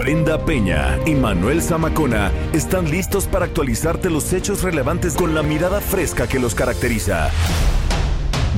Brenda 0.00 0.42
Peña 0.46 0.98
y 1.04 1.14
Manuel 1.14 1.60
Zamacona 1.60 2.32
están 2.54 2.90
listos 2.90 3.26
para 3.26 3.44
actualizarte 3.44 4.08
los 4.08 4.32
hechos 4.32 4.62
relevantes 4.62 5.12
con 5.12 5.34
la 5.34 5.42
mirada 5.42 5.78
fresca 5.82 6.26
que 6.26 6.38
los 6.38 6.54
caracteriza. 6.54 7.28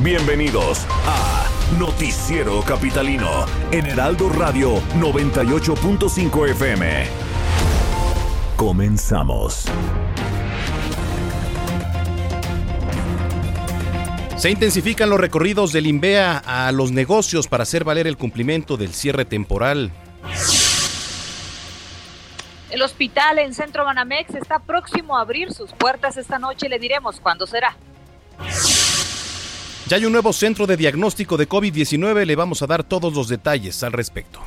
Bienvenidos 0.05 0.87
a 1.05 1.49
Noticiero 1.81 2.63
Capitalino 2.63 3.45
en 3.73 3.87
Heraldo 3.87 4.29
Radio 4.29 4.81
98.5 5.01 6.51
FM. 6.51 7.07
Comenzamos. 8.57 9.65
Se 14.37 14.49
intensifican 14.49 15.11
los 15.11 15.19
recorridos 15.19 15.73
del 15.73 15.89
INVEA 15.89 16.39
a 16.39 16.71
los 16.71 16.93
negocios 16.93 17.49
para 17.49 17.65
hacer 17.65 17.83
valer 17.83 18.07
el 18.07 18.17
cumplimiento 18.17 18.77
del 18.77 18.95
cierre 18.95 19.25
temporal. 19.25 19.91
El 22.73 22.81
hospital 22.81 23.39
en 23.39 23.53
Centro 23.53 23.85
Banamex 23.85 24.35
está 24.35 24.59
próximo 24.59 25.19
a 25.19 25.21
abrir 25.21 25.53
sus 25.53 25.73
puertas 25.73 26.17
esta 26.17 26.39
noche. 26.39 26.71
Le 26.71 26.79
diremos 26.79 27.21
cuándo 27.21 27.47
será. 27.47 27.77
Ya 29.89 29.99
hay 29.99 30.07
un 30.07 30.13
nuevo 30.13 30.33
centro 30.33 30.67
de 30.67 30.79
diagnóstico 30.79 31.37
de 31.37 31.47
COVID-19. 31.47 32.25
Le 32.25 32.35
vamos 32.35 32.63
a 32.63 32.67
dar 32.67 32.83
todos 32.83 33.13
los 33.13 33.29
detalles 33.29 33.83
al 33.83 33.93
respecto. 33.93 34.41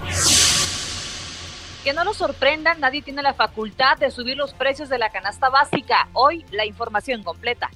Que 1.83 1.93
no 1.93 2.03
lo 2.03 2.15
sorprendan, 2.15 2.79
nadie 2.79 3.03
tiene 3.03 3.21
la 3.21 3.35
facultad 3.35 3.95
de 3.99 4.09
subir 4.09 4.35
los 4.35 4.55
precios 4.55 4.89
de 4.89 4.97
la 4.97 5.11
canasta 5.11 5.49
básica. 5.49 6.09
Hoy 6.13 6.43
la 6.49 6.65
información 6.65 7.21
completa. 7.21 7.69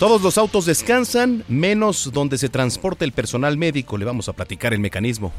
Todos 0.00 0.20
los 0.20 0.36
autos 0.36 0.66
descansan, 0.66 1.44
menos 1.46 2.10
donde 2.12 2.38
se 2.38 2.48
transporta 2.48 3.04
el 3.04 3.12
personal 3.12 3.56
médico. 3.56 3.96
Le 3.96 4.04
vamos 4.04 4.28
a 4.28 4.32
platicar 4.32 4.72
el 4.72 4.80
mecanismo. 4.80 5.32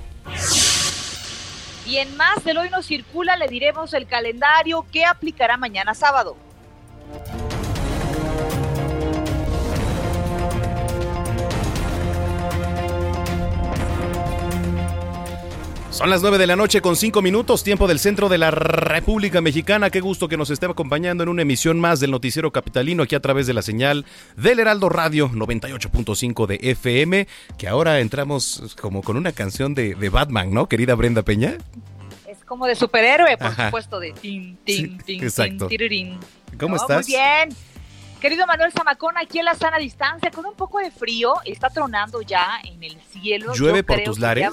Y 1.91 1.97
en 1.97 2.15
más 2.15 2.41
del 2.45 2.57
hoy 2.57 2.69
no 2.69 2.81
circula 2.81 3.35
le 3.35 3.49
diremos 3.49 3.93
el 3.93 4.07
calendario 4.07 4.85
que 4.93 5.03
aplicará 5.03 5.57
mañana 5.57 5.93
sábado. 5.93 6.37
Son 15.91 16.09
las 16.09 16.21
9 16.21 16.37
de 16.37 16.47
la 16.47 16.55
noche 16.55 16.81
con 16.81 16.95
5 16.95 17.21
minutos, 17.21 17.63
tiempo 17.63 17.85
del 17.85 17.99
centro 17.99 18.29
de 18.29 18.37
la 18.37 18.49
República 18.49 19.41
Mexicana. 19.41 19.89
Qué 19.89 19.99
gusto 19.99 20.29
que 20.29 20.37
nos 20.37 20.49
esté 20.49 20.65
acompañando 20.65 21.21
en 21.23 21.29
una 21.29 21.41
emisión 21.41 21.79
más 21.81 21.99
del 21.99 22.11
Noticiero 22.11 22.51
Capitalino 22.51 23.03
aquí 23.03 23.13
a 23.13 23.19
través 23.19 23.45
de 23.45 23.53
la 23.53 23.61
señal 23.61 24.05
del 24.37 24.59
Heraldo 24.59 24.87
Radio 24.87 25.29
98.5 25.29 26.47
de 26.47 26.59
FM, 26.71 27.27
que 27.57 27.67
ahora 27.67 27.99
entramos 27.99 28.75
como 28.79 29.03
con 29.03 29.17
una 29.17 29.33
canción 29.33 29.75
de, 29.75 29.93
de 29.95 30.09
Batman, 30.09 30.53
¿no, 30.53 30.67
querida 30.69 30.95
Brenda 30.95 31.23
Peña? 31.23 31.57
Es 32.25 32.43
como 32.45 32.67
de 32.67 32.75
superhéroe, 32.75 33.37
por 33.37 33.53
supuesto, 33.53 33.99
de 33.99 34.13
tin, 34.13 34.57
tin, 34.63 34.97
Sí, 34.97 34.97
tin, 35.05 35.23
exacto. 35.23 35.67
tin, 35.67 35.77
tirirín. 35.77 36.19
¿Cómo 36.57 36.77
No, 36.77 36.81
estás? 36.81 37.05
Muy 37.05 37.15
bien. 37.17 37.49
Querido 38.21 38.47
Manuel 38.47 38.71
Zamacón, 38.71 39.17
aquí 39.17 39.39
en 39.39 39.45
la 39.45 39.55
sana 39.55 39.77
distancia, 39.77 40.31
con 40.31 40.45
un 40.45 40.55
poco 40.55 40.79
de 40.79 40.89
frío, 40.89 41.33
está 41.43 41.69
tronando 41.69 42.21
ya 42.21 42.61
en 42.63 42.81
el 42.81 42.97
cielo. 43.11 43.53
¿Llueve 43.53 43.79
Yo 43.79 43.85
por 43.85 44.03
tus 44.03 44.19
lares? 44.19 44.49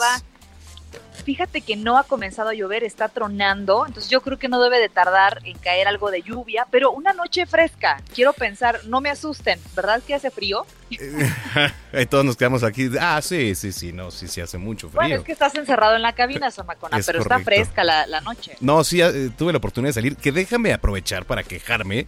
Fíjate 1.24 1.60
que 1.60 1.76
no 1.76 1.98
ha 1.98 2.04
comenzado 2.04 2.48
a 2.48 2.54
llover, 2.54 2.84
está 2.84 3.08
tronando, 3.08 3.84
entonces 3.86 4.10
yo 4.10 4.22
creo 4.22 4.38
que 4.38 4.48
no 4.48 4.62
debe 4.62 4.78
de 4.78 4.88
tardar 4.88 5.40
en 5.44 5.58
caer 5.58 5.86
algo 5.86 6.10
de 6.10 6.22
lluvia, 6.22 6.66
pero 6.70 6.90
una 6.90 7.12
noche 7.12 7.44
fresca, 7.44 8.00
quiero 8.14 8.32
pensar, 8.32 8.80
no 8.86 9.00
me 9.00 9.10
asusten, 9.10 9.60
¿verdad 9.76 10.00
que 10.06 10.14
hace 10.14 10.30
frío? 10.30 10.64
Ahí 11.92 12.06
todos 12.06 12.24
nos 12.24 12.36
quedamos 12.36 12.62
aquí. 12.62 12.88
Ah, 12.98 13.20
sí, 13.22 13.54
sí, 13.54 13.72
sí, 13.72 13.92
no, 13.92 14.10
sí, 14.10 14.26
sí, 14.26 14.40
hace 14.40 14.56
mucho 14.56 14.88
frío. 14.88 15.00
Bueno, 15.00 15.16
es 15.16 15.22
que 15.22 15.32
estás 15.32 15.54
encerrado 15.54 15.96
en 15.96 16.02
la 16.02 16.14
cabina, 16.14 16.50
Zamacona, 16.50 16.98
Es 16.98 17.06
pero 17.06 17.20
está 17.20 17.40
fresca 17.40 17.84
la, 17.84 18.06
la 18.06 18.20
noche. 18.20 18.56
No, 18.60 18.82
sí, 18.84 19.02
eh, 19.02 19.30
tuve 19.36 19.52
la 19.52 19.58
oportunidad 19.58 19.90
de 19.90 19.94
salir. 19.94 20.16
Que 20.16 20.32
déjame 20.32 20.72
aprovechar 20.72 21.26
para 21.26 21.42
quejarme. 21.42 22.06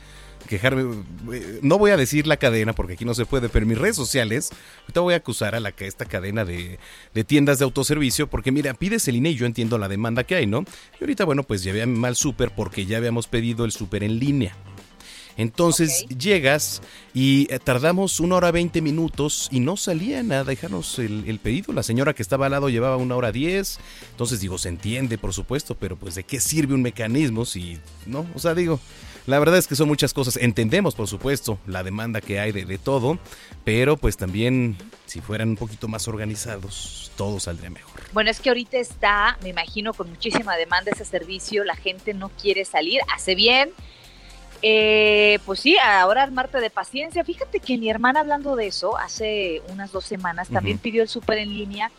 Quejarme. 0.51 0.97
eh, 1.33 1.61
No 1.63 1.79
voy 1.79 1.93
a 1.93 1.97
decir 1.97 2.27
la 2.27 2.37
cadena 2.37 2.75
porque 2.75 2.95
aquí 2.95 3.05
no 3.05 3.15
se 3.15 3.25
puede, 3.25 3.49
pero 3.49 3.63
en 3.63 3.69
mis 3.69 3.79
redes 3.79 3.95
sociales. 3.95 4.51
Ahorita 4.83 5.01
voy 5.01 5.15
a 5.15 5.19
acusar 5.19 5.55
a 5.55 5.61
la, 5.61 5.73
esta 5.79 6.05
cadena 6.05 6.45
de, 6.45 6.81
de 7.15 7.25
tiendas 7.25 7.61
de 7.61 7.65
autoservicio 7.65 8.29
porque, 8.29 8.51
mira, 8.51 8.75
pides 8.75 9.07
el 9.07 9.15
INE 9.17 9.31
y 9.31 9.37
yo 9.37 9.47
entiendo 9.47 9.79
la 9.79 9.89
demanda 9.89 10.25
que 10.25 10.35
hay, 10.35 10.47
¿no? 10.47 10.65
Y 11.01 11.05
ahorita, 11.05 11.25
bueno, 11.25 11.45
pues 11.45 11.63
llevé 11.63 11.83
a 11.83 11.87
mi 11.87 11.97
mal 11.97 12.17
súper 12.17 12.51
porque 12.51 12.85
ya 12.85 12.97
habíamos 12.97 13.29
pedido 13.29 13.65
el 13.65 13.71
súper 13.71 14.03
en 14.03 14.19
línea. 14.19 14.57
Entonces 15.37 16.05
llegas 16.09 16.83
y 17.15 17.47
eh, 17.51 17.61
tardamos 17.61 18.19
una 18.19 18.35
hora 18.35 18.51
veinte 18.51 18.83
minutos 18.83 19.49
y 19.53 19.61
no 19.61 19.77
salían 19.77 20.33
a 20.33 20.43
dejarnos 20.43 20.99
el, 20.99 21.25
el 21.29 21.39
pedido. 21.39 21.73
La 21.73 21.85
señora 21.85 22.13
que 22.13 22.23
estaba 22.23 22.47
al 22.47 22.53
lado 22.53 22.69
llevaba 22.69 22.97
una 22.97 23.15
hora 23.15 23.31
diez. 23.31 23.79
Entonces 24.11 24.41
digo, 24.41 24.59
se 24.59 24.69
entiende, 24.69 25.17
por 25.17 25.33
supuesto, 25.33 25.77
pero 25.77 25.97
pues 25.97 26.17
de 26.17 26.25
qué 26.25 26.41
sirve 26.41 26.75
un 26.75 26.83
mecanismo 26.83 27.47
si, 27.47 27.79
¿no? 28.05 28.27
O 28.35 28.41
sea, 28.41 28.55
digo, 28.55 28.81
la 29.31 29.39
verdad 29.39 29.57
es 29.59 29.67
que 29.67 29.77
son 29.77 29.89
muchas 29.89 30.13
cosas. 30.13 30.37
Entendemos, 30.37 30.95
por 30.95 31.07
supuesto, 31.07 31.59
la 31.67 31.83
demanda 31.83 32.21
que 32.21 32.41
hay 32.41 32.53
de, 32.53 32.65
de 32.65 32.79
todo, 32.79 33.19
pero 33.65 33.97
pues 33.97 34.17
también 34.17 34.77
si 35.07 35.21
fueran 35.21 35.51
un 35.51 35.57
poquito 35.57 35.89
más 35.89 36.07
organizados, 36.09 37.11
todo 37.17 37.41
saldría 37.41 37.71
mejor. 37.71 38.01
Bueno, 38.13 38.31
es 38.31 38.41
que 38.41 38.51
ahorita 38.51 38.77
está, 38.79 39.39
me 39.43 39.49
imagino, 39.49 39.95
con 39.95 40.11
muchísima 40.11 40.57
demanda 40.57 40.91
ese 40.93 41.05
servicio, 41.05 41.65
la 41.65 41.77
gente 41.77 42.13
no 42.13 42.29
quiere 42.29 42.65
salir, 42.65 43.01
hace 43.15 43.35
bien. 43.35 43.71
Eh, 44.63 45.39
pues 45.47 45.61
sí, 45.61 45.77
ahora 45.79 46.23
armarte 46.23 46.61
de 46.61 46.71
paciencia. 46.71 47.25
Fíjate 47.25 47.61
que 47.61 47.79
mi 47.79 47.89
hermana 47.89 48.21
hablando 48.21 48.57
de 48.57 48.67
eso, 48.67 48.97
hace 48.99 49.63
unas 49.69 49.91
dos 49.91 50.05
semanas, 50.05 50.49
también 50.49 50.79
pidió 50.79 51.03
el 51.03 51.09
súper 51.09 51.39
en 51.39 51.57
línea 51.57 51.91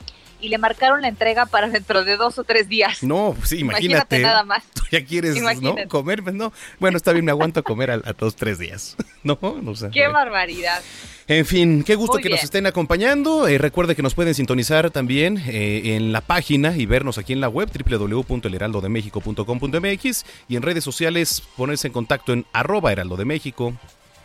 y 0.42 0.50
le 0.50 0.58
marcaron 0.58 1.02
la 1.02 1.08
entrega 1.08 1.46
para 1.46 1.70
dentro 1.70 2.04
de 2.04 2.18
dos 2.18 2.38
o 2.40 2.44
tres 2.44 2.68
días. 2.68 3.02
No, 3.04 3.36
sí, 3.44 3.60
imagínate. 3.60 4.20
nada 4.20 4.44
más. 4.44 4.64
Tú 4.74 4.82
ya 4.92 5.06
quieres, 5.06 5.36
Imagínate. 5.38 5.84
¿no? 5.84 5.88
Comer, 5.90 6.24
pues 6.24 6.36
no. 6.36 6.52
Bueno, 6.80 6.98
está 6.98 7.14
bien, 7.14 7.24
me 7.26 7.32
aguanto 7.32 7.60
a 7.62 7.64
comer 7.64 7.92
a, 7.92 7.94
a 7.96 8.14
dos, 8.14 8.36
tres 8.36 8.60
días. 8.60 8.96
No, 9.24 9.38
no 9.62 9.76
sé. 9.76 9.92
Qué 9.92 10.08
barbaridad. 10.08 10.82
En 11.28 11.46
fin, 11.46 11.84
qué 11.84 11.94
gusto 11.94 12.14
Muy 12.14 12.24
que 12.24 12.30
nos 12.30 12.44
estén 12.44 12.66
acompañando. 12.66 13.48
Eh, 13.48 13.60
recuerde 13.60 13.96
que 13.96 14.02
nos 14.02 14.16
pueden 14.16 14.34
sintonizar 14.34 14.90
también 14.90 15.38
eh, 15.48 15.96
en 15.96 16.12
la 16.12 16.22
página 16.22 16.76
y 16.76 16.88
vernos 16.88 17.20
aquí 17.20 17.32
en 17.34 17.40
la 17.40 17.48
web 17.48 17.70
www.elheraldodemexico.com.mx 17.72 20.26
y 20.50 20.56
en 20.56 20.64
redes 20.64 20.84
sociales 20.84 21.44
ponerse 21.56 21.86
en 21.88 21.94
contacto 21.94 22.34
en 22.34 22.48
arroba 22.52 22.92
heraldo 22.92 23.16
de 23.16 23.26
México 23.26 23.76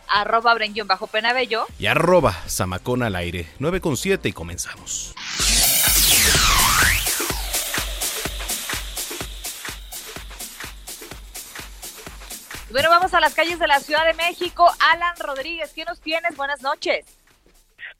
Arroba 0.09 0.53
Brenguión 0.55 0.87
bajo 0.87 1.05
Penabello. 1.07 1.65
y 1.77 1.85
arroba 1.85 2.31
zamacón 2.47 3.03
al 3.03 3.15
aire. 3.17 3.45
9 3.59 3.81
con 3.81 3.97
7 3.97 4.29
y 4.29 4.31
comenzamos. 4.31 5.13
Bueno, 12.71 12.89
vamos 12.89 13.13
a 13.13 13.19
las 13.21 13.33
calles 13.35 13.59
de 13.59 13.67
la 13.67 13.79
Ciudad 13.79 14.05
de 14.05 14.13
México. 14.13 14.65
Alan 14.93 15.15
Rodríguez, 15.25 15.73
¿qué 15.73 15.83
nos 15.85 16.01
tienes? 16.01 16.35
Buenas 16.35 16.61
noches. 16.61 17.13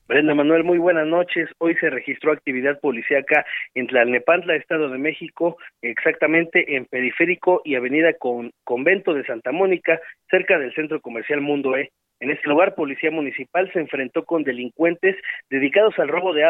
Brenda 0.08 0.34
Manuel, 0.34 0.64
muy 0.64 0.78
buenas 0.78 1.06
noches. 1.08 1.50
Hoy 1.58 1.76
se 1.76 1.90
registró 1.90 2.32
actividad 2.32 2.80
policíaca 2.80 3.46
en 3.76 3.88
Tlalnepantla, 3.88 4.56
Estado 4.56 4.90
de 4.90 4.98
México, 4.98 5.58
exactamente 5.82 6.76
en 6.76 6.86
Periférico 6.86 7.62
y 7.66 7.76
Avenida 7.76 8.14
Con- 8.14 8.52
Convento 8.64 9.14
de 9.14 9.26
Santa 9.26 9.52
Mónica, 9.52 10.00
cerca 10.30 10.58
del 10.60 10.74
Centro 10.76 11.02
Comercial 11.02 11.42
Mundo 11.42 11.76
E. 11.76 11.92
En 12.20 12.32
este 12.32 12.50
lugar, 12.50 12.74
Policía 12.76 13.12
Municipal 13.12 13.72
se 13.74 13.80
enfrentó 13.80 14.26
con 14.26 14.44
delincuentes 14.44 15.16
dedicados 15.50 15.98
al 16.00 16.08
robo 16.08 16.34
de 16.34 16.44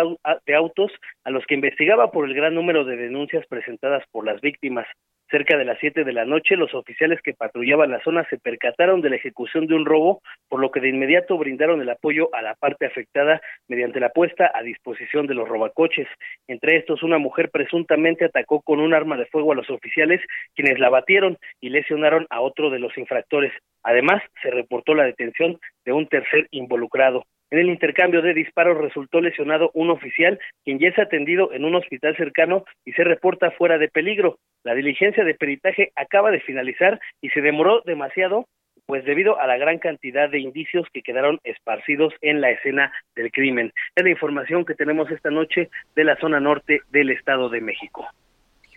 autos, 0.56 0.92
a 1.26 1.30
los 1.32 1.46
que 1.46 1.56
investigaba 1.56 2.12
por 2.12 2.26
el 2.28 2.34
gran 2.36 2.56
número 2.56 2.86
de 2.86 2.96
denuncias 2.96 3.46
presentadas 3.48 4.04
por 4.12 4.26
las 4.26 4.40
víctimas. 4.40 4.88
Cerca 5.30 5.58
de 5.58 5.66
las 5.66 5.78
siete 5.80 6.06
de 6.06 6.14
la 6.14 6.24
noche, 6.24 6.56
los 6.56 6.74
oficiales 6.74 7.22
que 7.22 7.34
patrullaban 7.34 7.92
la 7.92 8.02
zona 8.02 8.26
se 8.30 8.38
percataron 8.38 9.02
de 9.02 9.10
la 9.10 9.18
ejecución 9.18 9.68
de 9.68 9.76
un 9.76 9.86
robo, 9.86 10.22
por 10.48 10.62
lo 10.62 10.72
que 10.72 10.80
de 10.80 10.88
inmediato 10.88 11.38
brindaron 11.38 11.82
el 11.82 11.90
apoyo 11.90 12.34
a 12.34 12.42
la 12.42 12.56
parte 12.56 12.86
afectada 12.86 13.42
mediante 13.68 14.00
la 14.00 14.10
puesta 14.10 14.50
a 14.54 14.62
disposición 14.64 15.28
de 15.28 15.34
los 15.34 15.50
robacoches. 15.50 16.08
Entre 16.48 16.78
estos, 16.78 17.04
una 17.04 17.18
mujer 17.18 17.50
presuntamente 17.52 18.24
atacó 18.24 18.62
con 18.62 18.80
un 18.80 18.94
arma 18.94 19.18
de 19.18 19.26
fuego 19.26 19.52
a 19.52 19.56
los 19.56 19.70
oficiales, 19.70 20.22
quienes 20.56 20.80
la 20.80 20.90
batieron 20.90 21.38
y 21.60 21.72
lesionaron 21.72 22.26
a 22.30 22.40
otro 22.40 22.70
de 22.70 22.80
los 22.80 22.98
infractores. 22.98 23.52
Además, 23.84 24.24
se 24.42 24.50
reportó 24.50 24.96
la 24.96 25.04
detención 25.04 25.60
de 25.84 25.92
un 25.92 26.08
tercer 26.08 26.48
involucrado. 26.52 27.26
En 27.50 27.60
el 27.60 27.70
intercambio 27.70 28.22
de 28.22 28.34
disparos 28.34 28.78
resultó 28.78 29.22
lesionado 29.22 29.72
un 29.74 29.90
oficial, 29.90 30.40
quien 30.66 30.80
ya 30.80 30.90
es 30.90 31.00
atendido 31.00 31.54
en 31.54 31.64
un 31.64 31.76
hospital 31.76 32.16
cercano 32.18 32.66
y 32.84 32.92
se 32.92 33.04
reporta 33.04 33.52
fuera 33.52 33.78
de 33.78 33.88
peligro. 33.88 34.38
La 34.64 34.76
diligencia 34.76 35.24
de 35.24 35.34
peritaje 35.34 35.92
acaba 35.96 36.32
de 36.32 36.42
finalizar 36.42 37.00
y 37.22 37.30
se 37.30 37.42
demoró 37.42 37.82
demasiado 37.86 38.46
pues 38.86 39.04
debido 39.04 39.40
a 39.40 39.48
la 39.48 39.58
gran 39.58 39.80
cantidad 39.80 40.30
de 40.30 40.40
indicios 40.40 40.88
que 40.94 41.02
quedaron 41.02 41.40
esparcidos 41.44 42.14
en 42.22 42.40
la 42.40 42.52
escena 42.52 42.94
del 43.16 43.32
crimen. 43.32 43.74
Es 43.96 44.04
la 44.04 44.10
información 44.10 44.64
que 44.64 44.76
tenemos 44.76 45.12
esta 45.12 45.30
noche 45.30 45.70
de 45.94 46.04
la 46.06 46.16
zona 46.18 46.40
norte 46.40 46.82
del 46.90 47.10
Estado 47.10 47.50
de 47.50 47.60
México. 47.60 48.08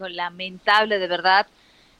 Lamentable, 0.08 0.98
de 0.98 1.08
verdad. 1.08 1.46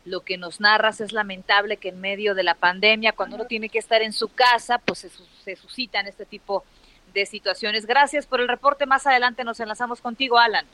Lo 0.04 0.20
que 0.20 0.38
nos 0.38 0.60
narras 0.60 1.00
es 1.00 1.12
lamentable 1.12 1.76
que 1.76 1.90
en 1.90 2.00
medio 2.00 2.34
de 2.34 2.42
la 2.42 2.54
pandemia, 2.54 3.12
cuando 3.12 3.36
uno 3.36 3.44
tiene 3.44 3.68
que 3.68 3.78
estar 3.78 4.02
en 4.02 4.12
su 4.12 4.28
casa, 4.28 4.78
pues 4.78 5.00
se, 5.00 5.10
se 5.44 5.56
suscitan 5.56 6.06
este 6.06 6.24
tipo 6.24 6.64
de 7.12 7.26
situaciones. 7.26 7.86
Gracias 7.86 8.26
por 8.26 8.40
el 8.40 8.48
reporte. 8.48 8.86
Más 8.86 9.06
adelante 9.06 9.44
nos 9.44 9.60
enlazamos 9.60 10.00
contigo, 10.00 10.38
Alan. 10.38 10.64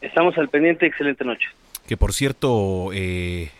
Estamos 0.00 0.36
al 0.38 0.48
pendiente. 0.48 0.86
Excelente 0.86 1.24
noche. 1.24 1.48
Que 1.86 1.96
por 1.96 2.12
cierto, 2.12 2.90
eh, 2.92 3.50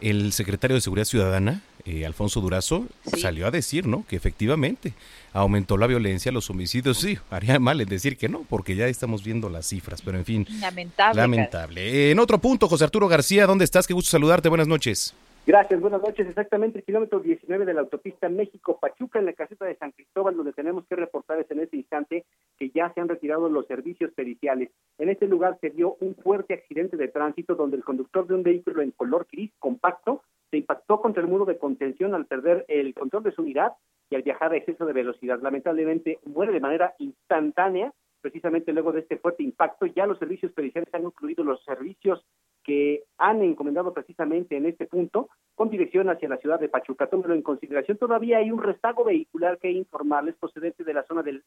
el 0.00 0.32
secretario 0.32 0.74
de 0.74 0.80
Seguridad 0.80 1.06
Ciudadana, 1.06 1.60
eh, 1.84 2.06
Alfonso 2.06 2.40
Durazo, 2.40 2.86
salió 3.04 3.46
a 3.46 3.50
decir, 3.50 3.86
¿no? 3.86 4.04
Que 4.08 4.16
efectivamente 4.16 4.94
aumentó 5.32 5.76
la 5.76 5.86
violencia, 5.86 6.32
los 6.32 6.48
homicidios. 6.50 6.98
Sí, 6.98 7.18
haría 7.30 7.58
mal 7.58 7.80
en 7.80 7.88
decir 7.88 8.16
que 8.16 8.28
no, 8.28 8.44
porque 8.48 8.76
ya 8.76 8.86
estamos 8.86 9.24
viendo 9.24 9.48
las 9.50 9.66
cifras, 9.66 10.02
pero 10.02 10.18
en 10.18 10.24
fin. 10.24 10.46
Lamentable. 10.60 11.20
Lamentable. 11.20 12.10
En 12.10 12.18
otro 12.18 12.38
punto, 12.38 12.68
José 12.68 12.84
Arturo 12.84 13.08
García, 13.08 13.46
¿dónde 13.46 13.64
estás? 13.64 13.86
Qué 13.86 13.94
gusto 13.94 14.10
saludarte. 14.10 14.48
Buenas 14.48 14.68
noches. 14.68 15.14
Gracias, 15.46 15.78
buenas 15.78 16.00
noches. 16.00 16.26
Exactamente 16.26 16.78
el 16.78 16.84
kilómetro 16.84 17.20
19 17.20 17.66
de 17.66 17.74
la 17.74 17.82
autopista 17.82 18.30
México-Pachuca 18.30 19.18
en 19.18 19.26
la 19.26 19.34
caseta 19.34 19.66
de 19.66 19.76
San 19.76 19.92
Cristóbal, 19.92 20.34
donde 20.34 20.54
tenemos 20.54 20.86
que 20.86 20.96
reportarles 20.96 21.50
en 21.50 21.60
este 21.60 21.76
instante 21.76 22.24
que 22.58 22.70
ya 22.70 22.90
se 22.94 23.02
han 23.02 23.10
retirado 23.10 23.50
los 23.50 23.66
servicios 23.66 24.10
periciales. 24.12 24.70
En 24.96 25.10
este 25.10 25.26
lugar 25.26 25.58
se 25.60 25.68
dio 25.68 25.98
un 26.00 26.14
fuerte 26.14 26.54
accidente 26.54 26.96
de 26.96 27.08
tránsito 27.08 27.56
donde 27.56 27.76
el 27.76 27.84
conductor 27.84 28.26
de 28.26 28.36
un 28.36 28.42
vehículo 28.42 28.80
en 28.80 28.92
color 28.92 29.26
gris 29.30 29.52
compacto 29.58 30.22
se 30.54 30.58
impactó 30.58 31.00
contra 31.00 31.20
el 31.20 31.28
muro 31.28 31.44
de 31.46 31.58
contención 31.58 32.14
al 32.14 32.26
perder 32.26 32.64
el 32.68 32.94
control 32.94 33.24
de 33.24 33.32
su 33.32 33.42
unidad 33.42 33.72
y 34.08 34.14
al 34.14 34.22
viajar 34.22 34.52
a 34.52 34.56
exceso 34.56 34.86
de 34.86 34.92
velocidad. 34.92 35.40
Lamentablemente 35.42 36.20
muere 36.24 36.52
de 36.52 36.60
manera 36.60 36.94
instantánea 36.98 37.92
precisamente 38.20 38.72
luego 38.72 38.92
de 38.92 39.00
este 39.00 39.16
fuerte 39.16 39.42
impacto. 39.42 39.86
Ya 39.86 40.06
los 40.06 40.16
servicios 40.20 40.52
periciales 40.52 40.94
han 40.94 41.02
incluido 41.02 41.42
los 41.42 41.60
servicios 41.64 42.24
que 42.64 43.04
han 43.18 43.42
encomendado 43.42 43.92
precisamente 43.92 44.56
en 44.56 44.66
este 44.66 44.86
punto 44.86 45.28
con 45.54 45.70
dirección 45.70 46.08
hacia 46.10 46.28
la 46.28 46.38
ciudad 46.38 46.58
de 46.58 46.68
Pachuca. 46.68 47.06
Tómelo 47.06 47.34
en 47.34 47.42
consideración. 47.42 47.98
Todavía 47.98 48.38
hay 48.38 48.50
un 48.50 48.62
restago 48.62 49.04
vehicular 49.04 49.58
que 49.58 49.70
informarles 49.70 50.34
procedente 50.36 50.82
de 50.82 50.94
la 50.94 51.04
zona 51.04 51.22
del 51.22 51.44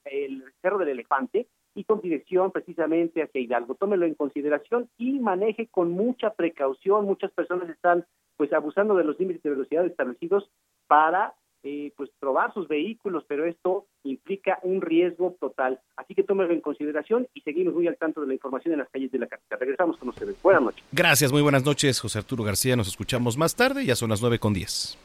Cerro 0.62 0.78
del 0.78 0.90
Elefante 0.90 1.48
y 1.76 1.84
con 1.84 2.00
dirección 2.00 2.52
precisamente 2.52 3.22
hacia 3.22 3.42
Hidalgo. 3.42 3.76
Tómelo 3.76 4.06
en 4.06 4.16
consideración 4.16 4.90
y 4.98 5.20
maneje 5.20 5.68
con 5.68 5.92
mucha 5.92 6.30
precaución. 6.30 7.06
Muchas 7.06 7.32
personas 7.32 7.70
están 7.70 8.06
pues 8.38 8.54
abusando 8.54 8.96
de 8.96 9.04
los 9.04 9.20
límites 9.20 9.44
de 9.44 9.50
velocidad 9.50 9.86
establecidos 9.86 10.50
para 10.88 11.34
eh, 11.64 11.92
pues 11.98 12.10
probar 12.20 12.54
sus 12.54 12.68
vehículos, 12.68 13.24
pero 13.28 13.46
esto 13.46 13.88
implica 14.04 14.60
un 14.64 14.82
riesgo 14.82 15.36
total. 15.40 15.80
Así 15.96 16.14
que 16.14 16.24
tómelo 16.24 16.54
en 16.54 16.62
consideración 16.62 17.28
y 17.34 17.42
seguimos 17.42 17.74
muy 17.74 17.88
al 17.88 17.98
tanto 17.98 18.22
de 18.22 18.28
la 18.28 18.34
información 18.34 18.74
en 18.74 18.80
las 18.80 18.90
calles 18.90 19.12
de 19.12 19.20
la 19.20 19.28
capital. 19.28 19.60
Regresamos 19.60 19.98
con 19.98 20.10
ustedes. 20.10 20.42
Buenas 20.42 20.64
noches. 20.64 20.84
Gracias, 20.92 21.32
muy 21.32 21.42
buenas 21.42 21.66
noches, 21.66 22.00
José 22.00 22.20
Arturo 22.20 22.44
García. 22.44 22.76
Nos 22.76 22.88
escuchamos 22.88 23.38
más 23.38 23.56
tarde, 23.56 23.86
ya 23.86 23.96
son 23.96 24.10
las 24.10 24.22
9 24.22 24.40
con 24.40 24.54
10. 24.54 24.98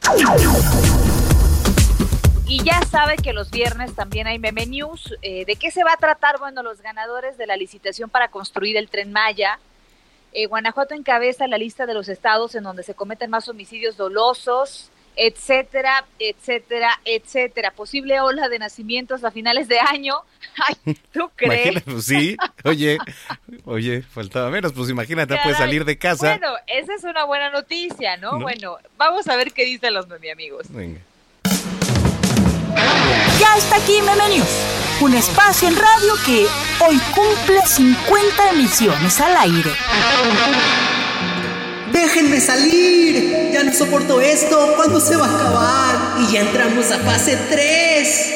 Y 2.47 2.63
ya 2.63 2.81
sabe 2.83 3.15
que 3.15 3.33
los 3.33 3.49
viernes 3.49 3.95
también 3.95 4.27
hay 4.27 4.37
Meme 4.37 4.67
News. 4.67 5.15
Eh, 5.21 5.45
¿De 5.45 5.55
qué 5.55 5.71
se 5.71 5.83
va 5.83 5.93
a 5.93 5.97
tratar? 5.97 6.39
Bueno, 6.39 6.61
los 6.61 6.81
ganadores 6.81 7.37
de 7.37 7.47
la 7.47 7.57
licitación 7.57 8.09
para 8.09 8.29
construir 8.29 8.77
el 8.77 8.89
tren 8.89 9.11
Maya. 9.11 9.59
Eh, 10.33 10.45
Guanajuato 10.47 10.93
encabeza 10.93 11.47
la 11.47 11.57
lista 11.57 11.85
de 11.85 11.93
los 11.93 12.09
estados 12.09 12.55
en 12.55 12.63
donde 12.63 12.83
se 12.83 12.95
cometen 12.95 13.29
más 13.29 13.49
homicidios 13.49 13.97
dolosos 13.97 14.91
etcétera, 15.15 16.05
etcétera, 16.19 16.99
etcétera. 17.05 17.71
Posible 17.71 18.19
ola 18.21 18.49
de 18.49 18.59
nacimientos 18.59 19.23
a 19.23 19.31
finales 19.31 19.67
de 19.67 19.79
año. 19.79 20.15
Ay, 20.85 20.95
¿tú 21.11 21.29
crees? 21.35 21.83
Pues 21.83 22.05
sí, 22.05 22.37
oye, 22.63 22.97
oye, 23.65 24.01
faltaba 24.01 24.49
menos, 24.49 24.73
pues 24.73 24.89
imagínate, 24.89 25.37
puedes 25.43 25.57
salir 25.57 25.85
de 25.85 25.97
casa. 25.97 26.37
Bueno, 26.37 26.53
esa 26.67 26.95
es 26.95 27.03
una 27.03 27.25
buena 27.25 27.49
noticia, 27.49 28.17
¿no? 28.17 28.39
Bueno, 28.39 28.77
vamos 28.97 29.27
a 29.27 29.35
ver 29.35 29.51
qué 29.51 29.65
dicen 29.65 29.93
los 29.93 30.07
mi 30.19 30.29
amigos. 30.29 30.67
Venga. 30.69 30.99
Ya 33.39 33.57
está 33.57 33.77
aquí 33.77 34.01
Meme 34.01 34.35
News, 34.35 34.47
un 35.01 35.13
espacio 35.13 35.67
en 35.67 35.75
radio 35.75 36.13
que 36.25 36.47
hoy 36.83 36.99
cumple 37.13 37.61
50 37.65 38.49
emisiones 38.51 39.21
al 39.21 39.37
aire. 39.37 39.71
Déjenme 41.93 42.41
salir. 42.41 43.51
Ya 43.53 43.63
no 43.63 43.71
soporto 43.71 44.19
esto. 44.19 44.73
¿Cuándo 44.75 44.99
se 44.99 45.15
va 45.15 45.27
a 45.27 45.35
acabar? 45.35 46.21
Y 46.21 46.33
ya 46.33 46.41
entramos 46.41 46.91
a 46.91 46.99
fase 46.99 47.37
3. 47.49 48.33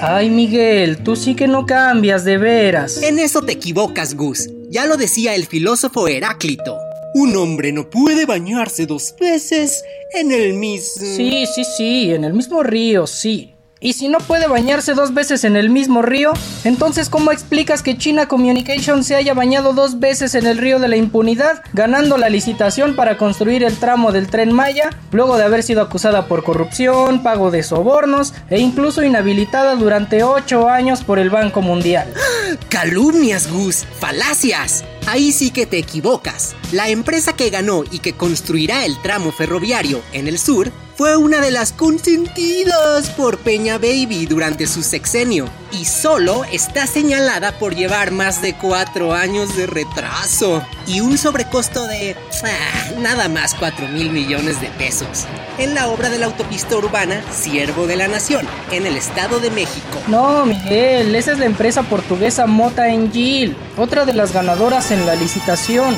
Ay, 0.00 0.30
Miguel, 0.30 1.02
tú 1.02 1.16
sí 1.16 1.34
que 1.34 1.48
no 1.48 1.66
cambias 1.66 2.24
de 2.24 2.38
veras. 2.38 3.02
En 3.02 3.18
eso 3.18 3.42
te 3.42 3.52
equivocas, 3.52 4.14
Gus. 4.14 4.48
Ya 4.70 4.86
lo 4.86 4.96
decía 4.96 5.34
el 5.34 5.46
filósofo 5.46 6.06
Heráclito. 6.06 6.78
Un 7.14 7.34
hombre 7.36 7.72
no 7.72 7.88
puede 7.88 8.26
bañarse 8.26 8.86
dos 8.86 9.14
veces 9.18 9.82
en 10.12 10.32
el 10.32 10.52
mismo... 10.52 11.06
Sí, 11.16 11.46
sí, 11.46 11.64
sí, 11.64 12.12
en 12.12 12.24
el 12.24 12.34
mismo 12.34 12.62
río, 12.62 13.06
sí. 13.06 13.55
Y 13.86 13.92
si 13.92 14.08
no 14.08 14.18
puede 14.18 14.48
bañarse 14.48 14.94
dos 14.94 15.14
veces 15.14 15.44
en 15.44 15.54
el 15.54 15.70
mismo 15.70 16.02
río, 16.02 16.32
entonces 16.64 17.08
¿cómo 17.08 17.30
explicas 17.30 17.84
que 17.84 17.96
China 17.96 18.26
Communication 18.26 19.04
se 19.04 19.14
haya 19.14 19.32
bañado 19.32 19.74
dos 19.74 20.00
veces 20.00 20.34
en 20.34 20.44
el 20.48 20.58
río 20.58 20.80
de 20.80 20.88
la 20.88 20.96
impunidad, 20.96 21.62
ganando 21.72 22.18
la 22.18 22.28
licitación 22.28 22.96
para 22.96 23.16
construir 23.16 23.62
el 23.62 23.76
tramo 23.76 24.10
del 24.10 24.26
tren 24.26 24.52
Maya, 24.52 24.90
luego 25.12 25.38
de 25.38 25.44
haber 25.44 25.62
sido 25.62 25.82
acusada 25.82 26.26
por 26.26 26.42
corrupción, 26.42 27.22
pago 27.22 27.52
de 27.52 27.62
sobornos 27.62 28.34
e 28.50 28.58
incluso 28.58 29.04
inhabilitada 29.04 29.76
durante 29.76 30.24
ocho 30.24 30.68
años 30.68 31.04
por 31.04 31.20
el 31.20 31.30
Banco 31.30 31.62
Mundial? 31.62 32.12
Calumnias, 32.68 33.48
Gus, 33.48 33.84
falacias. 34.00 34.84
Ahí 35.06 35.30
sí 35.30 35.52
que 35.52 35.64
te 35.64 35.78
equivocas. 35.78 36.56
La 36.72 36.88
empresa 36.88 37.34
que 37.34 37.50
ganó 37.50 37.84
y 37.88 38.00
que 38.00 38.14
construirá 38.14 38.84
el 38.84 39.00
tramo 39.00 39.30
ferroviario 39.30 40.00
en 40.12 40.26
el 40.26 40.40
sur 40.40 40.72
fue 40.96 41.14
una 41.16 41.42
de 41.42 41.50
las 41.50 41.72
consentidas 41.72 43.10
por 43.10 43.36
Peña 43.38 43.76
Baby 43.76 44.24
durante 44.24 44.66
su 44.66 44.82
sexenio 44.82 45.46
y 45.70 45.84
solo 45.84 46.44
está 46.50 46.86
señalada 46.86 47.52
por 47.58 47.74
llevar 47.74 48.12
más 48.12 48.40
de 48.40 48.54
cuatro 48.54 49.12
años 49.12 49.54
de 49.56 49.66
retraso 49.66 50.62
y 50.86 51.00
un 51.00 51.18
sobrecosto 51.18 51.86
de 51.86 52.16
ah, 52.44 52.92
nada 52.98 53.28
más 53.28 53.54
4 53.54 53.88
mil 53.88 54.10
millones 54.10 54.58
de 54.62 54.68
pesos 54.68 55.26
en 55.58 55.74
la 55.74 55.88
obra 55.88 56.08
de 56.08 56.18
la 56.18 56.26
autopista 56.26 56.76
urbana 56.76 57.22
Siervo 57.30 57.86
de 57.86 57.96
la 57.96 58.08
Nación 58.08 58.46
en 58.70 58.86
el 58.86 58.96
Estado 58.96 59.38
de 59.38 59.50
México. 59.50 60.00
No, 60.08 60.46
Miguel, 60.46 61.14
esa 61.14 61.32
es 61.32 61.38
la 61.38 61.46
empresa 61.46 61.82
portuguesa 61.82 62.46
Mota 62.46 62.88
Engil, 62.88 63.54
otra 63.76 64.06
de 64.06 64.14
las 64.14 64.32
ganadoras 64.32 64.90
en 64.90 65.04
la 65.04 65.14
licitación. 65.14 65.94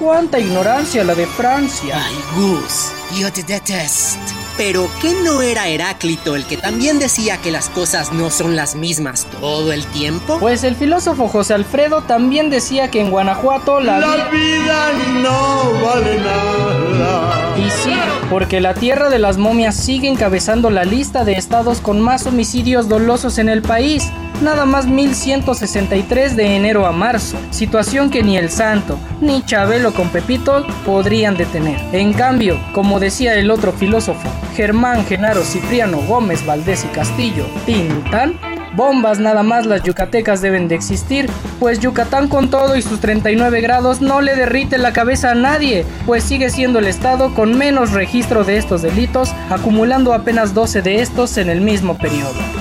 ¡Cuánta 0.00 0.38
ignorancia 0.38 1.04
la 1.04 1.14
de 1.14 1.26
Francia! 1.26 1.94
Ay, 1.94 2.14
Gus, 2.34 2.90
yo 3.20 3.30
te 3.30 3.42
detesto. 3.42 4.18
Pero 4.56 4.88
¿qué 5.02 5.12
no 5.22 5.42
era 5.42 5.68
Heráclito 5.68 6.36
el 6.36 6.46
que 6.46 6.56
también 6.56 6.98
decía 6.98 7.36
que 7.36 7.50
las 7.50 7.68
cosas 7.68 8.10
no 8.10 8.30
son 8.30 8.56
las 8.56 8.74
mismas 8.74 9.26
todo 9.26 9.74
el 9.74 9.84
tiempo? 9.88 10.38
Pues 10.40 10.64
el 10.64 10.74
filósofo 10.74 11.28
José 11.28 11.52
Alfredo 11.52 12.00
también 12.04 12.48
decía 12.48 12.90
que 12.90 13.02
en 13.02 13.10
Guanajuato 13.10 13.78
la, 13.80 13.98
la 13.98 14.28
vida 14.30 14.90
no 15.22 15.70
vale 15.84 16.18
nada. 16.18 17.54
Y 17.58 17.68
sí, 17.70 17.92
porque 18.30 18.62
la 18.62 18.72
tierra 18.72 19.10
de 19.10 19.18
las 19.18 19.36
momias 19.36 19.76
sigue 19.76 20.08
encabezando 20.08 20.70
la 20.70 20.84
lista 20.84 21.24
de 21.24 21.34
estados 21.34 21.82
con 21.82 22.00
más 22.00 22.26
homicidios 22.26 22.88
dolosos 22.88 23.36
en 23.36 23.50
el 23.50 23.60
país 23.60 24.10
nada 24.42 24.64
más 24.64 24.86
1163 24.86 26.36
de 26.36 26.56
enero 26.56 26.86
a 26.86 26.92
marzo, 26.92 27.36
situación 27.50 28.10
que 28.10 28.22
ni 28.22 28.36
el 28.36 28.50
Santo, 28.50 28.98
ni 29.20 29.42
Chabelo 29.42 29.92
con 29.92 30.08
Pepito 30.08 30.66
podrían 30.84 31.36
detener. 31.36 31.80
En 31.92 32.12
cambio, 32.12 32.58
como 32.72 33.00
decía 33.00 33.34
el 33.34 33.50
otro 33.50 33.72
filósofo, 33.72 34.28
Germán 34.54 35.04
Genaro 35.06 35.42
Cipriano 35.42 35.98
Gómez 36.02 36.44
Valdés 36.44 36.84
y 36.84 36.88
Castillo, 36.88 37.44
Tintán, 37.66 38.38
bombas 38.74 39.18
nada 39.18 39.42
más 39.42 39.66
las 39.66 39.82
yucatecas 39.82 40.40
deben 40.40 40.68
de 40.68 40.74
existir, 40.74 41.28
pues 41.58 41.80
Yucatán 41.80 42.28
con 42.28 42.50
todo 42.50 42.76
y 42.76 42.82
sus 42.82 43.00
39 43.00 43.60
grados 43.60 44.00
no 44.00 44.20
le 44.20 44.36
derrite 44.36 44.78
la 44.78 44.92
cabeza 44.92 45.32
a 45.32 45.34
nadie, 45.34 45.84
pues 46.06 46.24
sigue 46.24 46.50
siendo 46.50 46.78
el 46.78 46.86
estado 46.86 47.34
con 47.34 47.56
menos 47.56 47.92
registro 47.92 48.44
de 48.44 48.56
estos 48.56 48.82
delitos, 48.82 49.32
acumulando 49.50 50.14
apenas 50.14 50.54
12 50.54 50.82
de 50.82 51.00
estos 51.02 51.36
en 51.36 51.50
el 51.50 51.60
mismo 51.60 51.96
periodo. 51.98 52.59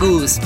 Gus. 0.00 0.38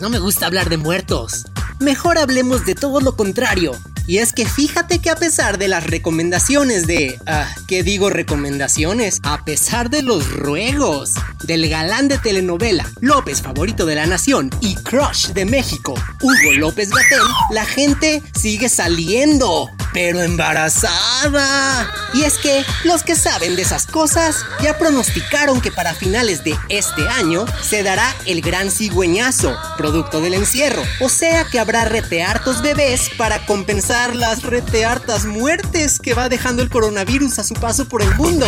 No 0.00 0.10
me 0.10 0.18
gusta 0.18 0.46
hablar 0.46 0.68
de 0.68 0.76
muertos. 0.76 1.46
Mejor 1.80 2.18
hablemos 2.18 2.64
de 2.66 2.74
todo 2.74 3.00
lo 3.00 3.16
contrario. 3.16 3.72
Y 4.06 4.18
es 4.18 4.32
que 4.32 4.46
fíjate 4.46 4.98
que 4.98 5.10
a 5.10 5.16
pesar 5.16 5.58
de 5.58 5.68
las 5.68 5.84
recomendaciones 5.84 6.86
de... 6.86 7.18
Ah, 7.26 7.48
¿qué 7.68 7.82
digo 7.82 8.10
recomendaciones? 8.10 9.20
A 9.22 9.44
pesar 9.44 9.90
de 9.90 10.02
los 10.02 10.30
ruegos 10.30 11.12
del 11.44 11.68
galán 11.68 12.08
de 12.08 12.18
telenovela, 12.18 12.90
López 13.00 13.42
favorito 13.42 13.86
de 13.86 13.94
la 13.94 14.06
nación 14.06 14.50
y 14.60 14.74
crush 14.74 15.28
de 15.28 15.44
México, 15.44 15.94
Hugo 16.20 16.52
López 16.58 16.90
Gatel, 16.90 17.22
la 17.50 17.64
gente 17.64 18.22
sigue 18.38 18.68
saliendo, 18.68 19.70
pero 19.92 20.20
embarazada. 20.22 21.90
Y 22.14 22.24
es 22.24 22.38
que 22.38 22.64
los 22.84 23.02
que 23.02 23.14
saben 23.14 23.56
de 23.56 23.62
esas 23.62 23.86
cosas 23.86 24.36
ya 24.62 24.78
pronosticaron 24.78 25.60
que 25.60 25.70
para 25.72 25.94
finales 25.94 26.44
de 26.44 26.56
este 26.68 27.08
año 27.08 27.44
se 27.62 27.82
dará 27.82 28.14
el 28.26 28.40
gran 28.40 28.70
cigüeñazo, 28.70 29.56
producto 29.76 30.20
del 30.20 30.34
encierro. 30.34 30.82
O 31.00 31.08
sea 31.08 31.44
que 31.44 31.58
habrá 31.58 31.84
reteartos 31.84 32.62
bebés 32.62 33.10
para 33.16 33.44
compensar 33.46 33.91
las 33.92 34.42
reteartas 34.42 35.26
muertes 35.26 35.98
que 35.98 36.14
va 36.14 36.30
dejando 36.30 36.62
el 36.62 36.70
coronavirus 36.70 37.38
a 37.38 37.44
su 37.44 37.52
paso 37.52 37.86
por 37.86 38.00
el 38.00 38.14
mundo. 38.14 38.46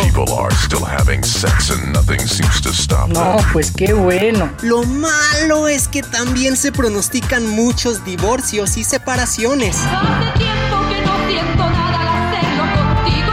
No, 3.09 3.37
pues 3.53 3.71
qué 3.71 3.93
bueno. 3.93 4.51
Lo 4.63 4.83
malo 4.83 5.67
es 5.67 5.87
que 5.87 6.01
también 6.01 6.57
se 6.57 6.71
pronostican 6.71 7.47
muchos 7.47 8.03
divorcios 8.03 8.75
y 8.77 8.83
separaciones. 8.83 9.77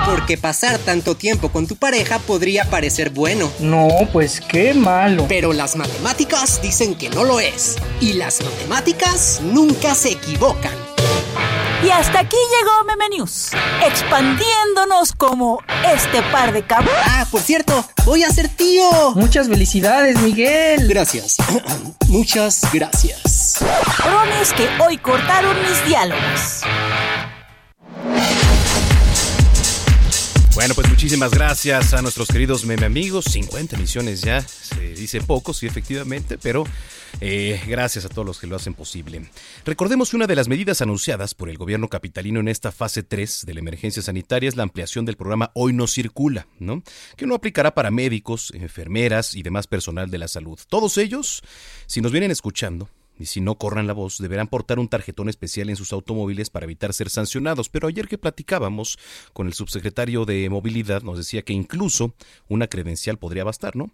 Porque 0.05 0.37
pasar 0.37 0.79
tanto 0.79 1.17
tiempo 1.17 1.51
con 1.51 1.67
tu 1.67 1.77
pareja 1.77 2.19
podría 2.19 2.67
parecer 2.67 3.09
bueno. 3.09 3.51
No, 3.59 3.89
pues 4.13 4.43
qué 4.43 4.75
malo. 4.75 5.25
Pero 5.29 5.55
las 5.55 5.77
matemáticas 5.77 6.61
dicen 6.61 6.95
que 6.95 7.09
no 7.09 7.25
lo 7.25 7.41
es. 7.41 7.77
Y 8.03 8.13
las 8.15 8.43
matemáticas 8.43 9.41
nunca 9.43 9.95
se 9.95 10.13
equivocan. 10.13 10.92
Y 11.85 11.91
hasta 11.91 12.21
aquí 12.21 12.37
llegó 12.37 12.85
Meme 12.85 13.17
News, 13.17 13.51
expandiéndonos 13.85 15.13
como 15.17 15.59
este 15.93 16.23
par 16.31 16.53
de 16.53 16.65
cabos. 16.65 16.93
Ah, 17.05 17.27
por 17.31 17.41
cierto, 17.41 17.85
voy 18.05 18.23
a 18.23 18.31
ser 18.31 18.49
tío. 18.49 19.13
Muchas 19.17 19.49
felicidades, 19.49 20.19
Miguel. 20.21 20.87
Gracias. 20.89 21.39
Muchas 22.09 22.61
gracias. 22.73 23.57
Bromes 24.05 24.53
que 24.53 24.69
hoy 24.81 24.97
cortaron 24.99 25.57
mis 25.63 25.85
diálogos. 25.85 26.63
Bueno, 30.55 30.75
pues 30.75 30.87
muchísimas 30.91 31.31
gracias 31.31 31.95
a 31.95 32.03
nuestros 32.03 32.29
queridos 32.29 32.67
meme 32.67 32.85
amigos. 32.85 33.25
50 33.25 33.77
emisiones 33.77 34.21
ya, 34.21 34.43
se 34.43 34.93
dice 34.93 35.23
poco, 35.23 35.55
sí, 35.55 35.67
efectivamente, 35.67 36.37
pero 36.37 36.65
eh, 37.23 37.59
gracias 37.67 38.05
a 38.05 38.11
todos 38.11 38.27
los 38.27 38.39
que 38.39 38.47
lo 38.47 38.57
hacen 38.57 38.75
posible. 38.75 39.31
Recordemos 39.65 40.11
que 40.11 40.17
una 40.17 40.27
de 40.27 40.37
las 40.37 40.49
medidas 40.49 40.83
anunciadas 40.83 41.35
por 41.35 41.49
el 41.49 41.57
gobierno 41.57 41.89
capitalino 41.89 42.39
en 42.39 42.49
esta 42.49 42.71
fase 42.71 43.03
3 43.03 43.47
de 43.47 43.55
la 43.55 43.61
emergencia 43.61 44.03
sanitaria 44.03 44.49
es 44.49 44.57
la 44.57 44.63
ampliación 44.63 45.07
del 45.07 45.17
programa 45.17 45.51
Hoy 45.55 45.73
no 45.73 45.87
circula, 45.87 46.47
¿no? 46.59 46.83
Que 47.17 47.27
no 47.27 47.35
aplicará 47.35 47.75
para 47.75 47.91
médicos, 47.91 48.53
enfermeras 48.55 49.35
y 49.35 49.43
demás 49.43 49.67
personal 49.67 50.11
de 50.11 50.19
la 50.19 50.29
salud. 50.29 50.59
Todos 50.69 50.99
ellos, 50.99 51.43
si 51.87 52.03
nos 52.03 52.13
vienen 52.13 52.31
escuchando, 52.31 52.91
y 53.19 53.27
si 53.27 53.41
no 53.41 53.57
corran 53.57 53.87
la 53.87 53.93
voz, 53.93 54.19
deberán 54.19 54.49
portar 54.49 54.79
un 54.79 54.89
tarjetón 54.89 55.29
especial 55.29 55.71
en 55.71 55.77
sus 55.77 55.93
automóviles 55.93 56.51
para 56.51 56.65
evitar 56.65 56.93
ser 56.93 57.11
sancionados. 57.11 57.69
Pero 57.69 57.89
ayer 57.89 58.09
que 58.09 58.19
platicábamos 58.19 58.99
con 59.33 59.47
el 59.47 59.55
subsecretario 59.55 60.25
de 60.25 60.49
Movilidad, 60.51 61.03
nos 61.03 61.19
decía 61.19 61.43
que 61.43 61.53
incluso 61.53 62.15
una 62.49 62.67
credencial 62.67 63.19
podría 63.19 63.45
bastar, 63.45 63.77
¿no? 63.77 63.91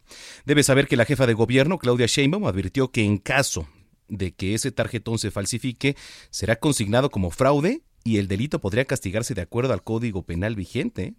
Debe 0.46 0.62
saber 0.62 0.86
que 0.88 0.96
la 0.96 1.04
jefa 1.04 1.26
de 1.26 1.34
gobierno, 1.34 1.78
Claudia 1.78 2.06
Sheinbaum, 2.06 2.46
advirtió 2.46 2.90
que 2.90 3.04
en 3.04 3.18
caso 3.18 3.68
de 4.08 4.32
que 4.32 4.54
ese 4.54 4.72
tarjetón 4.72 5.18
se 5.18 5.30
falsifique, 5.30 5.96
será 6.30 6.56
consignado 6.56 7.10
como 7.10 7.30
fraude 7.30 7.82
y 8.04 8.18
el 8.18 8.28
delito 8.28 8.60
podría 8.60 8.86
castigarse 8.86 9.34
de 9.34 9.42
acuerdo 9.42 9.72
al 9.72 9.82
Código 9.82 10.22
Penal 10.22 10.56
vigente. 10.56 11.14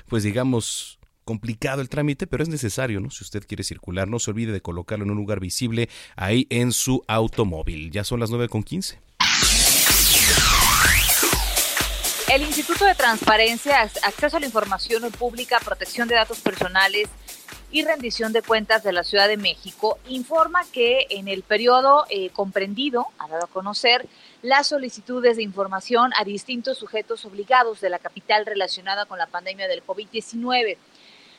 pues 0.09 0.23
digamos, 0.23 0.98
complicado 1.29 1.83
el 1.83 1.91
trámite, 1.91 2.27
pero 2.27 2.43
es 2.43 2.49
necesario, 2.49 3.01
¿no? 3.01 3.11
Si 3.11 3.23
usted 3.23 3.47
quiere 3.47 3.63
circular, 3.63 4.09
no 4.09 4.19
se 4.19 4.31
olvide 4.31 4.51
de 4.51 4.63
colocarlo 4.63 5.05
en 5.05 5.11
un 5.11 5.19
lugar 5.19 5.41
visible 5.41 5.91
ahí 6.17 6.47
en 6.49 6.73
su 6.73 7.05
automóvil. 7.07 7.91
Ya 7.91 8.03
son 8.03 8.19
las 8.19 8.31
9.15. 8.31 8.97
El 12.33 12.43
Instituto 12.45 12.87
de 12.87 12.95
Transparencia, 12.95 13.83
Acceso 13.83 14.39
a 14.39 14.41
la 14.41 14.47
Información 14.47 15.03
Pública, 15.19 15.61
Protección 15.63 16.09
de 16.09 16.15
Datos 16.15 16.41
Personales 16.41 17.11
y 17.71 17.85
Rendición 17.85 18.33
de 18.33 18.41
Cuentas 18.41 18.83
de 18.83 18.93
la 18.93 19.05
Ciudad 19.05 19.29
de 19.29 19.37
México 19.37 19.99
informa 20.09 20.65
que 20.73 21.09
en 21.11 21.29
el 21.29 21.43
periodo 21.43 22.07
eh, 22.09 22.31
comprendido, 22.31 23.07
ha 23.19 23.29
dado 23.29 23.45
a 23.45 23.49
conocer 23.49 24.09
las 24.41 24.69
solicitudes 24.69 25.37
de 25.37 25.43
información 25.43 26.11
a 26.17 26.25
distintos 26.25 26.79
sujetos 26.79 27.27
obligados 27.27 27.83
de 27.83 27.91
la 27.91 27.99
capital 27.99 28.47
relacionada 28.47 29.05
con 29.05 29.19
la 29.19 29.27
pandemia 29.27 29.69
del 29.69 29.85
COVID-19. 29.85 30.79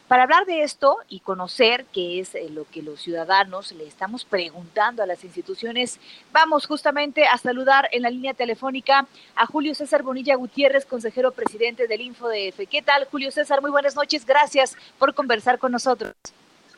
Para 0.10 0.24
hablar 0.24 0.48
de 0.48 0.63
esto 0.63 0.98
y 1.08 1.20
conocer 1.20 1.86
qué 1.94 2.20
es 2.20 2.34
eh, 2.34 2.50
lo 2.50 2.66
que 2.66 2.82
los 2.82 3.00
ciudadanos 3.00 3.72
le 3.74 3.86
estamos 3.86 4.25
preguntando 4.25 5.04
a 5.04 5.06
las 5.06 5.24
instituciones, 5.24 6.00
vamos 6.34 6.66
justamente 6.66 7.28
a 7.28 7.38
saludar 7.38 7.88
en 7.92 8.01
la 8.01 8.10
línea 8.10 8.34
telefónica 8.34 9.06
a 9.36 9.46
Julio 9.46 9.75
César 9.75 10.01
Bonilla 10.01 10.34
Gutiérrez, 10.34 10.88
consejero 10.88 11.32
presidente 11.32 11.86
del 11.86 12.01
InfoDF. 12.01 12.68
¿Qué 12.72 12.82
tal, 12.82 13.06
Julio 13.06 13.30
César? 13.30 13.62
Muy 13.62 13.70
buenas 13.70 13.96
noches. 13.96 14.25
Gracias 14.25 14.75
por 14.98 15.13
conversar 15.13 15.60
con 15.60 15.72
nosotros. 15.72 16.16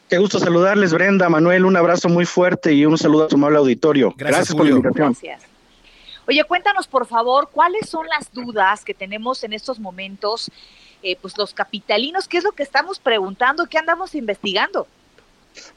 Qué 0.09 0.17
gusto 0.17 0.38
saludarles, 0.38 0.91
Brenda, 0.91 1.29
Manuel. 1.29 1.63
Un 1.63 1.77
abrazo 1.77 2.09
muy 2.09 2.25
fuerte 2.25 2.73
y 2.73 2.85
un 2.85 2.97
saludo 2.97 3.23
a 3.23 3.27
tu 3.29 3.38
amable 3.38 3.59
auditorio. 3.59 4.13
Gracias, 4.17 4.53
por 4.53 4.65
la 4.65 4.71
invitación. 4.71 5.13
Gracias. 5.13 5.43
Oye, 6.27 6.43
cuéntanos, 6.43 6.85
por 6.85 7.07
favor, 7.07 7.50
cuáles 7.50 7.89
son 7.89 8.05
las 8.07 8.33
dudas 8.33 8.83
que 8.83 8.93
tenemos 8.93 9.45
en 9.45 9.53
estos 9.53 9.79
momentos 9.79 10.51
eh, 11.03 11.17
pues 11.22 11.38
los 11.38 11.53
capitalinos, 11.53 12.27
¿qué 12.27 12.38
es 12.38 12.43
lo 12.43 12.51
que 12.51 12.63
estamos 12.63 13.00
preguntando? 13.00 13.65
¿Qué 13.67 13.77
andamos 13.77 14.15
investigando? 14.15 14.88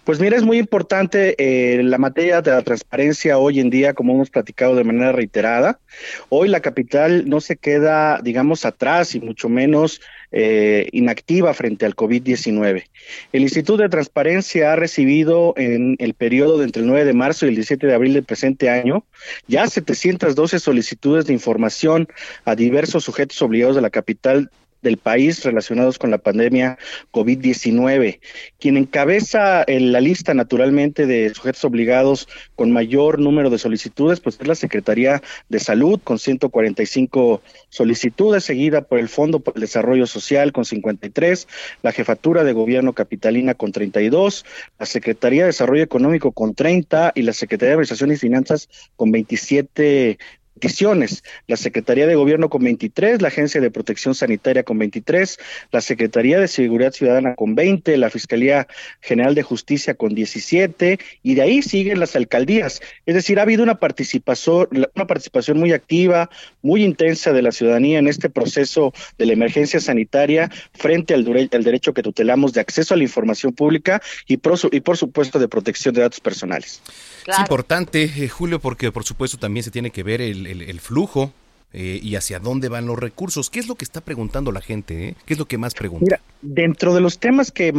Pues 0.05 0.21
mira, 0.21 0.37
es 0.37 0.43
muy 0.43 0.59
importante 0.59 1.35
eh, 1.39 1.83
la 1.83 1.99
materia 1.99 2.43
de 2.43 2.51
la 2.51 2.63
transparencia 2.63 3.39
hoy 3.39 3.59
en 3.59 3.71
día, 3.71 3.95
como 3.95 4.13
hemos 4.13 4.31
platicado 4.31 4.77
de 4.77 4.85
manera 4.85 5.13
reiterada. 5.13 5.81
Hoy 6.29 6.49
la 6.49 6.61
capital 6.61 7.29
no 7.29 7.41
se 7.41 7.57
queda, 7.57 8.21
digamos, 8.23 8.65
atrás 8.65 9.15
y 9.15 9.21
mucho 9.21 9.49
menos 9.49 10.01
eh, 10.31 10.89
inactiva 10.93 11.55
frente 11.55 11.87
al 11.87 11.97
COVID-19. 11.97 12.85
El 13.33 13.43
Instituto 13.43 13.83
de 13.83 13.89
Transparencia 13.89 14.73
ha 14.73 14.77
recibido 14.77 15.55
en 15.57 15.97
el 15.99 16.15
periodo 16.15 16.59
de 16.59 16.65
entre 16.65 16.83
el 16.83 16.89
9 16.89 17.05
de 17.05 17.13
marzo 17.15 17.47
y 17.47 17.51
el 17.51 17.55
17 17.55 17.87
de 17.87 17.95
abril 17.95 18.15
del 18.15 18.25
presente 18.25 18.69
año 18.69 19.05
ya 19.47 19.67
712 19.67 20.59
solicitudes 20.59 21.27
de 21.27 21.33
información 21.33 22.09
a 22.45 22.55
diversos 22.55 23.05
sujetos 23.05 23.41
obligados 23.43 23.77
de 23.77 23.83
la 23.83 23.91
capital 23.91 24.51
del 24.85 24.99
país 24.99 25.43
relacionados 25.43 25.99
con 25.99 26.13
la 26.13 26.19
pandemia 26.19 26.79
COVID-19. 27.11 28.21
Quien 28.61 28.77
encabeza 28.77 29.65
en 29.67 29.91
la 29.91 30.01
lista 30.01 30.35
naturalmente 30.35 31.07
de 31.07 31.35
sujetos 31.35 31.65
obligados 31.65 32.29
con 32.55 32.71
mayor 32.71 33.19
número 33.19 33.51
de 33.51 33.59
solicitudes, 33.59 34.21
pues 34.21 34.39
es 34.41 34.47
la 34.47 34.55
Secretaría 34.55 35.23
de 35.49 35.59
Salud 35.59 35.99
con 36.05 36.21
145 36.21 37.43
solicitudes, 37.71 38.45
seguida 38.45 38.83
por 38.83 39.01
el 39.01 39.09
Fondo 39.09 39.41
por 39.41 39.55
el 39.57 39.63
Desarrollo 39.63 40.07
Social 40.07 40.53
con 40.53 40.65
53, 40.65 41.49
la 41.83 41.91
Jefatura 41.91 42.45
de 42.45 42.53
Gobierno 42.53 42.93
Capitalina 42.93 43.55
con 43.55 43.73
32, 43.73 44.45
la 44.79 44.87
Secretaría 44.87 45.43
de 45.43 45.49
Desarrollo 45.49 45.83
Económico 45.83 46.33
con 46.33 46.55
30 46.55 47.13
y 47.15 47.23
la 47.23 47.33
Secretaría 47.33 47.71
de 47.71 47.75
Administración 47.75 48.13
y 48.13 48.17
Finanzas 48.17 48.69
con 48.97 49.11
27 49.11 50.19
peticiones. 50.55 51.25
La 51.47 51.57
Secretaría 51.57 52.07
de 52.07 52.15
Gobierno 52.15 52.49
con 52.49 52.63
23, 52.63 53.21
la 53.21 53.29
Agencia 53.29 53.61
de 53.61 53.71
Protección 53.71 54.15
Sanitaria 54.15 54.63
con 54.63 54.79
23, 54.79 55.39
la 55.73 55.81
Secretaría 55.81 56.39
de 56.39 56.49
Seguridad 56.49 56.93
Ciudadana 56.93 57.35
con 57.35 57.55
20, 57.55 57.97
la 57.97 58.11
Fiscalía 58.11 58.69
General 59.01 59.35
de 59.35 59.43
Justicia 59.43 59.95
con 59.95 60.15
17 60.15 60.99
y 61.23 61.35
de 61.35 61.43
ahí 61.43 61.63
siguen 61.63 62.01
las 62.01 62.17
alcaldías. 62.17 62.81
Es 63.07 63.15
decir, 63.15 63.39
ha 63.39 63.43
habido 63.43 63.63
una 63.63 63.77
participación, 63.77 64.69
una 64.71 65.07
participación 65.07 65.59
muy 65.59 65.73
activa, 65.73 66.31
muy 66.63 66.85
intensa 66.85 67.33
de 67.33 67.43
la 67.43 67.53
ciudadanía 67.53 67.99
en 67.99 68.09
este 68.09 68.31
proceso 68.31 68.93
de 69.19 69.27
la 69.27 69.33
emergencia 69.33 69.81
sanitaria 69.81 70.51
frente 70.73 71.15
al, 71.15 71.25
derecho 71.25 71.95
que 71.95 72.03
tutelamos 72.03 72.53
de 72.53 72.61
acceso 72.61 72.95
a 72.95 72.97
la 72.97 73.03
información 73.03 73.53
pública 73.53 74.01
y 74.27 74.37
por, 74.37 74.59
y 74.73 74.81
por 74.81 74.97
supuesto 74.97 75.39
de 75.39 75.49
protección 75.49 75.95
de 75.95 76.03
datos 76.03 76.21
personales. 76.21 76.81
Es 77.27 77.39
importante, 77.39 78.05
eh, 78.05 78.29
Julio, 78.29 78.61
porque 78.61 78.93
por 78.93 79.05
supuesto 79.05 79.39
también 79.39 79.65
se 79.65 79.71
tiene 79.71 79.91
que 79.91 80.03
ver 80.03 80.21
el, 80.21 80.44
el, 80.47 80.81
flujo 80.81 81.33
eh, 81.77 81.99
y 82.01 82.15
hacia 82.15 82.39
dónde 82.39 82.69
van 82.69 82.87
los 82.87 82.97
recursos. 82.97 83.51
¿Qué 83.51 83.59
es 83.59 83.67
lo 83.67 83.75
que 83.75 83.85
está 83.85 84.01
preguntando 84.01 84.53
la 84.53 84.61
gente? 84.61 85.09
Eh? 85.09 85.15
¿Qué 85.27 85.35
es 85.35 85.41
lo 85.41 85.47
que 85.47 85.59
más 85.59 85.75
pregunta? 85.75 86.05
Mira, 86.05 86.21
dentro 86.41 86.95
de 86.95 87.01
los 87.01 87.19
temas 87.19 87.51
que, 87.51 87.73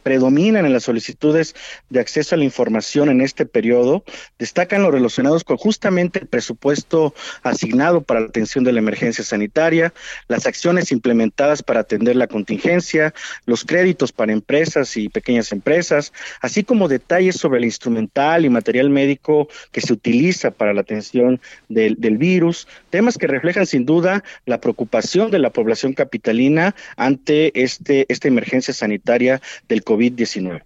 predominan 0.00 0.64
en 0.64 0.72
las 0.72 0.84
solicitudes 0.84 1.56
de 1.88 1.98
acceso 1.98 2.36
a 2.36 2.38
la 2.38 2.44
información 2.44 3.08
en 3.08 3.20
este 3.20 3.46
periodo, 3.46 4.04
destacan 4.38 4.82
los 4.82 4.92
relacionados 4.92 5.42
con 5.42 5.56
justamente 5.56 6.20
el 6.20 6.28
presupuesto 6.28 7.12
asignado 7.42 8.00
para 8.00 8.20
la 8.20 8.26
atención 8.26 8.62
de 8.62 8.72
la 8.72 8.78
emergencia 8.78 9.24
sanitaria, 9.24 9.92
las 10.28 10.46
acciones 10.46 10.92
implementadas 10.92 11.64
para 11.64 11.80
atender 11.80 12.14
la 12.14 12.28
contingencia, 12.28 13.12
los 13.44 13.64
créditos 13.64 14.12
para 14.12 14.32
empresas 14.32 14.96
y 14.96 15.08
pequeñas 15.08 15.50
empresas, 15.50 16.12
así 16.42 16.62
como 16.62 16.86
detalles 16.86 17.34
sobre 17.34 17.58
el 17.58 17.64
instrumental 17.64 18.44
y 18.44 18.50
material 18.50 18.88
médico 18.88 19.48
que 19.72 19.80
se 19.80 19.92
utiliza 19.92 20.52
para 20.52 20.72
la 20.72 20.82
atención 20.82 21.40
del, 21.68 21.96
del 21.98 22.18
virus, 22.18 22.68
temas 23.00 23.16
que 23.16 23.26
reflejan 23.26 23.64
sin 23.64 23.86
duda 23.86 24.22
la 24.44 24.60
preocupación 24.60 25.30
de 25.30 25.38
la 25.38 25.48
población 25.48 25.94
capitalina 25.94 26.74
ante 26.98 27.62
este, 27.62 28.04
esta 28.10 28.28
emergencia 28.28 28.74
sanitaria 28.74 29.40
del 29.70 29.82
COVID-19. 29.82 30.62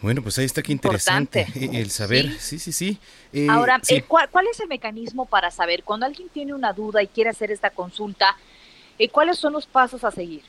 Bueno, 0.00 0.20
pues 0.20 0.36
ahí 0.40 0.46
está 0.46 0.62
qué 0.62 0.72
interesante 0.72 1.46
el 1.54 1.90
saber. 1.90 2.28
Sí, 2.40 2.58
sí, 2.58 2.72
sí. 2.72 2.98
Eh, 3.32 3.46
Ahora, 3.48 3.80
eh, 3.86 4.02
¿cuál, 4.02 4.46
es 4.50 4.58
el 4.58 4.66
mecanismo 4.66 5.26
para 5.26 5.52
saber 5.52 5.84
cuando 5.84 6.06
alguien 6.06 6.28
tiene 6.28 6.54
una 6.54 6.72
duda 6.72 7.00
y 7.04 7.06
quiere 7.06 7.30
hacer 7.30 7.52
esta 7.52 7.70
consulta? 7.70 8.36
Eh, 8.98 9.08
¿Cuáles 9.08 9.38
son 9.38 9.52
los 9.52 9.64
pasos 9.64 10.02
a 10.02 10.10
seguir? 10.10 10.42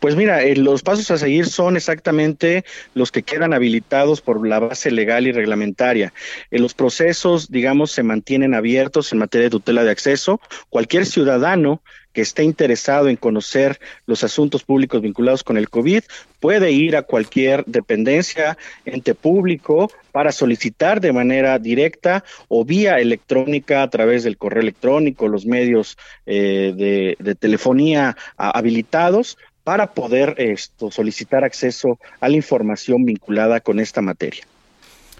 Pues 0.00 0.16
mira, 0.16 0.42
eh, 0.42 0.56
los 0.56 0.82
pasos 0.82 1.10
a 1.10 1.18
seguir 1.18 1.46
son 1.46 1.76
exactamente 1.76 2.64
los 2.94 3.10
que 3.10 3.22
quedan 3.22 3.52
habilitados 3.52 4.20
por 4.20 4.46
la 4.46 4.58
base 4.58 4.90
legal 4.90 5.26
y 5.26 5.32
reglamentaria. 5.32 6.12
Eh, 6.50 6.58
los 6.58 6.74
procesos, 6.74 7.50
digamos, 7.50 7.90
se 7.90 8.02
mantienen 8.02 8.54
abiertos 8.54 9.12
en 9.12 9.18
materia 9.18 9.44
de 9.44 9.50
tutela 9.50 9.84
de 9.84 9.90
acceso. 9.90 10.40
Cualquier 10.68 11.06
ciudadano 11.06 11.82
que 12.12 12.20
esté 12.20 12.44
interesado 12.44 13.08
en 13.08 13.16
conocer 13.16 13.80
los 14.06 14.22
asuntos 14.24 14.64
públicos 14.64 15.00
vinculados 15.00 15.42
con 15.42 15.56
el 15.56 15.70
COVID 15.70 16.02
puede 16.40 16.72
ir 16.72 16.96
a 16.96 17.02
cualquier 17.02 17.64
dependencia, 17.66 18.58
ente 18.84 19.14
público, 19.14 19.90
para 20.10 20.32
solicitar 20.32 21.00
de 21.00 21.12
manera 21.12 21.58
directa 21.58 22.24
o 22.48 22.64
vía 22.64 22.98
electrónica 22.98 23.82
a 23.82 23.90
través 23.90 24.24
del 24.24 24.36
correo 24.36 24.62
electrónico, 24.62 25.28
los 25.28 25.46
medios 25.46 25.96
eh, 26.26 27.16
de, 27.18 27.34
telefonía 27.36 28.16
habilitados 28.36 29.38
para 29.64 29.92
poder 29.94 30.34
esto, 30.38 30.90
solicitar 30.90 31.44
acceso 31.44 31.98
a 32.20 32.28
la 32.28 32.36
información 32.36 33.04
vinculada 33.04 33.60
con 33.60 33.80
esta 33.80 34.02
materia. 34.02 34.44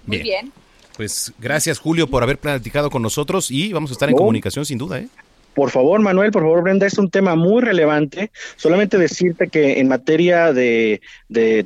Muy 0.05 0.19
bien. 0.19 0.51
Pues 0.97 1.33
gracias 1.39 1.79
Julio 1.79 2.07
por 2.07 2.23
haber 2.23 2.37
platicado 2.37 2.89
con 2.89 3.01
nosotros 3.01 3.49
y 3.49 3.73
vamos 3.73 3.91
a 3.91 3.93
estar 3.93 4.09
en 4.09 4.15
comunicación 4.15 4.65
sin 4.65 4.77
duda. 4.77 4.99
¿eh? 4.99 5.07
Por 5.53 5.69
favor, 5.69 6.01
Manuel, 6.01 6.31
por 6.31 6.41
favor, 6.41 6.63
Brenda, 6.63 6.87
es 6.87 6.97
un 6.97 7.11
tema 7.11 7.35
muy 7.35 7.61
relevante. 7.61 8.31
Solamente 8.55 8.97
decirte 8.97 9.49
que 9.49 9.79
en 9.79 9.87
materia 9.87 10.51
de, 10.51 10.99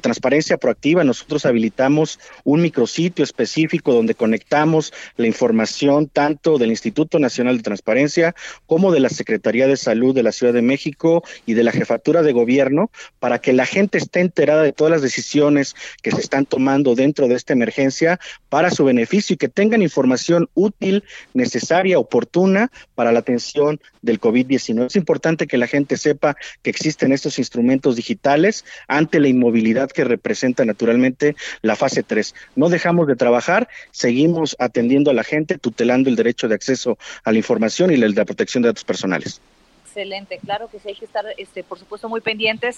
transparencia 0.01 0.57
proactiva, 0.57 1.03
nosotros 1.03 1.45
habilitamos 1.45 2.19
un 2.43 2.61
micrositio 2.61 3.23
específico 3.23 3.93
donde 3.93 4.15
conectamos 4.15 4.93
la 5.15 5.27
información 5.27 6.07
tanto 6.07 6.57
del 6.57 6.69
Instituto 6.69 7.19
Nacional 7.19 7.57
de 7.57 7.63
Transparencia 7.63 8.35
como 8.65 8.91
de 8.91 8.99
la 8.99 9.09
Secretaría 9.09 9.67
de 9.67 9.77
Salud 9.77 10.13
de 10.13 10.23
la 10.23 10.31
Ciudad 10.31 10.53
de 10.53 10.61
México 10.61 11.23
y 11.45 11.53
de 11.53 11.63
la 11.63 11.71
Jefatura 11.71 12.23
de 12.23 12.33
Gobierno 12.33 12.91
para 13.19 13.39
que 13.39 13.53
la 13.53 13.65
gente 13.65 13.97
esté 13.97 14.19
enterada 14.19 14.63
de 14.63 14.73
todas 14.73 14.91
las 14.91 15.01
decisiones 15.01 15.75
que 16.01 16.11
se 16.11 16.21
están 16.21 16.45
tomando 16.45 16.95
dentro 16.95 17.27
de 17.27 17.35
esta 17.35 17.53
emergencia 17.53 18.19
para 18.49 18.71
su 18.71 18.83
beneficio 18.83 19.33
y 19.33 19.37
que 19.37 19.49
tengan 19.49 19.81
información 19.81 20.49
útil, 20.53 21.03
necesaria, 21.33 21.99
oportuna 21.99 22.71
para 22.95 23.11
la 23.11 23.19
atención 23.19 23.76
del 24.01 24.19
COVID-19. 24.19 24.87
Es 24.87 24.95
importante 24.95 25.47
que 25.47 25.57
la 25.57 25.67
gente 25.67 25.97
sepa 25.97 26.35
que 26.63 26.69
existen 26.69 27.11
estos 27.11 27.39
instrumentos 27.39 27.95
digitales 27.95 28.65
ante 28.87 29.19
la 29.19 29.27
inmovilidad 29.27 29.91
que 29.91 30.03
representa 30.03 30.65
naturalmente 30.65 31.35
la 31.61 31.75
fase 31.75 32.03
3. 32.03 32.35
No 32.55 32.69
dejamos 32.69 33.07
de 33.07 33.15
trabajar, 33.15 33.67
seguimos 33.91 34.55
atendiendo 34.59 35.11
a 35.11 35.13
la 35.13 35.23
gente, 35.23 35.57
tutelando 35.57 36.09
el 36.09 36.15
derecho 36.15 36.47
de 36.47 36.55
acceso 36.55 36.97
a 37.23 37.31
la 37.31 37.37
información 37.37 37.91
y 37.91 37.97
la 37.97 38.25
protección 38.25 38.63
de 38.63 38.69
datos 38.69 38.83
personales. 38.83 39.41
Excelente, 39.85 40.39
claro 40.43 40.69
que 40.69 40.79
sí, 40.79 40.89
hay 40.89 40.95
que 40.95 41.05
estar, 41.05 41.25
este, 41.37 41.63
por 41.63 41.79
supuesto, 41.79 42.07
muy 42.07 42.21
pendientes. 42.21 42.77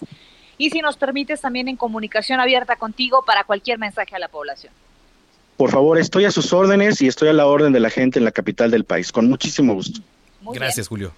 Y 0.58 0.70
si 0.70 0.80
nos 0.80 0.98
permites, 0.98 1.42
también 1.42 1.68
en 1.68 1.76
comunicación 1.76 2.40
abierta 2.40 2.76
contigo 2.76 3.24
para 3.26 3.44
cualquier 3.44 3.78
mensaje 3.78 4.16
a 4.16 4.20
la 4.20 4.28
población. 4.28 4.72
Por 5.58 5.72
favor, 5.72 5.98
estoy 5.98 6.24
a 6.24 6.32
sus 6.32 6.54
órdenes 6.54 7.02
y 7.02 7.08
estoy 7.08 7.28
a 7.28 7.34
la 7.34 7.46
orden 7.46 7.74
de 7.74 7.82
la 7.82 7.90
gente 7.90 8.20
en 8.20 8.26
la 8.26 8.32
capital 8.32 8.72
del 8.72 8.86
país, 8.86 9.12
con 9.12 9.28
muchísimo 9.28 9.74
gusto 9.74 10.00
gracias, 10.42 10.88
Julio. 10.88 11.14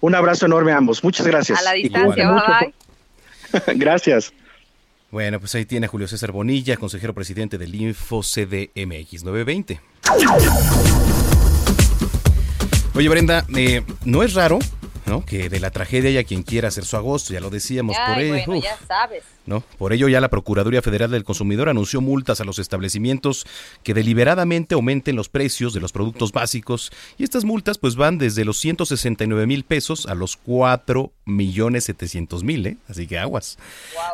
Un 0.00 0.14
abrazo 0.14 0.46
enorme 0.46 0.72
a 0.72 0.76
ambos. 0.76 1.02
Muchas 1.02 1.26
gracias. 1.26 1.58
A 1.58 1.62
la 1.62 1.72
distancia, 1.72 2.30
bye, 2.30 2.74
bye. 3.66 3.74
gracias. 3.76 4.32
Bueno, 5.10 5.40
pues 5.40 5.54
ahí 5.54 5.64
tiene 5.64 5.86
Julio 5.86 6.06
César 6.06 6.32
Bonilla, 6.32 6.76
consejero 6.76 7.14
presidente 7.14 7.56
del 7.58 7.74
Info 7.74 8.20
CDMX 8.20 9.24
920. 9.24 9.80
Oye, 12.94 13.08
Brenda, 13.08 13.44
eh, 13.56 13.82
¿no 14.04 14.22
es 14.22 14.34
raro 14.34 14.58
¿no? 15.08 15.24
Que 15.24 15.48
de 15.48 15.58
la 15.58 15.70
tragedia 15.70 16.10
haya 16.10 16.24
quien 16.24 16.42
quiera 16.42 16.68
hacer 16.68 16.84
su 16.84 16.96
agosto, 16.96 17.32
ya 17.32 17.40
lo 17.40 17.50
decíamos 17.50 17.96
por 18.06 18.18
ello. 18.18 18.62
ya 18.62 18.78
sabes. 18.86 19.24
¿No? 19.48 19.64
Por 19.78 19.92
ello 19.92 20.08
ya 20.08 20.20
la 20.20 20.28
Procuraduría 20.28 20.82
Federal 20.82 21.10
del 21.10 21.24
Consumidor 21.24 21.68
anunció 21.68 22.00
multas 22.00 22.40
a 22.40 22.44
los 22.44 22.58
establecimientos 22.58 23.46
que 23.82 23.94
deliberadamente 23.94 24.74
aumenten 24.74 25.16
los 25.16 25.28
precios 25.28 25.72
de 25.72 25.80
los 25.80 25.90
productos 25.90 26.32
básicos 26.32 26.92
y 27.16 27.24
estas 27.24 27.44
multas 27.44 27.78
pues 27.78 27.96
van 27.96 28.18
desde 28.18 28.44
los 28.44 28.58
169 28.58 29.46
mil 29.46 29.64
pesos 29.64 30.06
a 30.06 30.14
los 30.14 30.36
4 30.36 31.10
millones 31.24 31.84
700 31.84 32.44
mil, 32.44 32.66
¿eh? 32.66 32.76
así 32.88 33.06
que 33.06 33.18
aguas. 33.18 33.58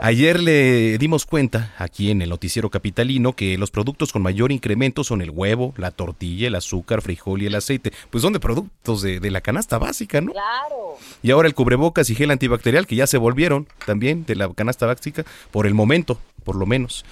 Ayer 0.01 0.41
le 0.41 0.99
dimos 0.99 1.27
cuenta 1.27 1.75
aquí 1.79 2.11
en 2.11 2.23
el 2.23 2.31
noticiero 2.31 2.71
capitalino 2.71 3.35
que 3.35 3.59
los 3.59 3.71
productos 3.71 4.13
con 4.13 4.23
mayor 4.23 4.53
incremento 4.53 5.03
son 5.03 5.21
el 5.21 5.31
huevo, 5.31 5.75
la 5.77 5.91
tortilla, 5.91 6.47
el 6.47 6.55
azúcar, 6.55 7.03
frijol 7.03 7.43
y 7.43 7.47
el 7.47 7.55
aceite, 7.57 7.93
pues 8.11 8.23
son 8.23 8.33
de 8.33 8.41
productos 8.41 9.03
de, 9.03 9.19
de 9.19 9.31
la 9.31 9.41
canasta 9.41 9.79
básica, 9.79 10.21
¿no? 10.21 10.33
Claro. 10.33 10.99
Y 11.23 11.33
ahora 11.33 11.49
el 11.49 11.55
cubrebocas 11.55 12.09
y 12.11 12.15
gel 12.15 12.31
antibacterial 12.31 12.87
que 12.87 12.97
ya 12.97 13.07
se 13.07 13.19
volvieron 13.19 13.67
también 13.85 14.25
de 14.25 14.37
la 14.37 14.53
canasta 14.53 14.87
básica 14.87 15.24
por 15.51 15.67
el 15.67 15.75
momento, 15.75 16.19
por 16.45 16.57
lo 16.57 16.67
menos. 16.67 17.05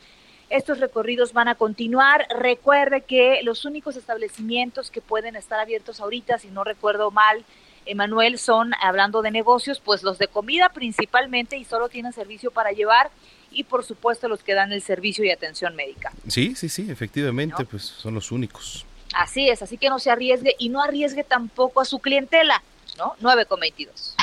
Estos 0.49 0.79
recorridos 0.79 1.33
van 1.33 1.47
a 1.47 1.55
continuar. 1.55 2.27
Recuerde 2.29 3.01
que 3.01 3.41
los 3.43 3.65
únicos 3.65 3.97
establecimientos 3.97 4.91
que 4.91 5.01
pueden 5.01 5.35
estar 5.35 5.59
abiertos 5.59 5.99
ahorita, 5.99 6.37
si 6.37 6.49
no 6.49 6.63
recuerdo 6.63 7.11
mal, 7.11 7.43
Emanuel, 7.87 8.37
son, 8.37 8.73
hablando 8.81 9.21
de 9.21 9.31
negocios, 9.31 9.81
pues 9.83 10.03
los 10.03 10.17
de 10.17 10.27
comida 10.27 10.69
principalmente 10.69 11.57
y 11.57 11.63
solo 11.63 11.89
tienen 11.89 12.13
servicio 12.13 12.51
para 12.51 12.71
llevar 12.71 13.09
y 13.51 13.63
por 13.63 13.83
supuesto 13.83 14.27
los 14.27 14.43
que 14.43 14.53
dan 14.53 14.71
el 14.71 14.81
servicio 14.81 15.23
y 15.23 15.31
atención 15.31 15.75
médica. 15.75 16.11
Sí, 16.27 16.55
sí, 16.55 16.69
sí, 16.69 16.87
efectivamente, 16.89 17.65
pues 17.65 17.83
son 17.83 18.13
los 18.13 18.31
únicos. 18.31 18.85
Así 19.13 19.49
es, 19.49 19.61
así 19.61 19.77
que 19.77 19.89
no 19.89 19.99
se 19.99 20.11
arriesgue 20.11 20.55
y 20.59 20.69
no 20.69 20.81
arriesgue 20.83 21.23
tampoco 21.23 21.81
a 21.81 21.85
su 21.85 21.99
clientela, 21.99 22.61
¿no? 22.97 23.15
9 23.19 23.45
con 23.45 23.59
22. 23.59 24.15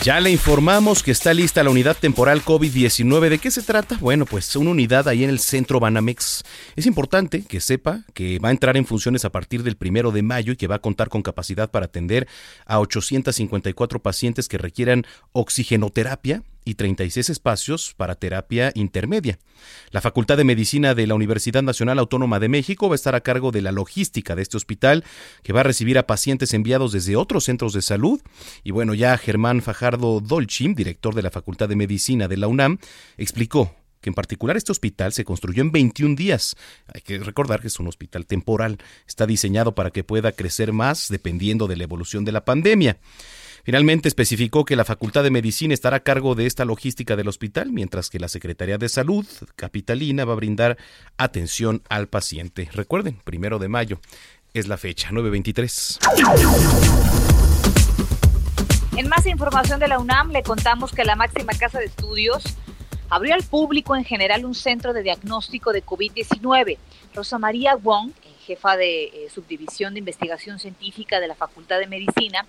Ya 0.00 0.18
le 0.20 0.30
informamos 0.30 1.02
que 1.02 1.10
está 1.10 1.34
lista 1.34 1.62
la 1.62 1.70
unidad 1.70 1.96
temporal 1.96 2.42
COVID-19. 2.42 3.28
¿De 3.28 3.38
qué 3.38 3.50
se 3.50 3.62
trata? 3.62 3.98
Bueno, 4.00 4.24
pues 4.24 4.56
una 4.56 4.70
unidad 4.70 5.06
ahí 5.06 5.22
en 5.22 5.30
el 5.30 5.38
centro 5.38 5.78
Banamex. 5.78 6.44
Es 6.74 6.86
importante 6.86 7.44
que 7.44 7.60
sepa 7.60 8.02
que 8.14 8.38
va 8.38 8.48
a 8.48 8.52
entrar 8.52 8.76
en 8.76 8.86
funciones 8.86 9.24
a 9.24 9.30
partir 9.30 9.62
del 9.62 9.76
primero 9.76 10.10
de 10.10 10.22
mayo 10.22 10.54
y 10.54 10.56
que 10.56 10.66
va 10.66 10.76
a 10.76 10.80
contar 10.80 11.08
con 11.08 11.22
capacidad 11.22 11.70
para 11.70 11.86
atender 11.86 12.26
a 12.64 12.80
854 12.80 14.00
pacientes 14.00 14.48
que 14.48 14.58
requieran 14.58 15.04
oxigenoterapia 15.32 16.42
y 16.64 16.74
36 16.74 17.30
espacios 17.30 17.94
para 17.96 18.14
terapia 18.14 18.72
intermedia. 18.74 19.38
La 19.90 20.00
Facultad 20.00 20.36
de 20.36 20.44
Medicina 20.44 20.94
de 20.94 21.06
la 21.06 21.14
Universidad 21.14 21.62
Nacional 21.62 21.98
Autónoma 21.98 22.40
de 22.40 22.48
México 22.48 22.88
va 22.88 22.94
a 22.94 22.96
estar 22.96 23.14
a 23.14 23.20
cargo 23.20 23.50
de 23.50 23.62
la 23.62 23.72
logística 23.72 24.34
de 24.34 24.42
este 24.42 24.56
hospital 24.56 25.04
que 25.42 25.52
va 25.52 25.60
a 25.60 25.64
recibir 25.64 25.98
a 25.98 26.06
pacientes 26.06 26.54
enviados 26.54 26.92
desde 26.92 27.16
otros 27.16 27.44
centros 27.44 27.72
de 27.72 27.82
salud. 27.82 28.20
Y 28.64 28.70
bueno, 28.70 28.94
ya 28.94 29.16
Germán 29.18 29.62
Fajardo 29.62 30.20
Dolchim, 30.20 30.74
director 30.74 31.14
de 31.14 31.22
la 31.22 31.30
Facultad 31.30 31.68
de 31.68 31.76
Medicina 31.76 32.28
de 32.28 32.36
la 32.36 32.48
UNAM, 32.48 32.78
explicó 33.16 33.74
que 34.02 34.10
en 34.10 34.14
particular 34.14 34.56
este 34.56 34.72
hospital 34.72 35.12
se 35.12 35.24
construyó 35.24 35.62
en 35.62 35.72
21 35.72 36.16
días. 36.16 36.56
Hay 36.92 37.00
que 37.00 37.18
recordar 37.18 37.60
que 37.60 37.68
es 37.68 37.78
un 37.78 37.86
hospital 37.86 38.26
temporal. 38.26 38.78
Está 39.06 39.26
diseñado 39.26 39.74
para 39.74 39.90
que 39.90 40.04
pueda 40.04 40.32
crecer 40.32 40.72
más 40.72 41.08
dependiendo 41.08 41.68
de 41.68 41.76
la 41.76 41.84
evolución 41.84 42.24
de 42.24 42.32
la 42.32 42.44
pandemia. 42.44 42.98
Finalmente 43.64 44.08
especificó 44.08 44.64
que 44.64 44.74
la 44.74 44.84
Facultad 44.84 45.22
de 45.22 45.30
Medicina 45.30 45.72
estará 45.72 45.98
a 45.98 46.00
cargo 46.00 46.34
de 46.34 46.46
esta 46.46 46.64
logística 46.64 47.14
del 47.14 47.28
hospital, 47.28 47.70
mientras 47.70 48.10
que 48.10 48.18
la 48.18 48.26
Secretaría 48.26 48.76
de 48.76 48.88
Salud 48.88 49.24
capitalina 49.54 50.24
va 50.24 50.32
a 50.32 50.36
brindar 50.36 50.76
atención 51.16 51.80
al 51.88 52.08
paciente. 52.08 52.68
Recuerden, 52.72 53.20
primero 53.22 53.60
de 53.60 53.68
mayo 53.68 54.00
es 54.52 54.66
la 54.66 54.76
fecha, 54.76 55.12
923. 55.12 56.00
En 58.96 59.08
más 59.08 59.26
información 59.26 59.78
de 59.78 59.86
la 59.86 60.00
UNAM, 60.00 60.32
le 60.32 60.42
contamos 60.42 60.90
que 60.90 61.04
la 61.04 61.14
máxima 61.14 61.52
casa 61.52 61.78
de 61.78 61.84
estudios 61.84 62.42
abrió 63.10 63.34
al 63.34 63.44
público 63.44 63.94
en 63.94 64.04
general 64.04 64.44
un 64.44 64.56
centro 64.56 64.92
de 64.92 65.04
diagnóstico 65.04 65.72
de 65.72 65.84
COVID-19. 65.84 66.78
Rosa 67.14 67.38
María 67.38 67.76
Wong, 67.76 68.10
jefa 68.44 68.76
de 68.76 69.04
eh, 69.04 69.30
subdivisión 69.32 69.94
de 69.94 70.00
investigación 70.00 70.58
científica 70.58 71.20
de 71.20 71.28
la 71.28 71.36
Facultad 71.36 71.78
de 71.78 71.86
Medicina, 71.86 72.44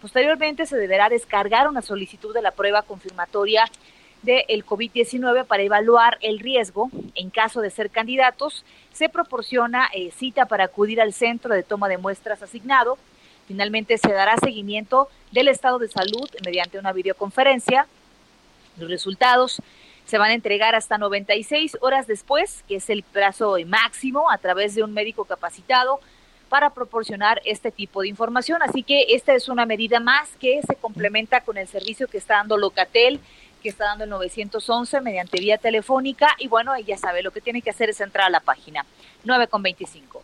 Posteriormente 0.01 0.65
se 0.65 0.77
deberá 0.77 1.09
descargar 1.09 1.67
una 1.67 1.81
solicitud 1.81 2.33
de 2.33 2.41
la 2.41 2.51
prueba 2.51 2.83
confirmatoria 2.83 3.69
del 4.27 4.65
COVID-19 4.65 5.45
para 5.45 5.63
evaluar 5.63 6.17
el 6.21 6.39
riesgo. 6.39 6.91
En 7.15 7.29
caso 7.29 7.61
de 7.61 7.69
ser 7.69 7.89
candidatos, 7.89 8.65
se 8.91 9.07
proporciona 9.07 9.87
eh, 9.93 10.11
cita 10.11 10.45
para 10.45 10.65
acudir 10.65 10.99
al 10.99 11.13
centro 11.13 11.55
de 11.55 11.63
toma 11.63 11.87
de 11.87 11.97
muestras 11.97 12.43
asignado. 12.43 12.97
Finalmente 13.47 13.97
se 13.97 14.11
dará 14.11 14.35
seguimiento 14.37 15.07
del 15.31 15.47
estado 15.47 15.79
de 15.79 15.87
salud 15.87 16.29
mediante 16.45 16.77
una 16.77 16.91
videoconferencia. 16.91 17.87
Los 18.77 18.89
resultados 18.89 19.61
se 20.05 20.17
van 20.17 20.31
a 20.31 20.33
entregar 20.33 20.75
hasta 20.75 20.97
96 20.97 21.77
horas 21.79 22.05
después, 22.05 22.63
que 22.67 22.75
es 22.75 22.89
el 22.89 23.03
plazo 23.03 23.55
máximo, 23.65 24.29
a 24.29 24.37
través 24.37 24.75
de 24.75 24.83
un 24.83 24.93
médico 24.93 25.23
capacitado 25.23 26.01
para 26.49 26.69
proporcionar 26.71 27.41
este 27.45 27.71
tipo 27.71 28.01
de 28.01 28.09
información. 28.09 28.61
Así 28.61 28.83
que 28.83 29.05
esta 29.09 29.33
es 29.33 29.47
una 29.47 29.65
medida 29.65 29.99
más 29.99 30.29
que 30.39 30.61
se 30.67 30.75
complementa 30.75 31.41
con 31.41 31.57
el 31.57 31.67
servicio 31.67 32.07
que 32.07 32.17
está 32.17 32.35
dando 32.35 32.57
Locatel 32.57 33.21
que 33.58 33.70
está 33.70 33.86
dando 33.86 34.04
el 34.04 34.10
911 34.10 35.02
mediante 35.02 35.39
vía 35.39 35.58
telefónica 35.58 36.36
y 36.39 36.48
bueno, 36.48 36.76
ella 36.76 36.98
sabe, 36.98 37.22
lo 37.24 37.32
que 37.32 37.41
tiene 37.41 37.62
que 37.62 37.70
hacer 37.70 37.89
es 37.89 38.02
entrar 38.02 38.28
a 38.28 38.30
la 38.30 38.39
página 38.39 38.86
9 39.24 39.48
con 39.48 39.62
25. 39.62 40.24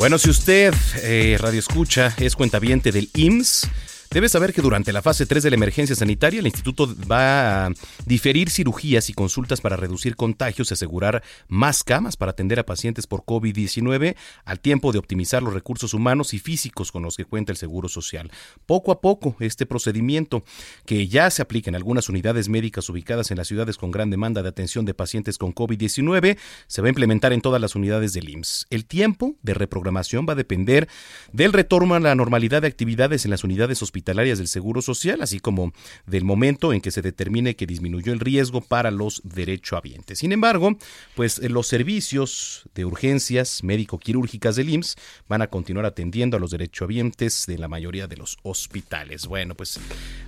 Bueno, 0.00 0.16
si 0.16 0.30
usted, 0.30 0.72
eh, 1.02 1.36
radio 1.38 1.58
escucha, 1.58 2.14
es 2.18 2.34
cuentaviente 2.34 2.90
del 2.90 3.10
IMSS, 3.14 3.68
Debe 4.12 4.28
saber 4.28 4.52
que 4.52 4.60
durante 4.60 4.92
la 4.92 5.02
fase 5.02 5.24
3 5.24 5.40
de 5.44 5.50
la 5.50 5.54
emergencia 5.54 5.94
sanitaria, 5.94 6.40
el 6.40 6.46
instituto 6.46 6.92
va 7.08 7.66
a 7.66 7.72
diferir 8.06 8.50
cirugías 8.50 9.08
y 9.08 9.12
consultas 9.12 9.60
para 9.60 9.76
reducir 9.76 10.16
contagios 10.16 10.68
y 10.68 10.74
asegurar 10.74 11.22
más 11.46 11.84
camas 11.84 12.16
para 12.16 12.32
atender 12.32 12.58
a 12.58 12.66
pacientes 12.66 13.06
por 13.06 13.22
COVID-19 13.22 14.16
al 14.44 14.58
tiempo 14.58 14.90
de 14.90 14.98
optimizar 14.98 15.44
los 15.44 15.54
recursos 15.54 15.94
humanos 15.94 16.34
y 16.34 16.40
físicos 16.40 16.90
con 16.90 17.04
los 17.04 17.16
que 17.16 17.24
cuenta 17.24 17.52
el 17.52 17.56
Seguro 17.56 17.88
Social. 17.88 18.32
Poco 18.66 18.90
a 18.90 19.00
poco, 19.00 19.36
este 19.38 19.64
procedimiento, 19.64 20.42
que 20.86 21.06
ya 21.06 21.30
se 21.30 21.42
aplica 21.42 21.70
en 21.70 21.76
algunas 21.76 22.08
unidades 22.08 22.48
médicas 22.48 22.88
ubicadas 22.88 23.30
en 23.30 23.36
las 23.36 23.46
ciudades 23.46 23.76
con 23.76 23.92
gran 23.92 24.10
demanda 24.10 24.42
de 24.42 24.48
atención 24.48 24.86
de 24.86 24.94
pacientes 24.94 25.38
con 25.38 25.54
COVID-19, 25.54 26.36
se 26.66 26.82
va 26.82 26.88
a 26.88 26.88
implementar 26.88 27.32
en 27.32 27.42
todas 27.42 27.60
las 27.60 27.76
unidades 27.76 28.12
del 28.12 28.28
IMSS. 28.28 28.66
El 28.70 28.86
tiempo 28.86 29.36
de 29.42 29.54
reprogramación 29.54 30.26
va 30.28 30.32
a 30.32 30.34
depender 30.34 30.88
del 31.32 31.52
retorno 31.52 31.94
a 31.94 32.00
la 32.00 32.16
normalidad 32.16 32.62
de 32.62 32.66
actividades 32.66 33.24
en 33.24 33.30
las 33.30 33.44
unidades 33.44 33.80
hospitalarias 33.82 33.99
hospitalarias 34.00 34.38
del 34.38 34.48
Seguro 34.48 34.80
Social, 34.80 35.20
así 35.20 35.40
como 35.40 35.72
del 36.06 36.24
momento 36.24 36.72
en 36.72 36.80
que 36.80 36.90
se 36.90 37.02
determine 37.02 37.54
que 37.54 37.66
disminuyó 37.66 38.12
el 38.12 38.20
riesgo 38.20 38.62
para 38.62 38.90
los 38.90 39.20
derechohabientes. 39.24 40.18
Sin 40.18 40.32
embargo, 40.32 40.76
pues 41.14 41.38
eh, 41.38 41.50
los 41.50 41.66
servicios 41.66 42.64
de 42.74 42.86
urgencias 42.86 43.62
médico-quirúrgicas 43.62 44.56
del 44.56 44.70
IMSS 44.70 44.96
van 45.28 45.42
a 45.42 45.48
continuar 45.48 45.84
atendiendo 45.84 46.38
a 46.38 46.40
los 46.40 46.50
derechohabientes 46.50 47.44
de 47.46 47.58
la 47.58 47.68
mayoría 47.68 48.06
de 48.06 48.16
los 48.16 48.38
hospitales. 48.42 49.26
Bueno, 49.26 49.54
pues 49.54 49.78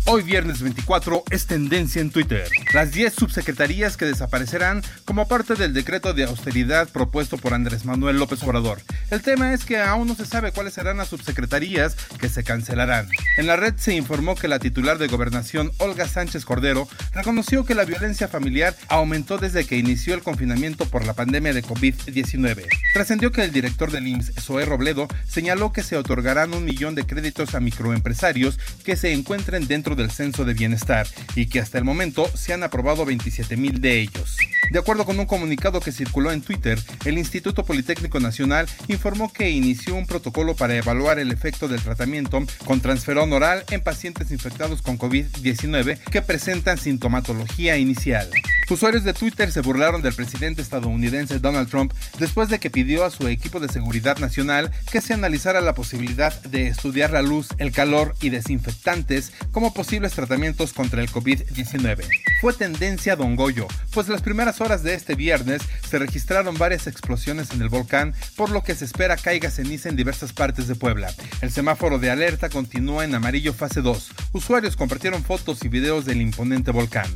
Hoy 0.09 0.23
viernes 0.23 0.61
24 0.61 1.25
es 1.31 1.47
tendencia 1.47 2.01
en 2.01 2.11
Twitter. 2.11 2.47
Las 2.73 2.93
10 2.93 3.13
subsecretarías 3.13 3.97
que 3.97 4.05
desaparecerán 4.05 4.81
como 5.03 5.27
parte 5.27 5.55
del 5.55 5.73
decreto 5.73 6.13
de 6.13 6.23
austeridad 6.23 6.87
propuesto 6.87 7.37
por 7.37 7.53
Andrés 7.53 7.83
Manuel 7.83 8.17
López 8.17 8.41
Obrador. 8.43 8.79
El 9.11 9.21
tema 9.21 9.53
es 9.53 9.65
que 9.65 9.79
aún 9.79 10.07
no 10.07 10.15
se 10.15 10.25
sabe 10.25 10.53
cuáles 10.53 10.75
serán 10.75 10.95
las 10.95 11.09
subsecretarías 11.09 11.95
que 12.21 12.29
se 12.29 12.45
cancelarán. 12.45 13.09
En 13.35 13.47
la 13.47 13.57
red 13.57 13.73
se 13.75 13.95
informó 13.95 14.35
que 14.35 14.47
la 14.47 14.59
titular 14.59 14.97
de 14.97 15.09
gobernación, 15.09 15.73
Olga 15.77 16.07
Sánchez 16.07 16.45
Cordero, 16.45 16.87
reconoció 17.13 17.65
que 17.65 17.75
la 17.75 17.83
violencia 17.83 18.29
familiar 18.29 18.77
aumentó 18.87 19.37
desde 19.37 19.65
que 19.65 19.77
inició 19.77 20.13
el 20.13 20.23
confinamiento 20.23 20.85
por 20.85 21.05
la 21.05 21.15
pandemia 21.15 21.51
de 21.51 21.65
COVID-19. 21.65 22.65
Trascendió 22.93 23.33
que 23.33 23.43
el 23.43 23.51
director 23.51 23.91
del 23.91 24.07
IMSS, 24.07 24.35
Zoé 24.39 24.63
Robledo, 24.63 25.09
señaló 25.27 25.73
que 25.73 25.83
se 25.83 25.97
otorgarán 25.97 26.53
un 26.53 26.63
millón 26.63 26.95
de 26.95 27.05
créditos 27.05 27.55
a 27.55 27.59
microempresarios 27.59 28.57
que 28.85 28.95
se 28.95 29.11
encuentren 29.11 29.67
dentro 29.67 29.96
del 29.97 30.11
censo 30.11 30.45
de 30.45 30.53
bienestar 30.53 31.05
y 31.35 31.47
que 31.47 31.59
hasta 31.59 31.77
el 31.77 31.83
momento 31.83 32.29
se 32.35 32.53
han 32.53 32.63
aprobado 32.63 33.05
27 33.05 33.57
mil 33.57 33.81
de 33.81 33.99
ellos. 33.99 34.37
De 34.71 34.79
acuerdo 34.79 35.05
con 35.05 35.19
un 35.19 35.25
comunicado 35.25 35.79
que 35.79 35.91
circuló 35.91 36.31
en 36.31 36.41
Twitter, 36.41 36.79
el 37.05 37.17
Instituto 37.17 37.65
Politécnico 37.65 38.19
Nacional 38.19 38.67
informó 38.87 39.31
que 39.31 39.49
inició 39.49 39.95
un 39.95 40.05
protocolo 40.05 40.55
para 40.55 40.75
evaluar 40.75 41.19
el 41.19 41.31
efecto 41.31 41.67
del 41.67 41.81
tratamiento 41.81 42.43
con 42.65 42.81
transferón 42.81 43.31
oral 43.31 43.63
en 43.71 43.81
pacientes 43.81 44.31
infectados 44.31 44.81
con 44.81 44.97
COVID-19 44.97 45.99
que 46.11 46.21
presentan 46.21 46.77
sintomatología 46.77 47.77
inicial. 47.77 48.29
Usuarios 48.69 49.05
de 49.05 49.13
Twitter 49.13 49.49
se 49.49 49.61
burlaron 49.61 50.01
del 50.01 50.13
presidente 50.13 50.61
estadounidense 50.61 51.39
Donald 51.39 51.69
Trump 51.69 51.93
después 52.19 52.49
de 52.49 52.59
que 52.59 52.69
pidió 52.69 53.05
a 53.05 53.11
su 53.11 53.25
equipo 53.29 53.61
de 53.61 53.69
seguridad 53.69 54.17
nacional 54.17 54.71
que 54.91 54.99
se 54.99 55.13
analizara 55.13 55.61
la 55.61 55.73
posibilidad 55.73 56.41
de 56.43 56.67
estudiar 56.67 57.11
la 57.11 57.21
luz, 57.21 57.47
el 57.59 57.71
calor 57.71 58.13
y 58.19 58.29
desinfectantes 58.29 59.31
como 59.53 59.73
posibles 59.87 60.11
tratamientos 60.11 60.73
contra 60.73 61.01
el 61.01 61.09
COVID-19. 61.09 62.03
Fue 62.41 62.51
tendencia 62.51 63.15
Don 63.15 63.37
Goyo, 63.37 63.69
pues 63.93 64.09
las 64.09 64.21
primeras 64.21 64.59
horas 64.59 64.83
de 64.83 64.93
este 64.93 65.15
viernes 65.15 65.61
se 65.89 65.97
registraron 65.97 66.57
varias 66.57 66.87
explosiones 66.87 67.51
en 67.51 67.61
el 67.61 67.69
volcán, 67.69 68.13
por 68.35 68.49
lo 68.49 68.65
que 68.65 68.75
se 68.75 68.83
espera 68.83 69.15
caiga 69.15 69.49
ceniza 69.49 69.87
en 69.87 69.95
diversas 69.95 70.33
partes 70.33 70.67
de 70.67 70.75
Puebla. 70.75 71.09
El 71.39 71.53
semáforo 71.53 71.99
de 71.99 72.11
alerta 72.11 72.49
continúa 72.49 73.05
en 73.05 73.15
amarillo 73.15 73.53
fase 73.53 73.79
2. 73.79 74.11
Usuarios 74.33 74.75
compartieron 74.75 75.23
fotos 75.23 75.63
y 75.63 75.69
videos 75.69 76.03
del 76.03 76.19
imponente 76.19 76.71
volcán. 76.71 77.07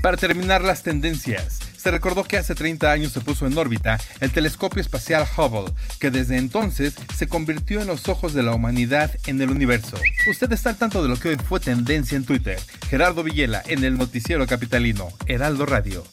Para 0.00 0.16
terminar 0.16 0.62
las 0.62 0.84
tendencias, 0.84 1.58
se 1.80 1.90
recordó 1.90 2.24
que 2.24 2.36
hace 2.36 2.54
30 2.54 2.92
años 2.92 3.12
se 3.12 3.20
puso 3.20 3.46
en 3.46 3.56
órbita 3.56 3.98
el 4.20 4.30
telescopio 4.30 4.82
espacial 4.82 5.26
Hubble, 5.36 5.72
que 5.98 6.10
desde 6.10 6.36
entonces 6.36 6.94
se 7.16 7.26
convirtió 7.26 7.80
en 7.80 7.86
los 7.86 8.08
ojos 8.08 8.34
de 8.34 8.42
la 8.42 8.54
humanidad 8.54 9.10
en 9.26 9.40
el 9.40 9.50
universo. 9.50 9.96
Usted 10.28 10.52
está 10.52 10.70
al 10.70 10.76
tanto 10.76 11.02
de 11.02 11.08
lo 11.08 11.16
que 11.16 11.30
hoy 11.30 11.36
fue 11.36 11.58
tendencia 11.58 12.16
en 12.16 12.24
Twitter. 12.24 12.58
Gerardo 12.88 13.22
Villela 13.22 13.62
en 13.66 13.82
el 13.84 13.96
noticiero 13.96 14.46
capitalino, 14.46 15.08
Heraldo 15.26 15.64
Radio. 15.64 16.04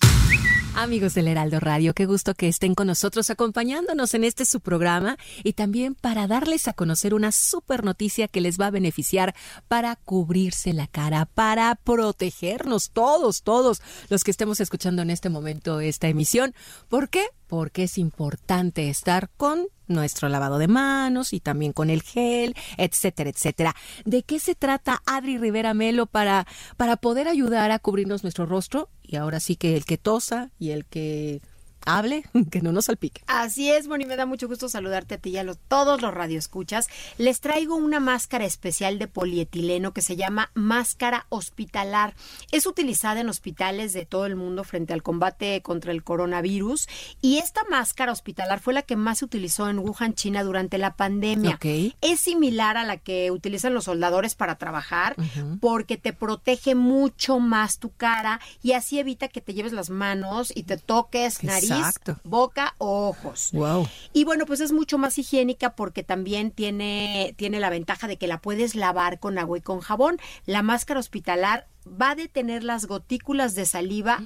Amigos 0.80 1.16
del 1.16 1.28
Heraldo 1.28 1.60
Radio, 1.60 1.96
qué 1.96 2.06
gusto 2.06 2.36
que 2.36 2.48
estén 2.48 2.76
con 2.76 2.86
nosotros 2.86 3.32
acompañándonos 3.32 4.13
en 4.13 4.24
este 4.24 4.46
su 4.46 4.62
programa 4.62 5.18
y 5.44 5.54
también 5.54 5.96
para 5.96 6.28
darles 6.28 6.68
a 6.68 6.74
conocer 6.74 7.16
una 7.16 7.32
super 7.32 7.84
noticia 7.84 8.28
que 8.28 8.42
les 8.42 8.62
va 8.62 8.68
a 8.68 8.72
beneficiar 8.72 9.34
para 9.68 9.96
cubrirse 9.96 10.74
la 10.74 10.86
cara, 10.86 11.26
para 11.26 11.74
protegernos 11.74 12.92
todos, 12.92 13.42
todos 13.42 13.82
los 14.10 14.24
que 14.24 14.30
estemos 14.30 14.60
escuchando 14.60 15.02
en 15.02 15.10
este 15.10 15.30
momento 15.30 15.80
esta 15.80 16.10
emisión. 16.10 16.54
¿Por 16.90 17.10
qué? 17.10 17.26
Porque 17.48 17.84
es 17.84 17.98
importante 17.98 18.90
estar 18.90 19.30
con 19.38 19.68
nuestro 19.88 20.30
lavado 20.30 20.58
de 20.58 20.68
manos 20.68 21.34
y 21.34 21.40
también 21.40 21.74
con 21.74 21.90
el 21.90 22.02
gel, 22.02 22.56
etcétera, 22.78 23.30
etcétera. 23.30 23.76
¿De 24.06 24.24
qué 24.24 24.40
se 24.40 24.56
trata 24.56 25.02
Adri 25.06 25.38
Rivera 25.38 25.74
Melo 25.74 26.06
para, 26.06 26.46
para 26.76 26.98
poder 26.98 27.28
ayudar 27.28 27.72
a 27.72 27.80
cubrirnos 27.80 28.24
nuestro 28.24 28.46
rostro? 28.46 28.90
Y 29.02 29.16
ahora 29.16 29.40
sí 29.40 29.56
que 29.56 29.76
el 29.76 29.86
que 29.86 29.98
tosa 29.98 30.52
y 30.60 30.72
el 30.72 30.86
que 30.86 31.42
hable, 31.88 32.23
que 32.52 32.62
no 32.62 32.71
nos 32.71 32.86
salpique. 32.86 33.21
Así 33.28 33.71
es, 33.71 33.88
Moni, 33.88 34.06
me 34.06 34.15
da 34.15 34.26
mucho 34.26 34.47
gusto 34.47 34.69
saludarte 34.69 35.15
a 35.15 35.17
ti 35.17 35.32
y 35.32 35.38
a 35.38 35.47
todos 35.67 36.02
los 36.02 36.13
radioescuchas. 36.13 36.88
Les 37.17 37.39
traigo 37.39 37.76
una 37.76 38.00
máscara 38.00 38.45
especial 38.45 39.00
de 39.00 39.08
polietileno 39.08 39.93
que 39.93 40.02
se 40.02 40.15
llama 40.15 40.52
máscara 40.54 41.26
hospitalar. 41.30 42.13
Es 42.52 42.65
utilizada 42.65 43.21
en 43.21 43.30
hospitales 43.30 43.93
de 43.93 44.06
todo 44.06 44.26
el 44.26 44.36
mundo 44.36 44.63
frente 44.63 44.93
al 44.93 45.04
combate 45.04 45.62
contra 45.62 45.91
el 45.91 46.04
coronavirus 46.04 46.88
y 47.21 47.38
esta 47.38 47.62
máscara 47.69 48.12
hospitalar 48.12 48.60
fue 48.60 48.73
la 48.73 48.82
que 48.82 48.95
más 48.95 49.19
se 49.19 49.26
utilizó 49.26 49.69
en 49.69 49.80
Wuhan, 49.80 50.13
China 50.13 50.43
durante 50.43 50.78
la 50.78 50.95
pandemia. 50.95 51.60
Es 52.02 52.19
similar 52.19 52.78
a 52.78 52.84
la 52.84 52.97
que 52.97 53.32
utilizan 53.32 53.73
los 53.73 53.86
soldadores 53.86 54.36
para 54.36 54.58
trabajar 54.58 55.15
porque 55.62 55.97
te 55.97 56.13
protege 56.13 56.76
mucho 56.76 57.39
más 57.39 57.80
tu 57.80 57.91
cara 57.91 58.39
y 58.62 58.73
así 58.73 59.00
evita 59.00 59.28
que 59.28 59.41
te 59.41 59.54
lleves 59.54 59.73
las 59.73 59.89
manos 59.89 60.52
y 60.56 60.63
te 60.63 60.78
toques 60.78 61.43
nariz 61.43 61.77
boca 62.24 62.76
o 62.78 63.10
ojos. 63.10 63.50
Wow. 63.54 63.88
Y 64.13 64.24
bueno, 64.24 64.46
pues 64.46 64.60
es 64.60 64.72
mucho 64.72 64.98
más 64.98 65.18
higiénica 65.18 65.76
porque 65.76 66.04
también 66.04 66.52
tiene, 66.52 67.34
tiene 67.38 67.60
la 67.60 67.70
ventaja 67.70 68.08
de 68.08 68.18
que 68.18 68.28
la 68.28 68.42
puedes 68.42 68.76
lavar 68.76 69.20
con 69.20 69.38
agua 69.38 69.58
y 69.58 69.62
con 69.62 69.80
jabón. 69.80 70.20
La 70.46 70.62
máscara 70.62 71.00
hospitalar 71.00 71.68
va 71.88 72.12
a 72.12 72.16
detener 72.16 72.63
las 72.63 72.86
gotículas 72.86 73.56
de 73.56 73.66
saliva. 73.66 74.22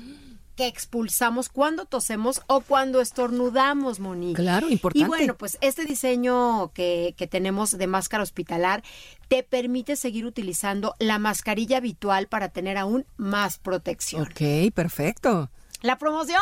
que 0.56 0.68
expulsamos 0.68 1.48
cuando 1.48 1.86
tosemos 1.86 2.42
o 2.48 2.60
cuando 2.60 3.00
estornudamos, 3.00 4.02
Monique. 4.02 4.42
Claro, 4.42 4.70
importante. 4.70 5.06
Y 5.06 5.08
bueno, 5.08 5.38
pues 5.38 5.58
este 5.62 5.86
diseño 5.86 6.74
que, 6.74 7.16
que, 7.18 7.26
tenemos 7.26 7.72
de 7.78 7.88
máscara 7.88 8.22
hospitalar 8.22 8.84
te 9.30 9.44
permite 9.44 9.96
seguir 9.96 10.26
utilizando 10.26 10.94
la 11.00 11.20
mascarilla 11.20 11.78
habitual 11.78 12.28
para 12.28 12.50
tener 12.50 12.78
aún 12.78 13.06
más 13.16 13.60
protección. 13.60 14.24
Ok, 14.24 14.74
perfecto. 14.74 15.50
La 15.82 15.98
promoción. 15.98 16.40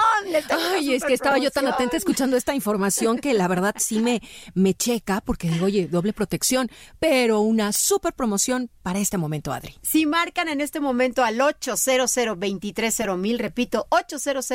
Ay, 0.49 0.95
es 0.95 1.03
que 1.05 1.13
estaba 1.13 1.37
yo 1.37 1.49
tan 1.49 1.65
atenta 1.65 1.95
escuchando 1.95 2.35
esta 2.35 2.53
información 2.53 3.19
que 3.19 3.33
la 3.33 3.47
verdad 3.47 3.73
sí 3.77 3.99
me, 3.99 4.21
me 4.53 4.73
checa 4.73 5.21
porque 5.21 5.49
digo, 5.49 5.65
oye, 5.65 5.87
doble 5.87 6.11
protección, 6.11 6.69
pero 6.99 7.39
una 7.39 7.71
super 7.71 8.13
promoción 8.13 8.69
para 8.83 8.99
este 8.99 9.17
momento, 9.17 9.53
Adri. 9.53 9.75
Si 9.81 10.05
marcan 10.05 10.49
en 10.49 10.59
este 10.59 10.81
momento 10.81 11.23
al 11.23 11.39
800 11.39 12.17
mil, 13.17 13.39
repito, 13.39 13.87
800 13.89 14.45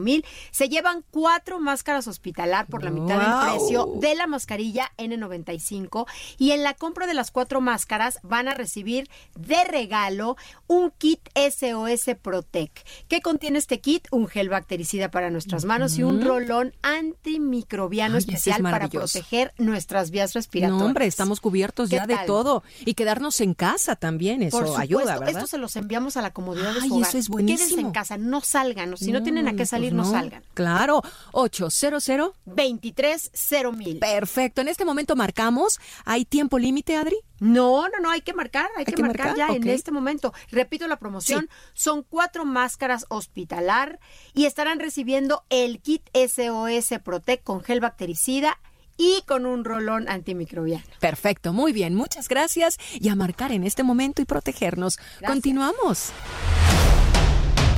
mil, 0.00 0.24
se 0.50 0.68
llevan 0.68 1.04
cuatro 1.12 1.60
máscaras 1.60 2.08
hospitalar 2.08 2.66
por 2.66 2.82
la 2.82 2.90
mitad 2.90 3.18
del 3.20 3.52
precio 3.52 3.92
de 4.00 4.16
la 4.16 4.26
mascarilla 4.26 4.90
N95 4.98 6.06
y 6.38 6.50
en 6.50 6.64
la 6.64 6.74
compra 6.74 7.06
de 7.06 7.14
las 7.14 7.30
cuatro 7.30 7.60
máscaras 7.60 8.18
van 8.24 8.48
a 8.48 8.54
recibir 8.54 9.08
de 9.36 9.62
regalo 9.62 10.36
un 10.66 10.90
kit 10.90 11.20
SOS 11.36 12.16
Protec. 12.20 12.72
¿Qué 13.06 13.20
contiene 13.20 13.58
este 13.58 13.80
kit? 13.80 13.91
Un 14.10 14.28
gel 14.28 14.48
bactericida 14.48 15.10
para 15.10 15.30
nuestras 15.30 15.64
manos 15.64 15.98
y 15.98 16.02
un 16.02 16.22
rolón 16.22 16.74
antimicrobiano 16.82 18.18
especial 18.18 18.62
para 18.62 18.88
proteger 18.88 19.52
nuestras 19.58 20.10
vías 20.10 20.32
respiratorias. 20.34 20.78
No, 20.78 20.86
hombre, 20.86 21.06
estamos 21.06 21.40
cubiertos 21.40 21.90
ya 21.90 22.06
de 22.06 22.18
todo. 22.26 22.62
Y 22.84 22.94
quedarnos 22.94 23.40
en 23.40 23.54
casa 23.54 23.96
también, 23.96 24.42
eso 24.42 24.76
ayuda, 24.76 25.18
¿verdad? 25.18 25.28
Esto 25.28 25.46
se 25.46 25.58
los 25.58 25.76
enviamos 25.76 26.16
a 26.16 26.22
la 26.22 26.32
comodidad 26.32 26.74
de 26.74 26.80
su 26.80 26.94
hogar. 26.94 27.08
eso 27.08 27.18
es 27.18 27.28
buenísimo. 27.28 27.68
Quédense 27.68 27.80
en 27.80 27.92
casa, 27.92 28.18
no 28.18 28.40
salgan. 28.40 28.96
Si 28.96 29.12
no, 29.12 29.22
tienen 29.22 29.48
a 29.48 29.54
qué 29.54 29.66
salir, 29.66 29.94
pues 29.94 30.06
no. 30.06 30.10
salgan. 30.10 30.42
Claro, 30.54 31.02
800 31.32 32.02
230 32.44 33.72
mil. 33.72 33.98
Perfecto. 33.98 34.60
En 34.60 34.68
este 34.68 34.84
momento 34.84 35.16
marcamos. 35.16 35.78
¿Hay 36.04 36.24
tiempo 36.24 36.58
límite, 36.58 36.96
Adri? 36.96 37.16
No, 37.42 37.88
no, 37.88 37.98
no, 38.00 38.08
hay 38.08 38.20
que 38.20 38.34
marcar, 38.34 38.70
hay, 38.76 38.84
que, 38.84 39.02
marcar, 39.02 39.36
ya 39.36 39.48
en 39.48 39.68
este 39.68 39.90
momento. 39.90 40.32
Repito 40.52 40.86
la 40.86 41.00
promoción, 41.00 41.50
son 41.74 42.04
cuatro 42.04 42.44
máscaras 42.44 43.04
hospitalar 43.08 43.98
y 44.32 44.44
estarán 44.44 44.78
recibiendo 44.78 45.44
el 45.50 45.80
kit 45.80 46.08
SOS 46.14 47.00
Protect 47.02 47.42
con 47.42 47.60
gel 47.64 47.80
bactericida 47.80 48.60
y 48.96 49.22
con 49.26 49.44
un 49.44 49.64
rolón 49.64 50.08
antimicrobiano. 50.08 50.84
Perfecto, 51.00 51.52
muy 51.52 51.72
bien, 51.72 51.96
muchas 51.96 52.28
gracias 52.28 52.78
y 52.92 53.08
a 53.08 53.16
marcar 53.16 53.50
en 53.50 53.64
este 53.64 53.82
momento 53.82 54.22
y 54.22 54.24
protegernos. 54.24 55.00
Continuamos. 55.26 56.12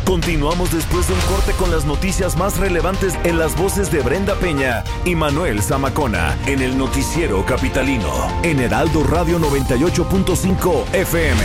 Continuamos 0.05 0.71
después 0.71 1.09
de 1.09 1.15
un 1.15 1.21
corte 1.21 1.53
con 1.53 1.71
las 1.71 1.87
noticias 1.87 2.37
más 2.37 2.59
relevantes 2.59 3.15
en 3.25 3.39
las 3.39 3.57
voces 3.57 3.91
de 3.91 4.01
Brenda 4.01 4.35
Peña 4.35 4.85
y 5.05 5.15
Manuel 5.15 5.63
Zamacona 5.63 6.37
en 6.47 6.61
el 6.61 6.77
noticiero 6.77 7.45
capitalino 7.47 8.11
en 8.43 8.61
Heraldo 8.61 9.03
Radio 9.05 9.39
98.5 9.39 10.95
FM. 10.95 11.43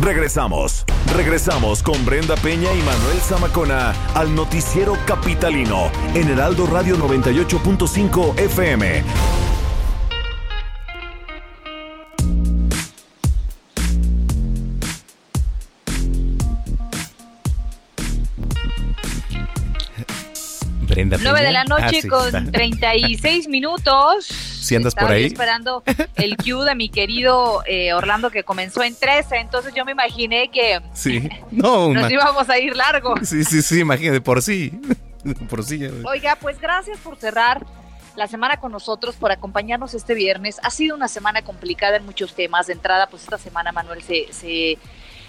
Regresamos, 0.00 0.84
regresamos 1.16 1.82
con 1.82 2.04
Brenda 2.04 2.36
Peña 2.36 2.72
y 2.72 2.82
Manuel 2.82 3.18
Zamacona 3.22 3.94
al 4.14 4.34
noticiero 4.34 4.96
capitalino 5.06 5.90
en 6.14 6.28
Heraldo 6.28 6.66
Radio 6.66 6.96
98.5 6.98 8.38
FM. 8.38 9.47
Brenda 20.98 21.16
9 21.20 21.42
de 21.42 21.52
la 21.52 21.64
noche 21.64 21.84
Ah, 21.84 21.90
sí, 22.02 22.08
con 22.08 22.26
está. 22.26 22.44
36 22.50 23.48
minutos. 23.48 24.24
Si 24.26 24.74
andas 24.74 24.90
Estaba 24.92 25.08
por 25.08 25.16
ahí. 25.16 25.26
esperando 25.26 25.82
el 26.16 26.36
cue 26.36 26.64
de 26.64 26.74
mi 26.74 26.88
querido 26.88 27.62
eh, 27.66 27.92
Orlando 27.92 28.30
que 28.30 28.42
comenzó 28.42 28.82
en 28.82 28.94
13, 28.96 29.36
entonces 29.36 29.72
yo 29.74 29.84
me 29.84 29.92
imaginé 29.92 30.50
que 30.50 30.80
Sí. 30.94 31.28
No, 31.50 31.92
nos 31.94 32.10
íbamos 32.10 32.48
a 32.50 32.58
ir 32.58 32.74
largo. 32.76 33.14
Sí, 33.22 33.44
sí, 33.44 33.62
sí, 33.62 33.80
imagínate, 33.80 34.20
por 34.20 34.42
sí. 34.42 34.72
Por 35.50 35.64
sí. 35.64 35.78
ya- 35.78 35.90
Oiga, 36.04 36.36
pues 36.40 36.60
gracias 36.60 36.98
por 36.98 37.16
cerrar 37.16 37.66
la 38.16 38.26
semana 38.28 38.56
con 38.58 38.72
nosotros, 38.72 39.16
por 39.16 39.30
acompañarnos 39.32 39.92
este 39.94 40.14
viernes. 40.14 40.58
Ha 40.62 40.70
sido 40.70 40.96
una 40.96 41.06
semana 41.08 41.42
complicada 41.42 41.96
en 41.96 42.06
muchos 42.06 42.34
temas. 42.34 42.66
De 42.68 42.72
entrada, 42.72 43.08
pues 43.08 43.22
esta 43.24 43.36
semana, 43.38 43.70
Manuel, 43.72 44.02
se, 44.02 44.32
se 44.32 44.78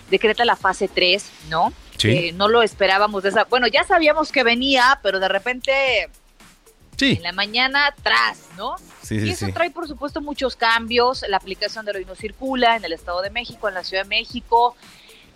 decreta 0.09 0.45
la 0.45 0.55
fase 0.55 0.87
3, 0.87 1.25
¿no? 1.49 1.73
Sí. 1.99 2.09
Eh, 2.09 2.31
no 2.33 2.47
lo 2.47 2.63
esperábamos 2.63 3.21
de 3.23 3.29
esa. 3.29 3.43
Bueno, 3.43 3.67
ya 3.67 3.83
sabíamos 3.83 4.31
que 4.31 4.43
venía, 4.43 4.99
pero 5.03 5.19
de 5.19 5.27
repente 5.27 6.09
Sí. 6.97 7.13
en 7.17 7.23
la 7.23 7.31
mañana 7.31 7.87
atrás, 7.87 8.47
¿no? 8.57 8.75
Sí, 9.03 9.15
y 9.15 9.19
sí, 9.21 9.29
eso 9.31 9.45
sí. 9.45 9.51
trae, 9.53 9.69
por 9.71 9.87
supuesto, 9.87 10.21
muchos 10.21 10.55
cambios. 10.55 11.23
La 11.29 11.37
aplicación 11.37 11.85
de 11.85 11.91
hoy 11.93 12.05
no 12.05 12.15
circula 12.15 12.75
en 12.75 12.83
el 12.83 12.93
Estado 12.93 13.21
de 13.21 13.29
México, 13.29 13.67
en 13.69 13.73
la 13.75 13.83
Ciudad 13.83 14.03
de 14.03 14.09
México, 14.09 14.75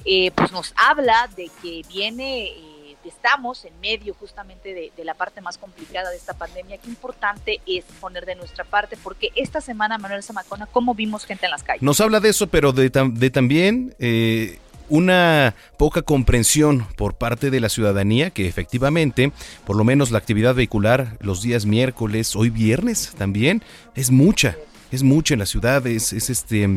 eh, 0.05 0.31
pues 0.31 0.51
nos 0.51 0.73
habla 0.75 1.29
de 1.37 1.49
que 1.61 1.81
viene, 1.87 2.47
eh, 2.47 2.97
estamos 3.05 3.63
en 3.65 3.79
medio 3.81 4.13
justamente 4.13 4.73
de, 4.73 4.91
de 4.95 5.05
la 5.05 5.13
parte 5.13 5.39
más 5.41 5.57
complicada 5.57 6.09
de 6.09 6.17
esta 6.17 6.33
pandemia. 6.33 6.77
Qué 6.77 6.89
importante 6.89 7.61
es 7.65 7.85
poner 8.01 8.25
de 8.25 8.35
nuestra 8.35 8.63
parte, 8.65 8.97
porque 9.01 9.31
esta 9.35 9.61
semana, 9.61 9.97
Manuel 9.97 10.23
Zamacona, 10.23 10.65
¿cómo 10.67 10.93
vimos 10.95 11.25
gente 11.25 11.45
en 11.45 11.51
las 11.51 11.63
calles? 11.63 11.81
Nos 11.81 11.99
habla 12.01 12.19
de 12.19 12.29
eso, 12.29 12.47
pero 12.47 12.71
de, 12.73 12.89
de 12.89 13.29
también 13.29 13.95
eh, 13.99 14.59
una 14.89 15.55
poca 15.77 16.01
comprensión 16.01 16.85
por 16.95 17.15
parte 17.15 17.49
de 17.49 17.59
la 17.59 17.69
ciudadanía 17.69 18.29
que 18.29 18.47
efectivamente, 18.47 19.31
por 19.65 19.75
lo 19.75 19.83
menos 19.83 20.11
la 20.11 20.17
actividad 20.17 20.55
vehicular 20.55 21.17
los 21.21 21.41
días 21.41 21.65
miércoles, 21.65 22.35
hoy 22.35 22.49
viernes 22.49 23.13
también, 23.17 23.63
es 23.95 24.11
mucha. 24.11 24.55
Es 24.91 25.01
mucha 25.01 25.33
en 25.33 25.39
la 25.39 25.47
ciudad, 25.47 25.87
es, 25.87 26.13
es, 26.13 26.29
este 26.29 26.69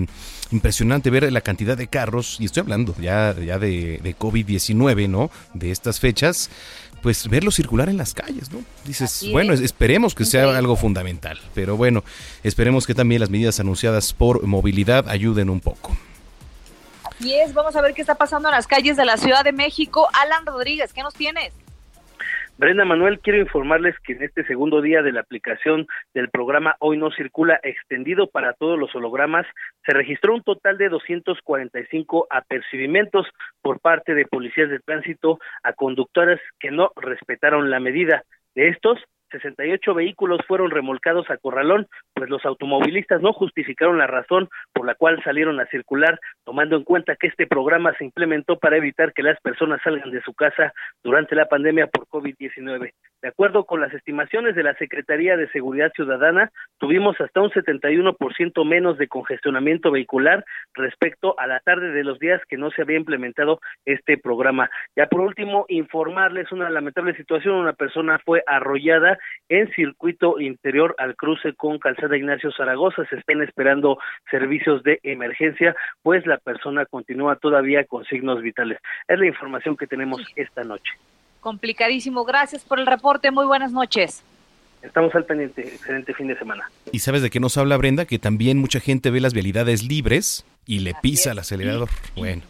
impresionante 0.50 1.10
ver 1.10 1.30
la 1.30 1.42
cantidad 1.42 1.76
de 1.76 1.86
carros, 1.86 2.38
y 2.40 2.46
estoy 2.46 2.62
hablando 2.62 2.94
ya, 2.98 3.34
ya 3.38 3.58
de, 3.58 4.00
de 4.02 4.16
COVID-19, 4.16 5.06
¿no? 5.06 5.30
De 5.52 5.70
estas 5.70 6.00
fechas, 6.00 6.48
pues 7.02 7.28
verlo 7.28 7.50
circular 7.50 7.88
en 7.88 7.98
las 7.98 8.14
calles, 8.14 8.50
¿no? 8.50 8.64
Dices, 8.86 9.26
bueno, 9.30 9.52
es. 9.52 9.60
esperemos 9.60 10.14
que 10.14 10.24
sea 10.24 10.56
algo 10.56 10.76
fundamental, 10.76 11.38
pero 11.54 11.76
bueno, 11.76 12.04
esperemos 12.42 12.86
que 12.86 12.94
también 12.94 13.20
las 13.20 13.30
medidas 13.30 13.60
anunciadas 13.60 14.12
por 14.12 14.42
movilidad 14.46 15.08
ayuden 15.08 15.50
un 15.50 15.60
poco. 15.60 15.96
Y 17.20 17.34
es, 17.34 17.54
vamos 17.54 17.74
a 17.76 17.82
ver 17.82 17.94
qué 17.94 18.02
está 18.02 18.14
pasando 18.14 18.48
en 18.48 18.54
las 18.54 18.66
calles 18.66 18.96
de 18.96 19.04
la 19.04 19.16
Ciudad 19.16 19.44
de 19.44 19.52
México. 19.52 20.08
Alan 20.22 20.44
Rodríguez, 20.44 20.92
¿qué 20.92 21.02
nos 21.02 21.14
tienes? 21.14 21.54
Brenda 22.58 22.86
Manuel, 22.86 23.20
quiero 23.20 23.38
informarles 23.38 23.94
que 24.00 24.14
en 24.14 24.22
este 24.22 24.42
segundo 24.46 24.80
día 24.80 25.02
de 25.02 25.12
la 25.12 25.20
aplicación 25.20 25.86
del 26.14 26.30
programa 26.30 26.74
Hoy 26.78 26.96
no 26.96 27.10
circula 27.10 27.60
extendido 27.62 28.28
para 28.28 28.54
todos 28.54 28.78
los 28.78 28.94
hologramas, 28.94 29.46
se 29.84 29.92
registró 29.92 30.34
un 30.34 30.42
total 30.42 30.78
de 30.78 30.88
245 30.88 32.26
apercibimientos 32.30 33.26
por 33.60 33.80
parte 33.80 34.14
de 34.14 34.24
policías 34.24 34.70
de 34.70 34.80
tránsito 34.80 35.38
a 35.62 35.74
conductores 35.74 36.40
que 36.58 36.70
no 36.70 36.92
respetaron 36.96 37.70
la 37.70 37.78
medida. 37.78 38.22
De 38.54 38.68
estos, 38.68 38.98
68 39.30 39.94
vehículos 39.94 40.40
fueron 40.46 40.70
remolcados 40.70 41.28
a 41.30 41.36
Corralón, 41.36 41.86
pues 42.14 42.30
los 42.30 42.44
automovilistas 42.44 43.20
no 43.20 43.32
justificaron 43.32 43.98
la 43.98 44.06
razón 44.06 44.48
por 44.72 44.86
la 44.86 44.94
cual 44.94 45.22
salieron 45.24 45.60
a 45.60 45.66
circular, 45.66 46.18
tomando 46.44 46.76
en 46.76 46.84
cuenta 46.84 47.16
que 47.16 47.26
este 47.26 47.46
programa 47.46 47.94
se 47.98 48.04
implementó 48.04 48.58
para 48.58 48.76
evitar 48.76 49.12
que 49.12 49.22
las 49.22 49.40
personas 49.40 49.80
salgan 49.82 50.10
de 50.10 50.22
su 50.22 50.34
casa 50.34 50.72
durante 51.02 51.34
la 51.34 51.46
pandemia 51.46 51.86
por 51.86 52.06
COVID-19. 52.06 52.92
De 53.26 53.30
acuerdo 53.30 53.64
con 53.64 53.80
las 53.80 53.92
estimaciones 53.92 54.54
de 54.54 54.62
la 54.62 54.74
Secretaría 54.74 55.36
de 55.36 55.48
Seguridad 55.48 55.90
Ciudadana, 55.96 56.52
tuvimos 56.78 57.20
hasta 57.20 57.40
un 57.40 57.50
71% 57.50 58.64
menos 58.64 58.98
de 58.98 59.08
congestionamiento 59.08 59.90
vehicular 59.90 60.44
respecto 60.74 61.34
a 61.36 61.48
la 61.48 61.58
tarde 61.58 61.90
de 61.90 62.04
los 62.04 62.20
días 62.20 62.40
que 62.48 62.56
no 62.56 62.70
se 62.70 62.82
había 62.82 62.96
implementado 62.96 63.58
este 63.84 64.16
programa. 64.16 64.70
Ya 64.94 65.06
por 65.06 65.22
último, 65.22 65.64
informarles 65.66 66.52
una 66.52 66.70
lamentable 66.70 67.16
situación, 67.16 67.56
una 67.56 67.72
persona 67.72 68.20
fue 68.24 68.44
arrollada 68.46 69.18
en 69.48 69.72
circuito 69.72 70.38
interior 70.38 70.94
al 70.96 71.16
cruce 71.16 71.52
con 71.54 71.80
Calzada 71.80 72.16
Ignacio 72.16 72.52
Zaragoza, 72.52 73.06
se 73.06 73.16
están 73.16 73.42
esperando 73.42 73.98
servicios 74.30 74.84
de 74.84 75.00
emergencia, 75.02 75.74
pues 76.04 76.24
la 76.26 76.38
persona 76.38 76.86
continúa 76.86 77.34
todavía 77.34 77.86
con 77.86 78.04
signos 78.04 78.40
vitales. 78.40 78.78
Es 79.08 79.18
la 79.18 79.26
información 79.26 79.76
que 79.76 79.88
tenemos 79.88 80.22
esta 80.36 80.62
noche. 80.62 80.92
Complicadísimo. 81.40 82.24
Gracias 82.24 82.64
por 82.64 82.80
el 82.80 82.86
reporte. 82.86 83.30
Muy 83.30 83.46
buenas 83.46 83.72
noches. 83.72 84.22
Estamos 84.82 85.14
al 85.14 85.24
pendiente. 85.24 85.62
Excelente 85.62 86.14
fin 86.14 86.28
de 86.28 86.38
semana. 86.38 86.70
¿Y 86.92 87.00
sabes 87.00 87.22
de 87.22 87.30
qué 87.30 87.40
nos 87.40 87.56
habla 87.56 87.76
Brenda? 87.76 88.04
Que 88.04 88.18
también 88.18 88.58
mucha 88.58 88.80
gente 88.80 89.10
ve 89.10 89.20
las 89.20 89.34
vialidades 89.34 89.82
libres 89.82 90.44
y 90.66 90.80
le 90.80 90.94
pisa 90.94 91.32
el 91.32 91.38
acelerador. 91.38 91.88
Bueno. 92.14 92.42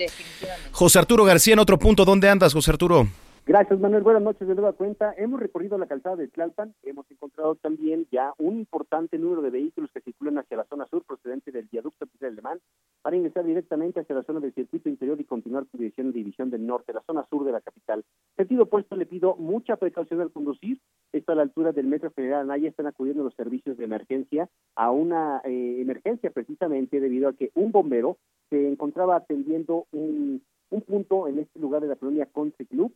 José 0.72 0.98
Arturo 0.98 1.24
García, 1.24 1.54
en 1.54 1.60
otro 1.60 1.78
punto, 1.78 2.04
¿dónde 2.04 2.28
andas, 2.28 2.52
José 2.52 2.70
Arturo? 2.70 3.08
Gracias, 3.48 3.78
Manuel. 3.78 4.02
Buenas 4.02 4.24
noches 4.24 4.48
de 4.48 4.56
nueva 4.56 4.72
cuenta. 4.72 5.14
Hemos 5.16 5.38
recorrido 5.38 5.78
la 5.78 5.86
calzada 5.86 6.16
de 6.16 6.26
Tlalpan. 6.26 6.74
Hemos 6.82 7.08
encontrado 7.12 7.54
también 7.54 8.08
ya 8.10 8.34
un 8.38 8.58
importante 8.58 9.20
número 9.20 9.40
de 9.40 9.50
vehículos 9.50 9.88
que 9.94 10.00
circulan 10.00 10.38
hacia 10.38 10.56
la 10.56 10.64
zona 10.64 10.84
sur 10.88 11.04
procedente 11.04 11.52
del 11.52 11.68
viaducto 11.70 12.06
Pisa 12.06 12.26
Alemán 12.26 12.58
para 13.02 13.14
ingresar 13.14 13.44
directamente 13.44 14.00
hacia 14.00 14.16
la 14.16 14.24
zona 14.24 14.40
del 14.40 14.52
circuito 14.52 14.88
interior 14.88 15.20
y 15.20 15.24
continuar 15.24 15.64
con 15.68 15.78
dirección 15.78 16.10
división 16.10 16.50
del 16.50 16.66
norte, 16.66 16.92
la 16.92 17.04
zona 17.06 17.24
sur 17.30 17.44
de 17.44 17.52
la 17.52 17.60
capital. 17.60 18.04
Sentido 18.36 18.64
opuesto, 18.64 18.96
le 18.96 19.06
pido 19.06 19.36
mucha 19.36 19.76
precaución 19.76 20.20
al 20.22 20.32
conducir. 20.32 20.80
Esto 21.12 21.30
a 21.30 21.36
la 21.36 21.42
altura 21.42 21.70
del 21.70 21.86
Metro 21.86 22.10
Federal 22.10 22.40
Anaya 22.40 22.68
están 22.68 22.88
acudiendo 22.88 23.22
los 23.22 23.34
servicios 23.34 23.76
de 23.76 23.84
emergencia 23.84 24.48
a 24.74 24.90
una 24.90 25.40
eh, 25.44 25.80
emergencia 25.80 26.30
precisamente 26.30 26.98
debido 26.98 27.28
a 27.28 27.34
que 27.34 27.52
un 27.54 27.70
bombero 27.70 28.18
se 28.50 28.68
encontraba 28.68 29.14
atendiendo 29.14 29.86
un, 29.92 30.42
un 30.70 30.80
punto 30.82 31.28
en 31.28 31.38
este 31.38 31.60
lugar 31.60 31.82
de 31.82 31.88
la 31.88 31.96
colonia 31.96 32.26
Country 32.34 32.66
Club 32.66 32.92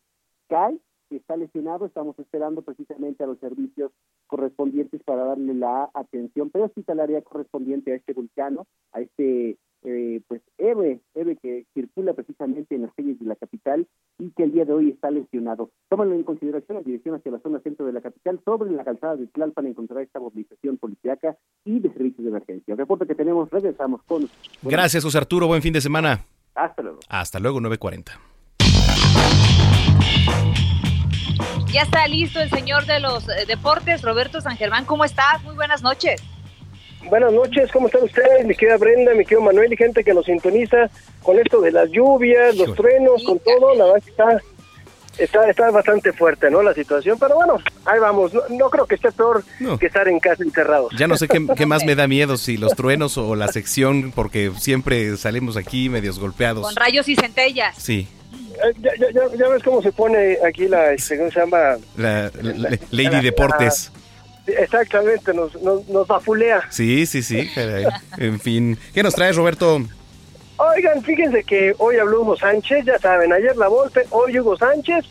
cae, 0.51 0.79
está 1.11 1.37
lesionado, 1.37 1.87
estamos 1.87 2.19
esperando 2.19 2.63
precisamente 2.63 3.23
a 3.25 3.27
los 3.27 3.39
servicios 3.39 3.93
correspondientes 4.27 5.03
para 5.05 5.25
darle 5.25 5.55
la 5.55 5.91
atención 5.95 6.51
prehospitalaria 6.51 7.23
correspondiente 7.23 7.93
a 7.93 7.97
este 7.97 8.13
vulcano, 8.13 8.67
a 8.93 9.01
este 9.01 9.57
eh, 9.83 10.21
pues 10.29 10.43
héroe, 10.59 11.01
héroe 11.15 11.37
que 11.37 11.65
circula 11.73 12.13
precisamente 12.13 12.75
en 12.75 12.83
las 12.83 12.95
calles 12.95 13.19
de 13.19 13.25
la 13.25 13.37
capital 13.37 13.87
y 14.19 14.31
que 14.33 14.43
el 14.43 14.53
día 14.53 14.65
de 14.65 14.73
hoy 14.73 14.91
está 14.91 15.11
lesionado. 15.11 15.71
Tómalo 15.89 16.15
en 16.15 16.23
consideración 16.23 16.79
en 16.79 16.85
dirección 16.85 17.15
hacia 17.15 17.33
la 17.33 17.41
zona 17.41 17.61
centro 17.61 17.87
de 17.87 17.93
la 17.93 18.01
capital, 18.03 18.41
sobre 18.45 18.71
la 18.71 18.85
calzada 18.85 19.17
de 19.17 19.27
Tlalpan 19.29 19.67
encontrará 19.67 20.03
esta 20.03 20.21
movilización 20.21 20.77
policíaca 20.77 21.37
y 21.65 21.79
de 21.81 21.93
servicios 21.93 22.25
de 22.25 22.31
emergencia. 22.31 22.73
El 22.73 22.79
reporte 22.79 23.07
que 23.07 23.15
tenemos, 23.15 23.49
regresamos 23.51 24.03
con... 24.03 24.29
Gracias, 24.63 25.03
José 25.03 25.19
Arturo. 25.19 25.47
Buen 25.47 25.63
fin 25.63 25.73
de 25.73 25.81
semana. 25.81 26.27
Hasta 26.55 26.83
luego. 26.83 26.99
Hasta 27.09 27.39
luego, 27.39 27.61
940. 27.61 28.40
Ya 31.73 31.83
está 31.83 32.07
listo 32.09 32.41
el 32.41 32.51
señor 32.51 32.85
de 32.87 32.99
los 32.99 33.29
eh, 33.29 33.47
deportes, 33.47 34.03
Roberto 34.03 34.41
San 34.41 34.57
Germán. 34.57 34.85
¿Cómo 34.85 35.05
estás? 35.05 35.43
Muy 35.45 35.55
buenas 35.55 35.83
noches. 35.83 36.21
Buenas 37.09 37.33
noches, 37.33 37.71
¿cómo 37.73 37.87
están 37.87 38.03
ustedes? 38.03 38.45
Mi 38.45 38.55
querida 38.55 38.77
Brenda, 38.77 39.15
mi 39.15 39.25
querido 39.25 39.41
Manuel 39.41 39.73
y 39.73 39.77
gente 39.77 40.05
que 40.05 40.13
nos 40.13 40.27
sintoniza 40.27 40.91
con 41.23 41.39
esto 41.39 41.61
de 41.61 41.73
las 41.73 41.91
lluvias, 41.91 42.57
los 42.57 42.75
truenos, 42.75 43.23
con 43.25 43.39
todo, 43.39 43.75
la 43.75 43.85
verdad 43.87 44.03
que 44.05 44.11
está, 44.11 44.39
está, 45.17 45.49
está 45.49 45.71
bastante 45.71 46.13
fuerte, 46.13 46.51
¿no? 46.51 46.63
La 46.63 46.75
situación, 46.75 47.17
pero 47.19 47.37
bueno, 47.37 47.57
ahí 47.87 47.99
vamos. 48.01 48.35
No, 48.35 48.43
no 48.51 48.69
creo 48.69 48.87
que 48.87 48.97
esté 48.97 49.11
peor 49.13 49.43
No. 49.61 49.79
que 49.79 49.87
estar 49.87 50.09
en 50.09 50.21
casa 50.21 50.43
encerrados. 50.43 50.93
Ya 50.99 51.07
no 51.07 51.17
sé 51.17 51.27
qué, 51.27 51.45
qué 51.57 51.67
más 51.67 51.85
me 51.85 51.95
da 51.95 52.07
miedo, 52.07 52.37
si 52.37 52.57
los 52.59 52.75
truenos 52.75 53.17
o 53.17 53.35
la 53.35 53.49
sección, 53.49 54.13
porque 54.15 54.51
siempre 54.59 55.17
salimos 55.17 55.57
aquí 55.57 55.89
medios 55.89 56.19
golpeados. 56.19 56.65
Con 56.67 56.77
rayos 56.77 57.09
y 57.09 57.17
centellas. 57.17 57.77
Sí, 57.79 58.09
Ya, 58.81 58.91
ya, 58.99 59.11
ya, 59.13 59.37
ya 59.37 59.49
ves 59.49 59.63
cómo 59.63 59.81
se 59.83 59.93
pone 59.93 60.39
aquí 60.47 60.67
la, 60.69 60.93
este, 60.93 61.17
¿cómo 61.19 61.31
se 61.31 61.41
llama? 61.41 61.77
la, 61.97 62.31
la- 62.43 62.79
Lady 62.91 63.21
Deportes. 63.23 63.91
Exactamente, 64.47 65.33
nos, 65.33 65.61
nos, 65.63 65.87
nos 65.89 66.07
bafulea. 66.07 66.63
Sí, 66.71 67.07
sí, 67.07 67.23
sí, 67.23 67.49
caray. 67.55 67.87
En 68.19 68.41
fin, 68.41 68.77
¿qué 68.93 69.03
nos 69.03 69.15
traes, 69.15 69.37
Roberto? 69.37 69.81
Oigan, 70.57 71.03
fíjense 71.03 71.45
que 71.45 71.75
hoy 71.79 71.97
habló 71.97 72.23
Hugo 72.23 72.37
Sánchez, 72.37 72.85
ya 72.85 72.99
saben, 72.99 73.33
ayer 73.33 73.57
la 73.57 73.69
Volpe, 73.69 74.03
hoy 74.11 74.39
Hugo 74.39 74.57
Sánchez, 74.57 75.05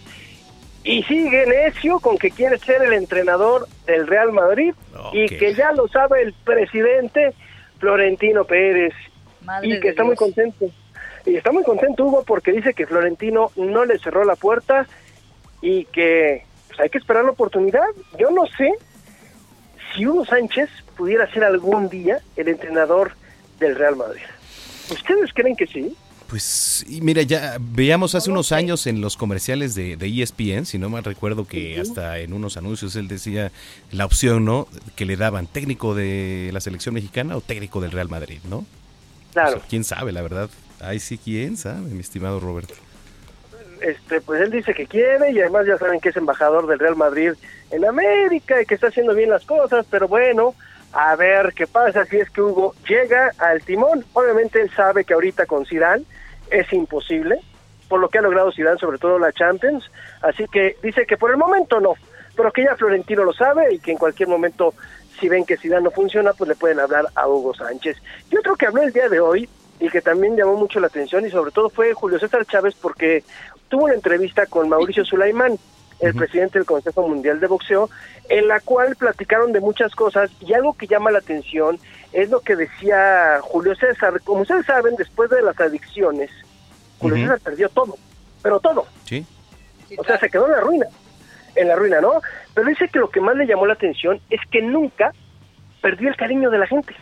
y 0.83 1.03
sigue 1.03 1.45
necio 1.45 1.99
con 1.99 2.17
que 2.17 2.31
quiere 2.31 2.57
ser 2.59 2.81
el 2.83 2.93
entrenador 2.93 3.67
del 3.87 4.05
Real 4.07 4.31
Madrid 4.31 4.73
y 5.13 5.27
que 5.27 5.53
ya 5.55 5.71
lo 5.71 5.87
sabe 5.87 6.21
el 6.21 6.33
presidente 6.33 7.33
Florentino 7.79 8.43
Pérez 8.45 8.93
Madre 9.43 9.69
y 9.69 9.79
que 9.79 9.89
está 9.89 10.03
muy 10.03 10.15
contento. 10.15 10.65
Y 11.25 11.35
está 11.35 11.51
muy 11.51 11.63
contento 11.63 12.05
Hugo 12.05 12.23
porque 12.25 12.51
dice 12.51 12.73
que 12.73 12.87
Florentino 12.87 13.51
no 13.55 13.85
le 13.85 13.99
cerró 13.99 14.23
la 14.23 14.35
puerta 14.35 14.87
y 15.61 15.85
que 15.85 16.43
pues, 16.67 16.79
hay 16.79 16.89
que 16.89 16.97
esperar 16.97 17.25
la 17.25 17.31
oportunidad. 17.31 17.85
Yo 18.17 18.31
no 18.31 18.45
sé 18.57 18.73
si 19.93 20.05
Hugo 20.05 20.25
Sánchez 20.25 20.69
pudiera 20.95 21.31
ser 21.31 21.43
algún 21.43 21.89
día 21.89 22.19
el 22.35 22.47
entrenador 22.47 23.13
del 23.59 23.75
Real 23.75 23.95
Madrid. 23.95 24.21
¿Ustedes 24.91 25.31
creen 25.33 25.55
que 25.55 25.67
sí? 25.67 25.95
Pues 26.29 26.85
y 26.87 27.01
mira, 27.01 27.23
ya 27.23 27.57
veíamos 27.59 28.13
hace 28.13 28.29
unos 28.29 28.51
años 28.51 28.85
en 28.85 29.01
los 29.01 29.17
comerciales 29.17 29.73
de, 29.73 29.97
de 29.97 30.21
ESPN, 30.21 30.65
si 30.65 30.77
no 30.77 30.87
mal 30.87 31.03
recuerdo 31.03 31.47
que 31.47 31.79
hasta 31.79 32.19
en 32.19 32.33
unos 32.33 32.55
anuncios 32.55 32.95
él 32.95 33.07
decía 33.07 33.51
la 33.91 34.05
opción, 34.05 34.45
¿no? 34.45 34.67
Que 34.95 35.05
le 35.05 35.17
daban 35.17 35.47
técnico 35.47 35.95
de 35.95 36.51
la 36.53 36.61
selección 36.61 36.93
mexicana 36.93 37.35
o 37.35 37.41
técnico 37.41 37.81
del 37.81 37.91
Real 37.91 38.09
Madrid, 38.09 38.39
¿no? 38.47 38.63
Claro. 39.33 39.57
O 39.57 39.59
sea, 39.59 39.67
¿Quién 39.67 39.83
sabe, 39.83 40.11
la 40.11 40.21
verdad? 40.21 40.51
Ay, 40.81 40.99
sí, 40.99 41.17
¿quién 41.17 41.57
sabe, 41.57 41.81
mi 41.81 41.99
estimado 41.99 42.39
Roberto? 42.39 42.73
este 43.81 44.21
pues 44.21 44.41
él 44.41 44.51
dice 44.51 44.73
que 44.73 44.87
quiere 44.87 45.31
y 45.31 45.39
además 45.39 45.65
ya 45.65 45.77
saben 45.77 45.99
que 45.99 46.09
es 46.09 46.17
embajador 46.17 46.67
del 46.67 46.79
Real 46.79 46.95
Madrid 46.95 47.33
en 47.71 47.85
América 47.85 48.61
y 48.61 48.65
que 48.65 48.75
está 48.75 48.87
haciendo 48.87 49.13
bien 49.13 49.29
las 49.29 49.45
cosas, 49.45 49.85
pero 49.89 50.07
bueno, 50.07 50.55
a 50.91 51.15
ver 51.15 51.53
qué 51.53 51.67
pasa 51.67 52.05
si 52.05 52.17
es 52.17 52.29
que 52.29 52.41
Hugo 52.41 52.73
llega 52.87 53.31
al 53.37 53.61
timón. 53.61 54.03
Obviamente 54.13 54.61
él 54.61 54.71
sabe 54.75 55.05
que 55.05 55.13
ahorita 55.13 55.45
con 55.45 55.65
Zidane 55.65 56.03
es 56.49 56.71
imposible, 56.73 57.39
por 57.87 57.99
lo 57.99 58.09
que 58.09 58.17
ha 58.17 58.21
logrado 58.21 58.51
Zidane, 58.51 58.79
sobre 58.79 58.97
todo 58.97 59.19
la 59.19 59.31
Champions, 59.31 59.89
así 60.21 60.45
que 60.51 60.77
dice 60.81 61.05
que 61.05 61.17
por 61.17 61.31
el 61.31 61.37
momento 61.37 61.79
no, 61.79 61.93
pero 62.35 62.51
que 62.51 62.63
ya 62.63 62.75
Florentino 62.75 63.23
lo 63.23 63.33
sabe 63.33 63.73
y 63.73 63.79
que 63.79 63.91
en 63.91 63.97
cualquier 63.97 64.29
momento 64.29 64.73
si 65.19 65.27
ven 65.27 65.45
que 65.45 65.57
Zidane 65.57 65.83
no 65.83 65.91
funciona, 65.91 66.33
pues 66.33 66.47
le 66.47 66.55
pueden 66.55 66.79
hablar 66.79 67.05
a 67.13 67.27
Hugo 67.27 67.53
Sánchez. 67.53 67.97
Y 68.31 68.37
otro 68.37 68.55
que 68.55 68.67
habló 68.67 68.81
el 68.83 68.93
día 68.93 69.09
de 69.09 69.19
hoy 69.19 69.49
y 69.79 69.89
que 69.89 70.01
también 70.01 70.35
llamó 70.35 70.55
mucho 70.55 70.79
la 70.79 70.87
atención 70.87 71.25
y 71.25 71.29
sobre 71.29 71.51
todo 71.51 71.69
fue 71.69 71.93
Julio 71.93 72.19
César 72.19 72.45
Chávez 72.45 72.75
porque 72.75 73.23
tuvo 73.69 73.85
una 73.85 73.93
entrevista 73.93 74.45
con 74.45 74.67
Mauricio 74.67 75.05
Sulaimán, 75.05 75.57
el 75.99 76.13
presidente 76.13 76.59
del 76.59 76.65
Consejo 76.65 77.07
Mundial 77.07 77.39
de 77.39 77.47
Boxeo, 77.47 77.89
en 78.29 78.47
la 78.47 78.59
cual 78.59 78.95
platicaron 78.95 79.51
de 79.51 79.59
muchas 79.59 79.93
cosas 79.95 80.31
y 80.39 80.53
algo 80.53 80.73
que 80.73 80.87
llama 80.87 81.11
la 81.11 81.19
atención 81.19 81.79
es 82.13 82.29
lo 82.29 82.39
que 82.41 82.55
decía 82.55 83.39
Julio 83.41 83.75
César. 83.75 84.21
Como 84.23 84.41
ustedes 84.41 84.65
saben, 84.65 84.95
después 84.95 85.29
de 85.29 85.41
las 85.41 85.59
adicciones, 85.59 86.29
Julio. 86.99 87.17
César 87.17 87.39
perdió 87.41 87.69
todo, 87.69 87.97
pero 88.41 88.59
todo. 88.59 88.85
Sí. 89.05 89.25
O 89.97 90.03
sea, 90.03 90.19
se 90.19 90.29
quedó 90.29 90.45
en 90.45 90.51
la 90.51 90.61
ruina, 90.61 90.85
en 91.55 91.67
la 91.67 91.75
ruina, 91.75 92.01
¿no? 92.01 92.21
Pero 92.53 92.67
dice 92.67 92.87
que 92.87 92.99
lo 92.99 93.09
que 93.09 93.21
más 93.21 93.35
le 93.35 93.47
llamó 93.47 93.65
la 93.65 93.73
atención 93.73 94.21
es 94.29 94.39
que 94.51 94.61
nunca 94.61 95.11
perdió 95.81 96.09
el 96.09 96.15
cariño 96.15 96.49
de 96.49 96.59
la 96.59 96.67
gente. 96.67 96.95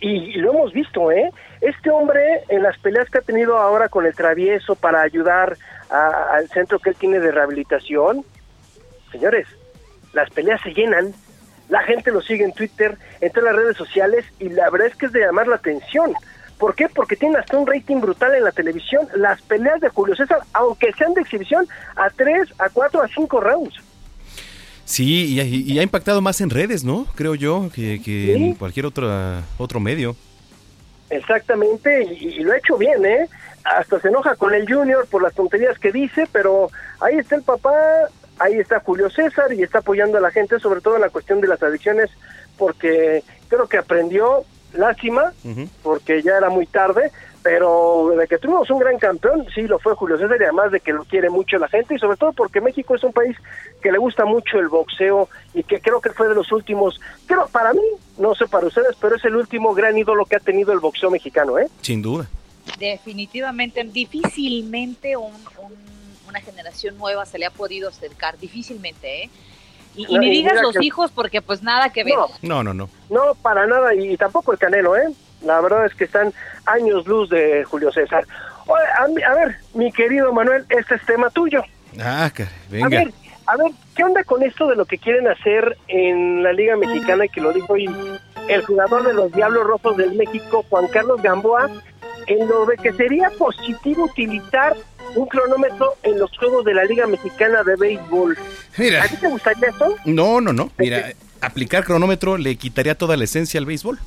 Y, 0.00 0.34
lo 0.38 0.52
hemos 0.52 0.72
visto, 0.72 1.10
¿eh? 1.10 1.30
Este 1.60 1.90
hombre, 1.90 2.42
en 2.48 2.62
las 2.62 2.78
peleas 2.78 3.10
que 3.10 3.18
ha 3.18 3.22
tenido 3.22 3.58
ahora 3.58 3.88
con 3.88 4.06
el 4.06 4.14
travieso 4.14 4.76
para 4.76 5.02
ayudar 5.02 5.56
a- 5.90 6.34
al 6.34 6.48
centro 6.48 6.78
que 6.78 6.90
él 6.90 6.96
tiene 6.96 7.18
de 7.18 7.32
rehabilitación, 7.32 8.24
señores, 9.10 9.46
las 10.12 10.30
peleas 10.30 10.60
se 10.62 10.72
llenan, 10.72 11.12
la 11.68 11.82
gente 11.82 12.12
lo 12.12 12.20
sigue 12.20 12.44
en 12.44 12.52
Twitter, 12.52 12.96
en 13.20 13.32
todas 13.32 13.52
las 13.52 13.56
redes 13.62 13.76
sociales, 13.76 14.24
y 14.38 14.48
la 14.50 14.70
verdad 14.70 14.88
es 14.88 14.96
que 14.96 15.06
es 15.06 15.12
de 15.12 15.20
llamar 15.20 15.48
la 15.48 15.56
atención. 15.56 16.12
¿Por 16.58 16.74
qué? 16.74 16.88
Porque 16.88 17.16
tiene 17.16 17.38
hasta 17.38 17.56
un 17.56 17.66
rating 17.66 18.00
brutal 18.00 18.34
en 18.34 18.42
la 18.44 18.52
televisión. 18.52 19.06
Las 19.14 19.40
peleas 19.42 19.80
de 19.80 19.88
Julio 19.90 20.16
César, 20.16 20.38
aunque 20.54 20.92
sean 20.94 21.14
de 21.14 21.20
exhibición, 21.20 21.66
a 21.94 22.10
3, 22.10 22.48
a 22.58 22.68
4, 22.68 23.02
a 23.02 23.08
5 23.08 23.40
rounds. 23.40 23.74
Sí, 24.88 25.34
y, 25.36 25.40
y- 25.42 25.72
y 25.74 25.78
ha 25.78 25.82
impactado 25.82 26.22
más 26.22 26.40
en 26.40 26.48
redes, 26.48 26.82
¿no? 26.82 27.06
Creo 27.14 27.34
yo, 27.34 27.68
que, 27.74 28.00
que 28.02 28.34
en 28.34 28.54
cualquier 28.54 28.86
otro, 28.86 29.06
otro 29.58 29.80
medio. 29.80 30.16
Exactamente, 31.10 32.04
y, 32.04 32.28
y 32.28 32.40
lo 32.40 32.52
ha 32.52 32.56
hecho 32.58 32.76
bien, 32.78 33.04
¿eh? 33.04 33.28
Hasta 33.64 34.00
se 34.00 34.08
enoja 34.08 34.34
con 34.36 34.54
el 34.54 34.66
Junior 34.72 35.06
por 35.10 35.22
las 35.22 35.34
tonterías 35.34 35.78
que 35.78 35.92
dice, 35.92 36.26
pero 36.32 36.70
ahí 37.00 37.16
está 37.16 37.36
el 37.36 37.42
papá, 37.42 37.70
ahí 38.38 38.54
está 38.54 38.80
Julio 38.80 39.10
César 39.10 39.52
y 39.52 39.62
está 39.62 39.78
apoyando 39.80 40.16
a 40.16 40.20
la 40.22 40.30
gente, 40.30 40.58
sobre 40.58 40.80
todo 40.80 40.96
en 40.96 41.02
la 41.02 41.10
cuestión 41.10 41.40
de 41.42 41.48
las 41.48 41.62
adicciones, 41.62 42.08
porque 42.56 43.22
creo 43.48 43.66
que 43.68 43.76
aprendió, 43.76 44.44
lástima, 44.72 45.32
porque 45.82 46.22
ya 46.22 46.36
era 46.38 46.48
muy 46.48 46.66
tarde, 46.66 47.10
pero 47.50 48.10
de 48.14 48.28
que 48.28 48.36
tuvimos 48.36 48.68
un 48.68 48.78
gran 48.78 48.98
campeón, 48.98 49.46
sí 49.54 49.62
lo 49.62 49.78
fue 49.78 49.94
Julio 49.94 50.18
César 50.18 50.36
y 50.38 50.44
además 50.44 50.70
de 50.70 50.80
que 50.80 50.92
lo 50.92 51.04
quiere 51.04 51.30
mucho 51.30 51.56
la 51.56 51.66
gente 51.68 51.94
y 51.94 51.98
sobre 51.98 52.18
todo 52.18 52.32
porque 52.34 52.60
México 52.60 52.94
es 52.94 53.02
un 53.02 53.12
país 53.14 53.34
que 53.80 53.90
le 53.90 53.96
gusta 53.96 54.26
mucho 54.26 54.58
el 54.58 54.68
boxeo 54.68 55.30
y 55.54 55.62
que 55.62 55.80
creo 55.80 55.98
que 56.02 56.10
fue 56.10 56.28
de 56.28 56.34
los 56.34 56.52
últimos, 56.52 57.00
creo 57.24 57.48
para 57.48 57.72
mí, 57.72 57.80
no 58.18 58.34
sé 58.34 58.46
para 58.48 58.66
ustedes, 58.66 58.94
pero 59.00 59.16
es 59.16 59.24
el 59.24 59.34
último 59.34 59.72
gran 59.72 59.96
ídolo 59.96 60.26
que 60.26 60.36
ha 60.36 60.40
tenido 60.40 60.74
el 60.74 60.78
boxeo 60.80 61.10
mexicano, 61.10 61.58
¿eh? 61.58 61.68
Sin 61.80 62.02
duda. 62.02 62.28
Definitivamente, 62.78 63.82
difícilmente 63.84 65.16
un- 65.16 65.32
un- 65.32 65.88
una 66.28 66.40
generación 66.42 66.98
nueva 66.98 67.24
se 67.24 67.38
le 67.38 67.46
ha 67.46 67.50
podido 67.50 67.88
acercar, 67.88 68.36
difícilmente, 68.38 69.22
¿eh? 69.24 69.30
Y, 69.96 70.02
y 70.06 70.14
No, 70.16 70.20
ni 70.20 70.30
digas 70.30 70.60
los 70.60 70.76
que- 70.76 70.84
hijos 70.84 71.10
porque 71.12 71.40
pues 71.40 71.62
nada 71.62 71.90
que 71.90 72.04
ver. 72.04 72.14
No, 72.42 72.62
no, 72.62 72.74
no. 72.74 72.90
No, 73.08 73.34
para 73.40 73.66
nada, 73.66 73.94
y 73.94 74.18
tampoco 74.18 74.52
el 74.52 74.58
Canelo, 74.58 74.96
¿eh? 74.98 75.08
La 75.42 75.60
verdad 75.60 75.86
es 75.86 75.94
que 75.94 76.04
están 76.04 76.32
años 76.66 77.06
luz 77.06 77.30
de 77.30 77.64
Julio 77.64 77.92
César. 77.92 78.24
A, 78.68 79.34
ver, 79.34 79.56
mi 79.74 79.90
querido 79.92 80.32
Manuel, 80.32 80.64
este 80.68 80.96
es 80.96 81.06
tema 81.06 81.30
tuyo. 81.30 81.62
Ah, 82.00 82.30
caray, 82.34 82.52
A 82.52 82.70
venga. 82.70 82.88
ver, 82.88 83.12
a 83.46 83.56
ver, 83.56 83.72
¿qué 83.96 84.04
onda 84.04 84.22
con 84.24 84.42
esto 84.42 84.66
de 84.68 84.76
lo 84.76 84.84
que 84.84 84.98
quieren 84.98 85.26
hacer 85.28 85.76
en 85.88 86.42
la 86.42 86.52
Liga 86.52 86.76
Mexicana 86.76 87.24
y 87.24 87.28
que 87.30 87.40
lo 87.40 87.52
dijo 87.52 87.72
hoy 87.72 87.88
el 88.48 88.62
jugador 88.64 89.06
de 89.06 89.14
los 89.14 89.32
Diablos 89.32 89.64
Rojos 89.66 89.96
del 89.96 90.12
México, 90.14 90.64
Juan 90.68 90.86
Carlos 90.88 91.22
Gamboa, 91.22 91.70
en 92.26 92.46
lo 92.46 92.66
de 92.66 92.76
que 92.76 92.92
sería 92.92 93.30
positivo 93.38 94.04
utilizar 94.04 94.76
un 95.14 95.26
cronómetro 95.26 95.94
en 96.02 96.18
los 96.18 96.30
juegos 96.36 96.64
de 96.66 96.74
la 96.74 96.84
Liga 96.84 97.06
Mexicana 97.06 97.62
de 97.62 97.76
Béisbol? 97.76 98.36
Mira. 98.76 99.02
¿A 99.04 99.08
ti 99.08 99.16
te 99.16 99.28
gustaría 99.28 99.68
eso? 99.68 99.96
No, 100.04 100.40
no, 100.42 100.52
no. 100.52 100.70
Mira, 100.76 101.12
aplicar 101.40 101.84
cronómetro 101.84 102.36
le 102.36 102.56
quitaría 102.56 102.96
toda 102.96 103.16
la 103.16 103.24
esencia 103.24 103.58
al 103.58 103.64
béisbol. 103.66 103.98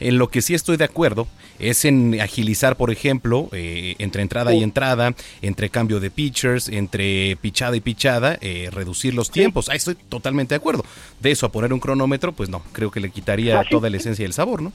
En 0.00 0.18
lo 0.18 0.28
que 0.28 0.42
sí 0.42 0.54
estoy 0.54 0.76
de 0.76 0.84
acuerdo 0.84 1.26
es 1.58 1.84
en 1.84 2.20
agilizar, 2.20 2.76
por 2.76 2.90
ejemplo, 2.90 3.48
eh, 3.52 3.94
entre 3.98 4.22
entrada 4.22 4.52
y 4.52 4.62
entrada, 4.62 5.14
entre 5.42 5.70
cambio 5.70 6.00
de 6.00 6.10
pitchers, 6.10 6.68
entre 6.68 7.36
pichada 7.40 7.76
y 7.76 7.80
pichada, 7.80 8.36
eh, 8.40 8.68
reducir 8.72 9.14
los 9.14 9.30
tiempos. 9.30 9.68
Ahí 9.68 9.76
estoy 9.76 9.94
totalmente 9.94 10.54
de 10.54 10.56
acuerdo. 10.56 10.84
De 11.20 11.30
eso 11.30 11.46
a 11.46 11.52
poner 11.52 11.72
un 11.72 11.80
cronómetro, 11.80 12.32
pues 12.32 12.48
no, 12.48 12.62
creo 12.72 12.90
que 12.90 13.00
le 13.00 13.10
quitaría 13.10 13.60
Así 13.60 13.70
toda 13.70 13.90
la 13.90 13.96
esencia 13.96 14.22
y 14.22 14.26
el 14.26 14.32
sabor, 14.32 14.62
¿no? 14.62 14.72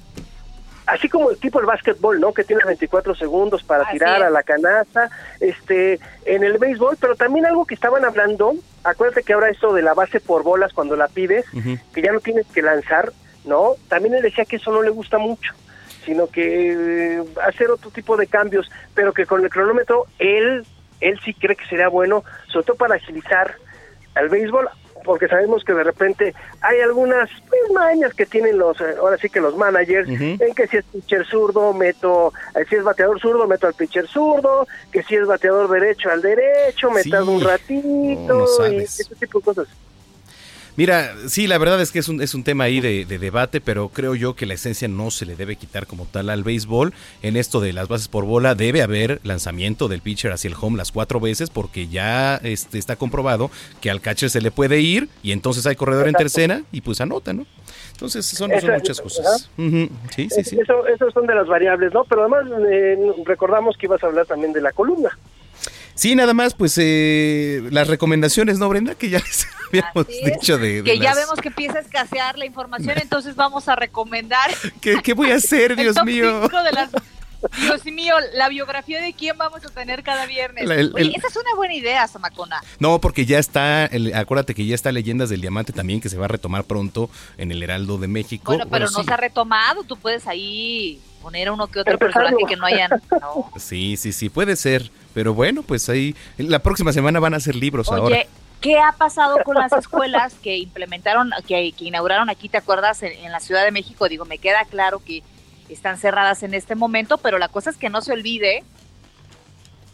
así 0.88 1.10
como 1.10 1.30
el 1.30 1.38
tipo 1.38 1.60
el 1.60 1.66
básquetbol, 1.66 2.20
¿no? 2.20 2.34
Que 2.34 2.44
tiene 2.44 2.64
24 2.66 3.14
segundos 3.14 3.62
para 3.62 3.84
Así 3.84 3.94
tirar 3.94 4.22
es. 4.22 4.28
a 4.28 4.30
la 4.30 4.42
canasta, 4.42 5.10
este, 5.40 6.00
en 6.26 6.44
el 6.44 6.58
béisbol, 6.58 6.98
pero 7.00 7.16
también 7.16 7.46
algo 7.46 7.66
que 7.66 7.76
estaban 7.76 8.04
hablando, 8.06 8.56
acuérdate 8.84 9.24
que 9.24 9.34
ahora 9.34 9.50
esto 9.50 9.74
de 9.74 9.82
la 9.82 9.94
base 9.94 10.20
por 10.20 10.44
bolas 10.44 10.74
cuando 10.74 10.96
la 10.96 11.10
pides, 11.10 11.46
que 11.94 12.02
ya 12.02 12.12
no 12.12 12.22
tienes 12.22 12.48
que 12.48 12.62
lanzar, 12.62 13.12
¿no? 13.48 13.76
También 13.88 14.14
él 14.16 14.22
decía 14.22 14.46
que 14.46 14.58
eso 14.58 14.72
no 14.72 14.82
le 14.82 14.90
gusta 14.92 15.18
mucho, 15.18 15.54
sino 16.06 16.28
que 16.28 16.74
eh, 17.18 17.24
hacer 17.46 17.72
otro 17.72 17.90
tipo 17.90 18.16
de 18.18 18.28
cambios, 18.28 18.70
pero 18.94 19.14
que 19.14 19.26
con 19.26 19.44
el 19.44 19.50
cronómetro 19.50 20.06
él, 20.20 20.66
él 21.02 21.20
sí 21.24 21.34
cree 21.34 21.56
que 21.56 21.66
sería 21.66 21.88
bueno, 21.88 22.24
sobre 22.52 22.66
todo 22.66 22.78
para 22.78 22.96
agilizar 22.96 23.56
al 24.16 24.30
béisbol, 24.30 24.70
porque 25.04 25.28
sabemos 25.28 25.64
que 25.64 25.74
de 25.74 25.84
repente 25.84 26.34
hay 26.62 26.80
algunas 26.82 27.30
pues, 27.48 27.62
mañas 27.74 28.14
que 28.14 28.26
tienen 28.26 28.58
los, 28.58 28.80
eh, 28.82 28.96
ahora 29.00 29.18
sí 29.18 29.30
que 29.30 29.40
los 29.40 29.56
managers, 29.56 30.10
Ujú. 30.10 30.24
en 30.44 30.56
que 30.56 30.68
si 30.68 30.78
es 30.78 30.86
pitcher 30.86 31.26
zurdo, 31.26 31.72
meto, 31.74 32.34
eh, 32.56 32.66
si 32.68 32.76
es 32.76 32.84
bateador 32.84 33.20
zurdo, 33.22 33.48
meto 33.48 33.68
al 33.68 33.74
pitcher 33.76 34.08
zurdo, 34.08 34.68
que 34.92 35.04
si 35.04 35.16
es 35.16 35.26
bateador 35.26 35.70
derecho 35.70 36.10
al 36.10 36.22
derecho, 36.22 36.90
me 36.92 37.04
Sí. 37.04 37.12
tardo 37.12 37.32
un 37.32 37.42
ratito, 37.42 38.34
No, 38.34 38.46
no 38.60 38.72
y 38.74 38.78
ese 38.80 39.16
tipo 39.16 39.40
de 39.40 39.46
cosas. 39.46 39.68
Mira, 40.78 41.16
sí, 41.28 41.48
la 41.48 41.58
verdad 41.58 41.82
es 41.82 41.92
que 41.92 41.98
es 41.98 42.08
un, 42.08 42.22
es 42.22 42.36
un 42.36 42.44
tema 42.44 42.66
ahí 42.66 42.80
de, 42.80 43.04
de 43.06 43.18
debate, 43.18 43.62
pero 43.62 43.90
creo 43.90 44.14
yo 44.14 44.36
que 44.36 44.46
la 44.46 44.54
esencia 44.54 44.88
no 44.88 45.10
se 45.10 45.26
le 45.26 45.36
debe 45.36 45.56
quitar 45.56 45.88
como 45.88 46.06
tal 46.06 46.30
al 46.30 46.44
béisbol. 46.44 46.94
En 47.24 47.36
esto 47.36 47.60
de 47.60 47.74
las 47.74 47.88
bases 47.88 48.08
por 48.08 48.26
bola 48.26 48.54
debe 48.54 48.84
haber 48.84 49.20
lanzamiento 49.24 49.88
del 49.88 50.02
pitcher 50.02 50.32
hacia 50.32 50.50
el 50.50 50.56
home 50.60 50.78
las 50.78 50.92
cuatro 50.92 51.20
veces 51.20 51.50
porque 51.50 51.88
ya 51.88 52.36
este, 52.44 52.78
está 52.78 52.96
comprobado 52.96 53.50
que 53.82 53.90
al 53.90 54.02
catcher 54.02 54.30
se 54.30 54.40
le 54.40 54.52
puede 54.52 54.80
ir 54.80 55.10
y 55.24 55.32
entonces 55.32 55.66
hay 55.66 55.76
corredor 55.76 56.08
en 56.08 56.14
tercera 56.14 56.62
y 56.72 56.82
pues 56.82 57.02
anota, 57.02 57.34
¿no? 57.34 57.48
Entonces 57.94 58.28
son, 58.28 58.52
muchas 58.52 59.02
cosas. 59.02 59.50
Sí, 60.16 60.30
sí, 60.30 60.44
sí. 60.44 60.60
Eso, 60.60 60.86
esos 60.86 61.12
son 61.12 61.26
de 61.26 61.34
las 61.34 61.48
variables, 61.48 61.92
¿no? 61.92 62.04
Pero 62.04 62.22
además 62.22 62.46
eh, 62.72 62.96
recordamos 63.26 63.76
que 63.78 63.88
ibas 63.88 64.04
a 64.04 64.08
hablar 64.08 64.28
también 64.28 64.54
de 64.54 64.62
la 64.62 64.72
columna. 64.72 65.18
Sí, 65.98 66.16
nada 66.16 66.34
más, 66.34 66.54
pues 66.54 66.78
eh, 66.80 67.62
las 67.72 67.88
recomendaciones, 67.88 68.60
¿no, 68.60 68.70
Brenda? 68.70 68.96
Que 68.96 69.10
ya 69.10 69.18
les 69.26 69.48
habíamos 69.68 70.08
dicho 70.08 70.58
de, 70.58 70.84
de 70.84 70.84
que 70.84 71.00
ya 71.00 71.14
vemos 71.16 71.40
que 71.42 71.48
empieza 71.50 71.80
a 71.80 71.82
escasear 71.82 72.38
la 72.38 72.46
información, 72.46 72.98
entonces 73.02 73.36
vamos 73.36 73.68
a 73.68 73.76
recomendar 73.76 74.50
¿Qué, 74.82 74.98
qué 75.04 75.14
voy 75.14 75.32
a 75.32 75.36
hacer, 75.36 75.76
Dios 75.76 75.96
top 75.96 76.06
mío? 76.06 76.48
de 76.48 76.72
las- 76.72 76.92
Dios 77.62 77.86
mío, 77.86 78.16
la 78.34 78.50
biografía 78.50 79.00
de 79.00 79.14
quién 79.14 79.38
vamos 79.38 79.64
a 79.64 79.70
tener 79.70 80.02
cada 80.04 80.26
viernes. 80.26 80.66
La- 80.68 80.76
el- 80.76 80.92
Oye, 80.96 81.04
el- 81.06 81.16
esa 81.16 81.28
es 81.28 81.36
una 81.36 81.54
buena 81.56 81.74
idea, 81.76 82.08
Samacona. 82.08 82.62
No, 82.80 83.00
porque 83.00 83.26
ya 83.26 83.38
está, 83.40 83.86
el- 83.86 84.14
acuérdate 84.16 84.56
que 84.56 84.66
ya 84.66 84.74
está 84.76 84.92
Leyendas 84.92 85.30
del 85.30 85.42
Diamante 85.42 85.72
también, 85.74 86.02
que 86.02 86.10
se 86.10 86.18
va 86.18 86.26
a 86.26 86.30
retomar 86.30 86.64
pronto 86.64 87.10
en 87.38 87.52
el 87.52 87.62
Heraldo 87.62 87.98
de 88.00 88.08
México. 88.08 88.52
Bueno, 88.54 88.66
pero 88.70 88.86
no 88.90 89.00
sí. 89.00 89.04
se 89.06 89.14
ha 89.14 89.18
retomado. 89.18 89.84
Tú 89.84 89.98
puedes 89.98 90.26
ahí 90.28 91.00
poner 91.22 91.52
uno 91.52 91.68
que 91.68 91.80
otro 91.80 91.98
personaje 92.00 92.36
que 92.48 92.56
no 92.56 92.66
hayan. 92.66 92.90
No. 93.22 93.52
Sí, 93.60 93.98
sí, 93.98 94.14
sí, 94.14 94.30
puede 94.30 94.56
ser. 94.56 94.90
Pero 95.18 95.34
bueno, 95.34 95.64
pues 95.64 95.90
ahí, 95.90 96.16
la 96.38 96.60
próxima 96.60 96.94
semana 96.94 97.20
van 97.20 97.34
a 97.34 97.40
ser 97.40 97.56
libros 97.56 97.90
ahora. 97.90 98.18
Oye, 98.18 98.28
¿qué 98.62 98.78
ha 98.78 98.92
pasado 98.92 99.40
con 99.44 99.56
las 99.56 99.74
escuelas 99.74 100.36
que 100.44 100.58
implementaron, 100.58 101.32
que, 101.48 101.72
que 101.72 101.86
inauguraron 101.86 102.30
aquí, 102.30 102.50
te 102.50 102.58
acuerdas, 102.58 103.02
en, 103.02 103.14
en 103.14 103.32
la 103.32 103.40
Ciudad 103.40 103.66
de 103.66 103.72
México? 103.72 104.08
Digo, 104.08 104.26
me 104.26 104.38
queda 104.38 104.64
claro 104.66 105.02
que 105.04 105.24
están 105.70 105.98
cerradas 105.98 106.44
en 106.44 106.54
este 106.54 106.76
momento, 106.76 107.18
pero 107.18 107.40
la 107.40 107.48
cosa 107.48 107.72
es 107.72 107.78
que 107.78 107.90
no 107.90 108.02
se 108.02 108.12
olvide 108.14 108.64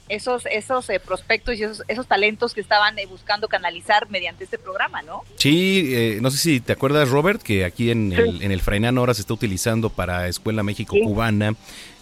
esos, 0.09 0.45
esos 0.47 0.89
eh, 0.89 0.99
prospectos 0.99 1.57
y 1.57 1.63
esos, 1.63 1.83
esos 1.87 2.05
talentos 2.05 2.53
que 2.53 2.61
estaban 2.61 2.99
eh, 2.99 3.05
buscando 3.05 3.47
canalizar 3.47 4.09
mediante 4.09 4.43
este 4.43 4.57
programa, 4.57 5.01
¿no? 5.03 5.21
Sí, 5.37 5.93
eh, 5.93 6.19
no 6.21 6.31
sé 6.31 6.37
si 6.37 6.59
te 6.59 6.73
acuerdas, 6.73 7.09
Robert, 7.09 7.41
que 7.41 7.65
aquí 7.65 7.91
en, 7.91 8.11
el, 8.11 8.41
en 8.41 8.51
el 8.51 8.61
Frainán 8.61 8.97
ahora 8.97 9.13
se 9.13 9.21
está 9.21 9.33
utilizando 9.33 9.89
para 9.89 10.27
Escuela 10.27 10.63
México 10.63 10.97
Cubana, 11.01 11.55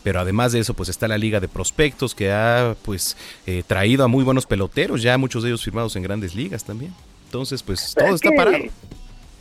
pero 0.04 0.20
además 0.20 0.52
de 0.52 0.60
eso, 0.60 0.74
pues 0.74 0.89
está 0.89 1.08
la 1.08 1.18
Liga 1.18 1.39
de 1.39 1.47
Prospectos 1.47 2.16
que 2.16 2.32
ha 2.32 2.76
pues 2.84 3.16
eh, 3.45 3.64
traído 3.66 4.04
a 4.04 4.08
muy 4.08 4.24
buenos 4.24 4.45
peloteros, 4.45 5.02
ya 5.02 5.18
muchos 5.18 5.43
de 5.43 5.49
ellos 5.49 5.64
firmados 5.64 5.95
en 5.95 6.04
grandes 6.04 6.36
ligas 6.36 6.64
también. 6.64 6.93
Entonces, 7.26 7.64
pues 7.64 7.93
todo 7.95 8.08
Es 8.08 8.16
está 8.16 8.30
que- 8.32 8.36
parado. 8.36 8.58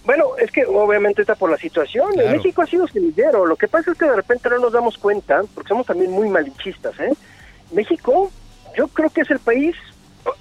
Bueno, 0.05 0.25
es 0.39 0.51
que 0.51 0.65
obviamente 0.65 1.21
está 1.21 1.35
por 1.35 1.51
la 1.51 1.59
situación. 1.59 2.13
Claro. 2.15 2.29
En 2.31 2.37
México 2.39 2.63
ha 2.63 2.67
sido 2.67 2.89
semillero. 2.89 3.45
Lo 3.45 3.57
que 3.57 3.69
pasa 3.69 3.93
es 3.93 3.99
que 3.99 4.07
de 4.07 4.17
repente 4.17 4.49
no 4.49 4.59
nos 4.59 4.73
damos 4.73 4.97
cuenta, 4.97 5.43
porque 5.55 5.69
somos 5.69 5.87
también 5.87 6.11
muy 6.11 6.29
malinchistas, 6.29 6.99
¿eh? 7.01 7.13
México, 7.71 8.31
yo 8.77 8.89
creo 8.89 9.11
que 9.11 9.21
es 9.21 9.31
el 9.31 9.39
país, 9.41 9.77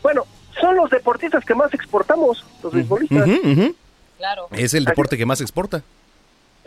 bueno, 0.01 0.25
son 0.61 0.75
los 0.77 0.89
deportistas 0.89 1.43
que 1.43 1.53
más 1.55 1.73
exportamos, 1.73 2.45
los 2.63 2.73
beisbolistas. 2.73 3.27
Claro. 4.17 4.47
Es 4.51 4.73
el 4.73 4.85
deporte 4.85 5.17
que 5.17 5.25
más 5.25 5.41
exporta. 5.41 5.83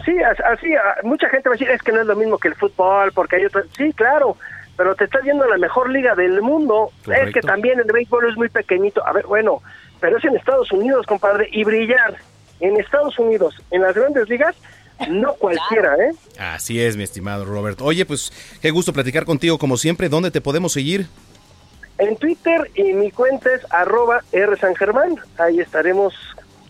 Sí, 0.04 0.12
as- 0.22 0.40
así, 0.40 0.68
mucha 1.02 1.28
gente 1.28 1.48
va 1.48 1.54
a 1.54 1.58
decir, 1.58 1.70
es 1.70 1.82
que 1.82 1.92
no 1.92 2.00
es 2.00 2.06
lo 2.06 2.16
mismo 2.16 2.38
que 2.38 2.48
el 2.48 2.54
fútbol, 2.54 3.12
porque 3.12 3.36
hay 3.36 3.44
otra... 3.44 3.62
Sí, 3.76 3.92
claro, 3.92 4.36
pero 4.76 4.94
te 4.96 5.04
estás 5.04 5.22
viendo 5.22 5.46
la 5.46 5.58
mejor 5.58 5.90
liga 5.90 6.14
del 6.14 6.40
mundo. 6.42 6.90
Es 7.06 7.32
que 7.32 7.40
también 7.40 7.78
el 7.78 7.84
béisbol 7.92 8.28
es 8.30 8.36
muy 8.36 8.48
pequeñito. 8.48 9.06
A 9.06 9.12
ver, 9.12 9.26
bueno, 9.26 9.62
pero 10.00 10.18
es 10.18 10.24
en 10.24 10.36
Estados 10.36 10.72
Unidos, 10.72 11.06
compadre, 11.06 11.48
y 11.52 11.62
brillar 11.64 12.16
en 12.60 12.80
Estados 12.80 13.18
Unidos, 13.18 13.54
en 13.70 13.82
las 13.82 13.94
grandes 13.94 14.28
ligas, 14.28 14.56
no 15.08 15.34
cualquiera, 15.34 15.96
¿eh? 15.96 16.12
Así 16.38 16.80
es, 16.80 16.96
mi 16.96 17.02
estimado 17.02 17.44
Robert. 17.44 17.80
Oye, 17.82 18.04
pues 18.06 18.32
qué 18.60 18.70
gusto 18.70 18.92
platicar 18.92 19.24
contigo 19.24 19.58
como 19.58 19.76
siempre. 19.76 20.08
¿Dónde 20.08 20.30
te 20.30 20.40
podemos 20.40 20.72
seguir? 20.72 21.06
En 21.98 22.16
Twitter 22.16 22.70
y 22.74 22.92
mi 22.94 23.10
cuenta 23.10 23.52
es 23.52 23.60
arroba 23.72 24.20
R 24.32 24.56
San 24.56 24.74
Germán. 24.76 25.16
Ahí 25.38 25.60
estaremos 25.60 26.14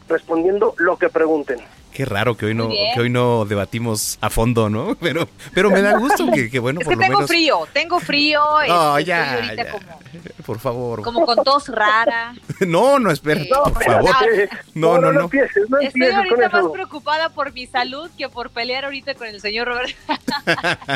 respondiendo 0.09 0.75
lo 0.79 0.97
que 0.99 1.09
pregunten. 1.09 1.59
Qué 1.93 2.05
raro 2.07 2.37
que 2.37 2.47
hoy 2.47 2.55
no 2.55 2.69
que 2.71 3.01
hoy 3.01 3.11
no 3.11 3.45
debatimos 3.45 4.17
a 4.23 4.31
fondo, 4.31 4.71
¿no? 4.71 4.95
Pero 5.01 5.29
pero 5.55 5.71
me 5.71 5.83
da 5.83 5.99
gusto 5.99 6.27
que, 6.33 6.51
que 6.51 6.59
bueno, 6.59 6.81
Es 6.81 6.87
por 6.87 6.95
que 6.95 6.97
lo 6.97 7.03
tengo 7.03 7.19
menos 7.19 7.29
frío, 7.31 7.69
tengo 7.73 8.01
frío. 8.01 8.41
No, 8.69 8.97
este, 8.99 9.09
ya, 9.11 9.25
estoy 9.35 9.45
ahorita 9.49 9.65
ya. 9.65 9.71
Como, 9.73 9.85
por 10.47 10.59
favor. 10.59 11.03
como 11.03 11.27
con 11.27 11.45
tos 11.45 11.69
rara. 11.69 12.35
No, 12.61 12.99
no, 12.99 13.11
espera, 13.11 13.43
No, 13.51 13.65
por 13.65 13.85
favor. 13.85 14.11
No, 14.75 14.99
no, 14.99 15.13
no. 15.13 15.21
empieces, 15.23 15.69
no 15.69 15.79
Estoy 15.81 15.87
empieces 16.03 16.15
ahorita 16.17 16.49
más 16.49 16.61
eso. 16.61 16.73
preocupada 16.73 17.29
por 17.29 17.53
mi 17.53 17.67
salud 17.67 18.11
que 18.17 18.29
por 18.29 18.51
pelear 18.51 18.85
ahorita 18.87 19.15
con 19.15 19.27
el 19.27 19.41
señor 19.41 19.69
Robert. 19.69 19.91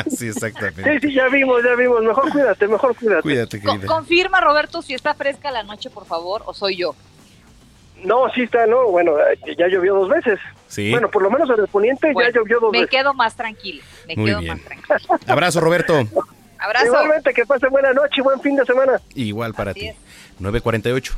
sí, 0.09 0.27
exactamente. 0.29 0.99
Sí, 0.99 1.07
sí, 1.09 1.13
ya 1.13 1.27
vimos, 1.29 1.61
ya 1.63 1.75
vimos. 1.75 2.01
Mejor 2.01 2.31
cuídate, 2.31 2.67
mejor 2.67 2.95
cuídate. 2.95 3.21
Cuídate, 3.21 3.61
Co- 3.61 3.71
querida. 3.73 3.87
confirma, 3.87 4.41
Roberto, 4.41 4.81
si 4.81 4.93
está 4.93 5.13
fresca 5.13 5.51
la 5.51 5.63
noche, 5.63 5.89
por 5.89 6.05
favor, 6.05 6.43
o 6.45 6.53
soy 6.53 6.77
yo. 6.77 6.95
No, 8.03 8.29
sí 8.33 8.43
está, 8.43 8.65
no, 8.67 8.89
bueno, 8.91 9.13
eh, 9.19 9.55
ya 9.57 9.67
llovió 9.67 9.95
dos 9.95 10.09
veces. 10.09 10.39
Sí. 10.67 10.91
Bueno, 10.91 11.09
por 11.09 11.21
lo 11.23 11.31
menos 11.31 11.49
en 11.49 11.59
el 11.59 11.67
poniente 11.67 12.11
Bueno, 12.13 12.29
ya 12.29 12.39
llovió 12.39 12.59
dos 12.59 12.71
me 12.71 12.79
veces. 12.81 12.91
quedo 12.91 13.13
más 13.13 13.35
tranquila. 13.35 13.83
Me 14.07 14.15
Muy 14.15 14.25
quedo 14.29 14.39
bien. 14.39 14.53
más 14.53 14.63
tranquila. 14.65 15.19
Abrazo, 15.27 15.59
Roberto. 15.61 16.07
Abrazo. 16.59 16.85
Igualmente, 16.87 17.33
que 17.33 17.45
pase 17.45 17.67
buena 17.67 17.93
noche 17.93 18.15
y 18.17 18.21
buen 18.21 18.39
fin 18.41 18.55
de 18.55 18.65
semana. 18.65 18.99
Igual 19.15 19.53
para 19.53 19.73
ti. 19.73 19.91
948. 20.39 21.13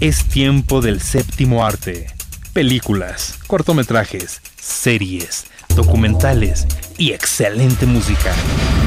Es 0.00 0.24
tiempo 0.28 0.80
del 0.80 1.00
séptimo 1.00 1.64
arte. 1.64 2.06
Películas, 2.54 3.38
cortometrajes, 3.46 4.40
series, 4.56 5.46
documentales 5.76 6.66
y 6.98 7.12
excelente 7.12 7.86
música. 7.86 8.32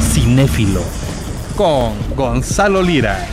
Cinéfilo. 0.02 0.82
Con 1.56 1.94
Gonzalo 2.16 2.82
Lira. 2.82 3.26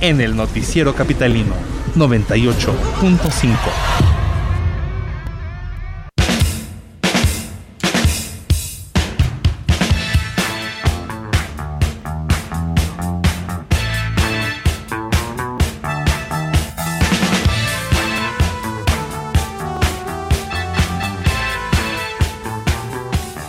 En 0.00 0.20
el 0.20 0.34
Noticiero 0.36 0.94
Capitalino 0.94 1.54
98.5. 1.94 4.22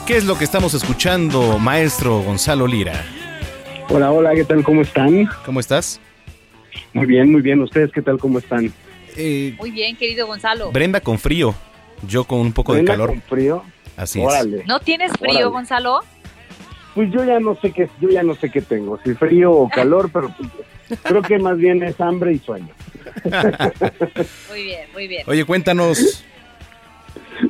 ¿Qué 0.05 0.17
es 0.17 0.25
lo 0.25 0.37
que 0.37 0.43
estamos 0.43 0.75
escuchando, 0.75 1.57
maestro 1.57 2.19
Gonzalo 2.19 2.67
Lira? 2.67 3.03
Hola, 3.89 4.11
hola, 4.11 4.35
¿qué 4.35 4.43
tal? 4.43 4.63
¿Cómo 4.63 4.81
están? 4.81 5.27
¿Cómo 5.45 5.59
estás? 5.59 5.99
Muy 6.93 7.05
bien, 7.05 7.31
muy 7.31 7.41
bien. 7.41 7.61
¿Ustedes 7.61 7.91
qué 7.91 8.01
tal? 8.01 8.17
¿Cómo 8.19 8.39
están? 8.39 8.71
Eh, 9.15 9.55
Muy 9.57 9.71
bien, 9.71 9.95
querido 9.95 10.25
Gonzalo. 10.27 10.71
Brenda 10.71 10.99
con 11.01 11.19
frío, 11.19 11.53
yo 12.07 12.23
con 12.23 12.39
un 12.39 12.53
poco 12.53 12.73
de 12.73 12.83
calor. 12.85 13.09
con 13.09 13.21
frío? 13.21 13.63
Así 13.95 14.21
es. 14.21 14.65
¿No 14.67 14.79
tienes 14.79 15.11
frío, 15.13 15.31
Órale. 15.31 15.45
Gonzalo? 15.45 15.99
Pues 16.95 17.11
yo 17.11 17.23
ya 17.23 17.39
no 17.39 17.55
sé 17.59 17.71
qué, 17.71 17.89
yo 17.99 18.09
ya 18.09 18.21
no 18.23 18.35
sé 18.35 18.51
qué 18.51 18.61
tengo, 18.61 18.99
si 19.03 19.13
frío 19.15 19.51
o 19.51 19.67
calor, 19.69 20.11
pero 20.13 20.33
pues, 20.37 20.99
creo 21.01 21.21
que 21.23 21.39
más 21.39 21.57
bien 21.57 21.81
es 21.81 21.99
hambre 21.99 22.33
y 22.33 22.39
sueño. 22.39 22.69
Muy 24.49 24.63
bien, 24.63 24.87
muy 24.93 25.07
bien. 25.07 25.23
Oye, 25.27 25.45
cuéntanos. 25.45 26.23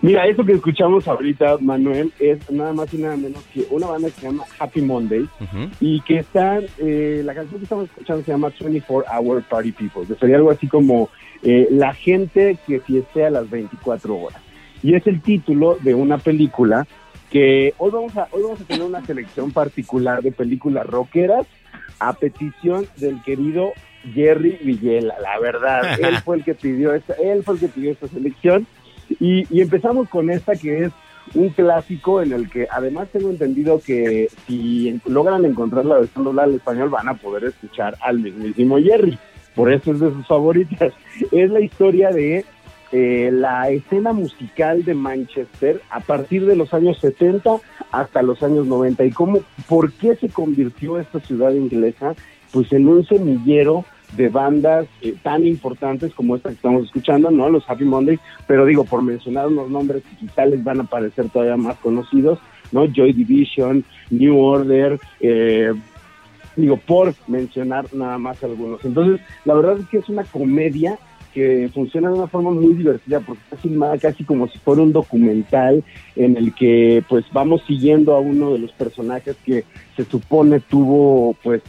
Mira, 0.04 0.28
eso 0.28 0.44
que 0.44 0.52
escuchamos 0.52 1.08
ahorita, 1.08 1.60
Manuel, 1.62 2.12
es 2.20 2.52
nada 2.52 2.74
más 2.74 2.94
y 2.94 2.98
nada 2.98 3.16
menos 3.16 3.42
que 3.54 3.66
una 3.70 3.88
banda 3.88 4.10
que 4.10 4.20
se 4.20 4.28
llama 4.28 4.44
Happy 4.60 4.82
Monday 4.82 5.22
Ujú. 5.22 5.70
y 5.80 6.02
que 6.02 6.18
está, 6.18 6.60
eh, 6.78 7.22
la 7.24 7.34
canción 7.34 7.60
que 7.62 7.64
estamos 7.64 7.86
escuchando 7.86 8.22
se 8.22 8.32
llama 8.34 8.52
24 8.60 9.10
Hour 9.10 9.44
Party 9.44 9.72
People, 9.72 10.06
que 10.06 10.16
sería 10.16 10.36
algo 10.36 10.52
así 10.52 10.68
como 10.68 11.10
eh, 11.42 11.70
la 11.72 11.94
gente 11.94 12.58
que 12.68 12.82
fiestea 12.82 13.30
las 13.30 13.50
24 13.50 14.14
horas. 14.14 14.42
Y 14.84 14.94
es 14.94 15.08
el 15.08 15.22
título 15.22 15.78
de 15.80 15.96
una 15.96 16.18
película 16.18 16.86
que 17.32 17.74
hoy 17.78 17.92
vamos 17.92 18.18
a, 18.18 18.28
hoy 18.32 18.44
vamos 18.44 18.60
a 18.60 18.66
tener 18.66 18.84
una 18.84 19.02
selección 19.06 19.52
particular 19.52 20.22
de 20.22 20.34
películas 20.34 20.86
rockeras 20.86 21.48
a 22.00 22.12
petición 22.12 22.88
del 22.98 23.24
querido 23.24 23.72
Jerry 24.14 24.60
Villela, 24.62 25.16
la 25.22 25.40
verdad, 25.40 25.98
él 26.02 26.18
fue 26.18 26.36
el 26.36 26.44
que 26.44 26.56
pidió 26.56 26.94
esta, 26.94 27.14
él 27.14 27.42
fue 27.44 27.54
el 27.54 27.62
que 27.62 27.70
pidió 27.70 27.92
esta 27.92 28.10
selección 28.10 28.68
y, 29.10 29.46
y 29.50 29.62
empezamos 29.62 30.10
con 30.10 30.30
esta 30.30 30.56
que 30.56 30.86
es 30.86 30.92
un 31.36 31.50
clásico 31.50 32.22
en 32.22 32.34
el 32.34 32.50
que 32.50 32.68
además 32.70 33.08
tengo 33.12 33.30
entendido 33.30 33.80
que 33.80 34.28
si 34.46 35.00
logran 35.06 35.46
encontrar 35.46 35.86
la 35.86 36.00
versión 36.00 36.38
al 36.38 36.56
español 36.56 36.90
van 36.90 37.10
a 37.10 37.16
poder 37.16 37.46
escuchar 37.46 37.96
al 38.02 38.20
mismísimo 38.20 38.78
Jerry, 38.78 39.18
por 39.56 39.72
eso 39.72 39.92
es 39.92 40.00
de 40.00 40.12
sus 40.12 40.28
favoritas. 40.28 40.94
Es 41.32 41.50
la 41.50 41.62
historia 41.62 42.10
de 42.10 42.44
eh, 42.92 43.30
la 43.32 43.70
escena 43.70 44.14
musical 44.14 44.84
de 44.84 44.94
Manchester 44.94 45.82
a 45.90 46.00
partir 46.00 46.46
de 46.46 46.56
los 46.56 46.74
años 46.74 47.00
70 47.00 47.58
hasta 47.92 48.22
los 48.22 48.42
años 48.44 48.68
90 48.68 49.06
y 49.06 49.12
cómo, 49.12 49.40
por 49.68 49.92
qué 49.94 50.16
se 50.16 50.30
convirtió 50.30 51.00
esta 51.00 51.20
ciudad 51.20 51.54
inglesa 51.54 52.16
pues 52.52 52.72
en 52.72 52.88
un 52.88 53.06
semillero 53.06 53.84
de 54.16 54.30
bandas 54.30 54.88
eh, 55.02 55.16
tan 55.24 55.46
importantes 55.46 56.14
como 56.14 56.36
esta 56.36 56.50
que 56.50 56.56
estamos 56.56 56.86
escuchando, 56.86 57.32
¿no? 57.32 57.50
Los 57.50 57.70
Happy 57.70 57.86
Mondays, 57.86 58.20
pero 58.48 58.66
digo, 58.66 58.84
por 58.84 59.02
mencionar 59.02 59.48
unos 59.48 59.70
nombres 59.70 60.04
digitales 60.12 60.64
van 60.64 60.82
a 60.82 60.84
parecer 60.86 61.30
todavía 61.30 61.58
más 61.58 61.78
conocidos, 61.78 62.40
¿no? 62.72 62.86
Joy 62.86 63.14
Division, 63.14 63.84
New 64.10 64.40
Order, 64.40 65.00
eh, 65.20 65.74
digo, 66.56 66.78
por 66.78 67.14
mencionar 67.28 67.86
nada 67.94 68.18
más 68.18 68.44
algunos. 68.44 68.84
Entonces, 68.86 69.26
la 69.46 69.54
verdad 69.54 69.80
es 69.80 69.88
que 69.88 69.98
es 69.98 70.10
una 70.10 70.24
comedia 70.24 70.98
que 71.34 71.70
funciona 71.74 72.10
de 72.10 72.16
una 72.16 72.28
forma 72.28 72.52
muy 72.52 72.76
divertida 72.76 73.20
porque 73.20 73.42
está 73.44 73.58
filmada 73.58 73.98
casi 73.98 74.24
como 74.24 74.48
si 74.48 74.60
fuera 74.60 74.84
un 74.84 74.94
documental 74.94 75.84
en 76.16 76.38
el 76.38 76.54
que 76.54 77.04
pues 77.10 77.26
vamos 77.34 77.64
siguiendo 77.68 78.14
a 78.14 78.20
uno 78.20 78.54
de 78.54 78.60
los 78.60 78.72
personajes 78.74 79.36
que 79.44 79.66
se 79.98 80.06
supone 80.06 80.60
tuvo 80.60 81.36
pues 81.42 81.64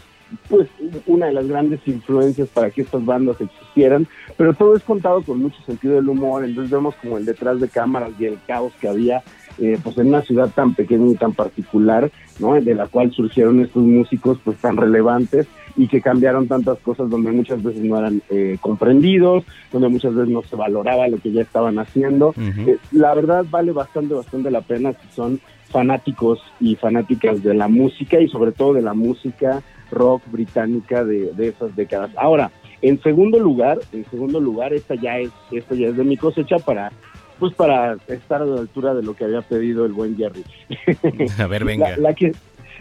pues 0.48 0.68
una 1.06 1.26
de 1.26 1.32
las 1.32 1.46
grandes 1.46 1.80
influencias 1.86 2.48
para 2.48 2.70
que 2.70 2.82
estas 2.82 3.04
bandas 3.04 3.40
existieran, 3.40 4.06
pero 4.36 4.54
todo 4.54 4.76
es 4.76 4.82
contado 4.82 5.22
con 5.22 5.40
mucho 5.40 5.60
sentido 5.62 5.94
del 5.94 6.08
humor, 6.08 6.44
entonces 6.44 6.70
vemos 6.70 6.94
como 6.96 7.18
el 7.18 7.24
detrás 7.24 7.60
de 7.60 7.68
cámaras 7.68 8.10
y 8.18 8.26
el 8.26 8.38
caos 8.46 8.72
que 8.80 8.88
había 8.88 9.22
eh, 9.58 9.78
pues 9.82 9.96
en 9.98 10.08
una 10.08 10.22
ciudad 10.22 10.50
tan 10.52 10.74
pequeña 10.74 11.12
y 11.12 11.14
tan 11.14 11.32
particular, 11.32 12.10
¿no? 12.40 12.60
De 12.60 12.74
la 12.74 12.88
cual 12.88 13.12
surgieron 13.12 13.60
estos 13.60 13.84
músicos 13.84 14.38
pues 14.44 14.56
tan 14.58 14.76
relevantes 14.76 15.46
y 15.76 15.86
que 15.86 16.00
cambiaron 16.00 16.48
tantas 16.48 16.78
cosas 16.80 17.08
donde 17.08 17.30
muchas 17.30 17.62
veces 17.62 17.82
no 17.82 17.98
eran 17.98 18.20
eh, 18.30 18.58
comprendidos, 18.60 19.44
donde 19.72 19.88
muchas 19.88 20.14
veces 20.14 20.32
no 20.32 20.42
se 20.42 20.56
valoraba 20.56 21.08
lo 21.08 21.18
que 21.18 21.30
ya 21.30 21.42
estaban 21.42 21.78
haciendo. 21.78 22.34
Eh, 22.36 22.78
la 22.90 23.14
verdad 23.14 23.44
vale 23.48 23.72
bastante, 23.72 24.14
bastante 24.14 24.50
la 24.50 24.60
pena 24.60 24.92
si 24.92 25.14
son 25.14 25.40
fanáticos 25.68 26.40
y 26.60 26.76
fanáticas 26.76 27.42
de 27.42 27.54
la 27.54 27.68
música 27.68 28.20
y 28.20 28.28
sobre 28.28 28.52
todo 28.52 28.74
de 28.74 28.82
la 28.82 28.94
música 28.94 29.62
rock 29.90 30.22
británica 30.26 31.04
de, 31.04 31.32
de 31.32 31.48
esas 31.48 31.74
décadas. 31.76 32.10
Ahora, 32.16 32.50
en 32.82 33.00
segundo 33.02 33.38
lugar, 33.38 33.78
en 33.92 34.04
segundo 34.10 34.40
lugar, 34.40 34.72
esta 34.72 34.94
ya 34.94 35.18
es, 35.18 35.30
esta 35.50 35.74
ya 35.74 35.88
es 35.88 35.96
de 35.96 36.04
mi 36.04 36.16
cosecha 36.16 36.58
para 36.58 36.92
pues 37.38 37.52
para 37.54 37.96
estar 38.08 38.42
a 38.42 38.44
la 38.44 38.60
altura 38.60 38.94
de 38.94 39.02
lo 39.02 39.14
que 39.14 39.24
había 39.24 39.42
pedido 39.42 39.84
el 39.84 39.92
buen 39.92 40.16
Jerry. 40.16 40.44
A 41.38 41.46
ver, 41.46 41.64
venga. 41.64 41.90
La, 41.90 42.10
la 42.10 42.14
que, 42.14 42.32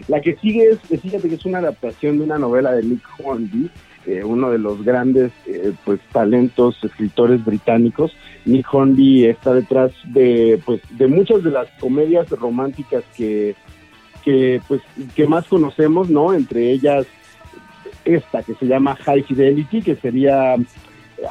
La 0.08 0.20
que 0.20 0.36
sigue 0.36 0.70
es, 0.70 1.00
fíjate 1.00 1.28
que 1.28 1.34
es 1.34 1.44
una 1.44 1.58
adaptación 1.58 2.18
de 2.18 2.24
una 2.24 2.38
novela 2.38 2.72
de 2.72 2.82
Nick 2.82 3.02
Hornby, 3.22 3.70
eh, 4.06 4.22
uno 4.22 4.50
de 4.50 4.58
los 4.58 4.84
grandes 4.84 5.32
eh, 5.46 5.72
pues 5.84 6.00
talentos 6.12 6.82
escritores 6.82 7.44
británicos. 7.44 8.14
Nick 8.44 8.72
Hornby 8.72 9.24
está 9.26 9.54
detrás 9.54 9.92
de 10.04 10.60
pues 10.64 10.82
de 10.90 11.06
muchas 11.06 11.42
de 11.42 11.50
las 11.50 11.68
comedias 11.80 12.28
románticas 12.30 13.02
que 13.16 13.56
que 14.24 14.60
pues 14.66 14.80
que 15.14 15.26
más 15.26 15.46
conocemos, 15.46 16.08
¿no? 16.08 16.32
Entre 16.32 16.70
ellas 16.70 17.06
esta 18.04 18.42
que 18.42 18.54
se 18.54 18.66
llama 18.66 18.96
High 18.96 19.22
Fidelity, 19.22 19.82
que 19.82 19.96
sería 19.96 20.56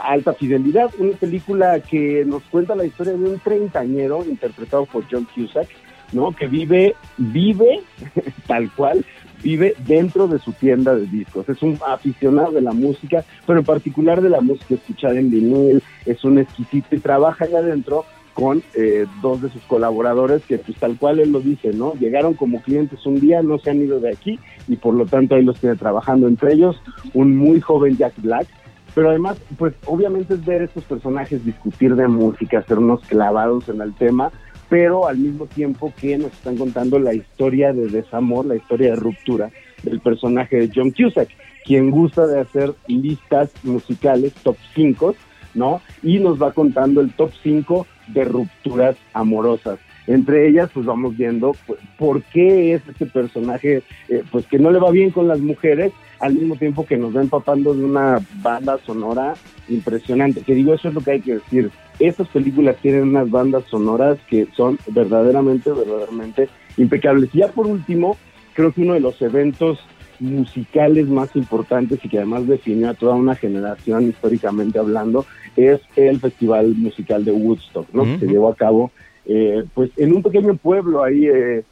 Alta 0.02 0.34
Fidelidad, 0.34 0.92
una 0.98 1.14
película 1.14 1.80
que 1.80 2.24
nos 2.26 2.44
cuenta 2.44 2.76
la 2.76 2.86
historia 2.86 3.14
de 3.14 3.30
un 3.30 3.40
treintañero 3.40 4.24
interpretado 4.26 4.86
por 4.86 5.06
John 5.12 5.28
Cusack, 5.36 5.68
¿no? 6.12 6.32
Que 6.32 6.48
vive, 6.48 6.96
vive 7.18 7.82
tal 8.48 8.72
cual, 8.72 9.06
vive 9.44 9.76
dentro 9.86 10.28
de 10.28 10.40
su 10.40 10.54
tienda 10.54 10.96
de 10.96 11.06
discos. 11.06 11.48
Es 11.50 11.62
un 11.62 11.78
aficionado 11.88 12.52
de 12.52 12.62
la 12.62 12.72
música, 12.72 13.24
pero 13.46 13.60
en 13.60 13.66
particular 13.66 14.22
de 14.22 14.30
la 14.30 14.42
música 14.42 14.76
escuchada 14.76 15.20
en 15.20 15.30
vinil, 15.30 15.84
es 16.06 16.24
un 16.24 16.40
exquisito 16.40 16.96
y 16.96 17.00
trabaja 17.00 17.46
allá 17.46 17.60
adentro 17.60 18.06
con 18.34 18.64
eh, 18.76 19.06
dos 19.22 19.42
de 19.42 19.50
sus 19.50 19.62
colaboradores 19.64 20.44
que 20.46 20.58
pues 20.58 20.78
tal 20.78 20.98
cual 20.98 21.20
él 21.20 21.32
lo 21.32 21.40
dice, 21.40 21.72
¿no? 21.74 21.94
Llegaron 21.96 22.34
como 22.34 22.62
clientes 22.62 23.06
un 23.06 23.20
día, 23.20 23.42
no 23.42 23.60
se 23.60 23.70
han 23.70 23.82
ido 23.82 24.00
de 24.00 24.12
aquí 24.12 24.40
y 24.68 24.76
por 24.76 24.96
lo 24.96 25.06
tanto 25.06 25.36
ahí 25.36 25.44
los 25.44 25.60
tiene 25.60 25.76
trabajando 25.76 26.28
entre 26.28 26.54
ellos 26.54 26.82
un 27.14 27.36
muy 27.36 27.62
joven 27.62 27.98
Jack 27.98 28.14
Black, 28.18 28.48
pero 28.96 29.10
además 29.10 29.38
pues 29.58 29.74
obviamente 29.86 30.34
es 30.34 30.46
ver 30.46 30.64
estos 30.64 30.84
personajes 30.84 31.46
discutir 31.46 31.96
de 31.96 32.08
música, 32.08 32.64
ser 32.64 32.80
unos 32.80 33.02
clavados 33.02 33.70
en 33.70 33.82
el 33.82 33.94
tema, 33.94 34.32
pero 34.70 35.08
al 35.08 35.18
mismo 35.18 35.46
tiempo 35.46 35.94
que 36.00 36.18
nos 36.18 36.32
están 36.34 36.58
contando 36.58 36.98
la 36.98 37.14
historia 37.14 37.74
de 37.74 37.88
desamor, 37.88 38.46
la 38.46 38.56
historia 38.56 38.92
de 38.92 38.96
ruptura 38.96 39.52
del 39.84 40.00
personaje 40.00 40.58
de 40.58 40.72
John 40.74 40.92
Cusack, 40.92 41.30
quien 41.64 41.92
gusta 41.92 42.26
de 42.26 42.40
hacer 42.40 42.74
listas 42.88 43.52
musicales 43.64 44.34
top 44.44 44.58
5, 44.74 45.16
¿no? 45.54 45.82
Y 46.02 46.20
nos 46.20 46.42
va 46.42 46.52
contando 46.52 47.02
el 47.02 47.14
top 47.14 47.32
5 47.44 47.86
de 48.08 48.26
rupturas 48.26 48.96
amorosas. 49.14 49.80
Entre 50.06 50.50
ellas, 50.50 50.70
pues 50.74 50.86
vamos 50.86 51.16
viendo 51.16 51.56
pues, 51.66 51.80
por 51.98 52.22
qué 52.24 52.74
es 52.74 52.82
este 52.90 53.06
personaje, 53.06 53.84
eh, 54.10 54.24
pues 54.32 54.46
que 54.48 54.60
no 54.60 54.70
le 54.70 54.80
va 54.80 54.92
bien 54.92 55.12
con 55.12 55.28
las 55.28 55.40
mujeres, 55.40 55.94
al 56.20 56.34
mismo 56.34 56.56
tiempo 56.56 56.86
que 56.86 56.98
nos 56.98 57.16
va 57.16 57.22
empapando 57.22 57.74
de 57.74 57.84
una 57.84 58.20
banda 58.42 58.78
sonora 58.86 59.34
impresionante. 59.70 60.42
Que 60.42 60.56
digo, 60.56 60.74
eso 60.74 60.90
es 60.90 60.94
lo 60.94 61.02
que 61.02 61.12
hay 61.12 61.22
que 61.22 61.36
decir. 61.36 61.72
Estas 62.00 62.28
películas 62.30 62.76
tienen 62.82 63.04
unas 63.04 63.30
bandas 63.30 63.64
sonoras 63.66 64.18
que 64.30 64.48
son 64.56 64.78
verdaderamente, 64.88 65.72
verdaderamente 65.72 66.50
impecables. 66.78 67.30
Y 67.34 67.40
ya 67.40 67.48
por 67.50 67.68
último, 67.68 68.18
creo 68.54 68.72
que 68.72 68.82
uno 68.82 68.94
de 68.94 69.00
los 69.00 69.22
eventos 69.22 69.80
musicales 70.24 71.08
más 71.08 71.36
importantes 71.36 72.04
y 72.04 72.10
que 72.10 72.18
además 72.18 72.48
definió 72.48 72.90
a 72.90 72.94
toda 72.94 73.16
una 73.16 73.36
generación 73.36 74.10
históricamente 74.10 74.80
hablando 74.80 75.26
es 75.56 75.82
el 75.96 76.20
Festival 76.20 76.76
Musical 76.76 77.26
de 77.26 77.32
Woodstock, 77.32 77.88
¿no? 77.94 78.04
Que 78.04 78.20
se 78.20 78.28
llevó 78.28 78.50
a 78.50 78.56
cabo 78.56 78.92
eh, 79.26 79.64
pues 79.74 79.92
en 79.98 80.14
un 80.14 80.24
pequeño 80.24 80.56
pueblo 80.56 81.04
ahí 81.04 81.28
eh, 81.28 81.60
eh, 81.60 81.66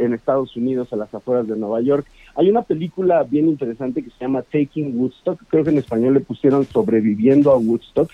en 0.00 0.12
Estados 0.12 0.56
Unidos, 0.56 0.92
a 0.92 0.96
las 0.96 1.12
afueras 1.14 1.46
de 1.48 1.56
Nueva 1.56 1.80
York. 1.80 2.06
Hay 2.36 2.50
una 2.50 2.62
película 2.62 3.22
bien 3.22 3.48
interesante 3.48 4.02
que 4.02 4.10
se 4.10 4.20
llama 4.20 4.42
Taking 4.42 4.98
Woodstock, 4.98 5.40
creo 5.48 5.64
que 5.64 5.70
en 5.70 5.78
español 5.78 6.14
le 6.14 6.20
pusieron 6.20 6.64
Sobreviviendo 6.64 7.52
a 7.52 7.56
Woodstock, 7.56 8.10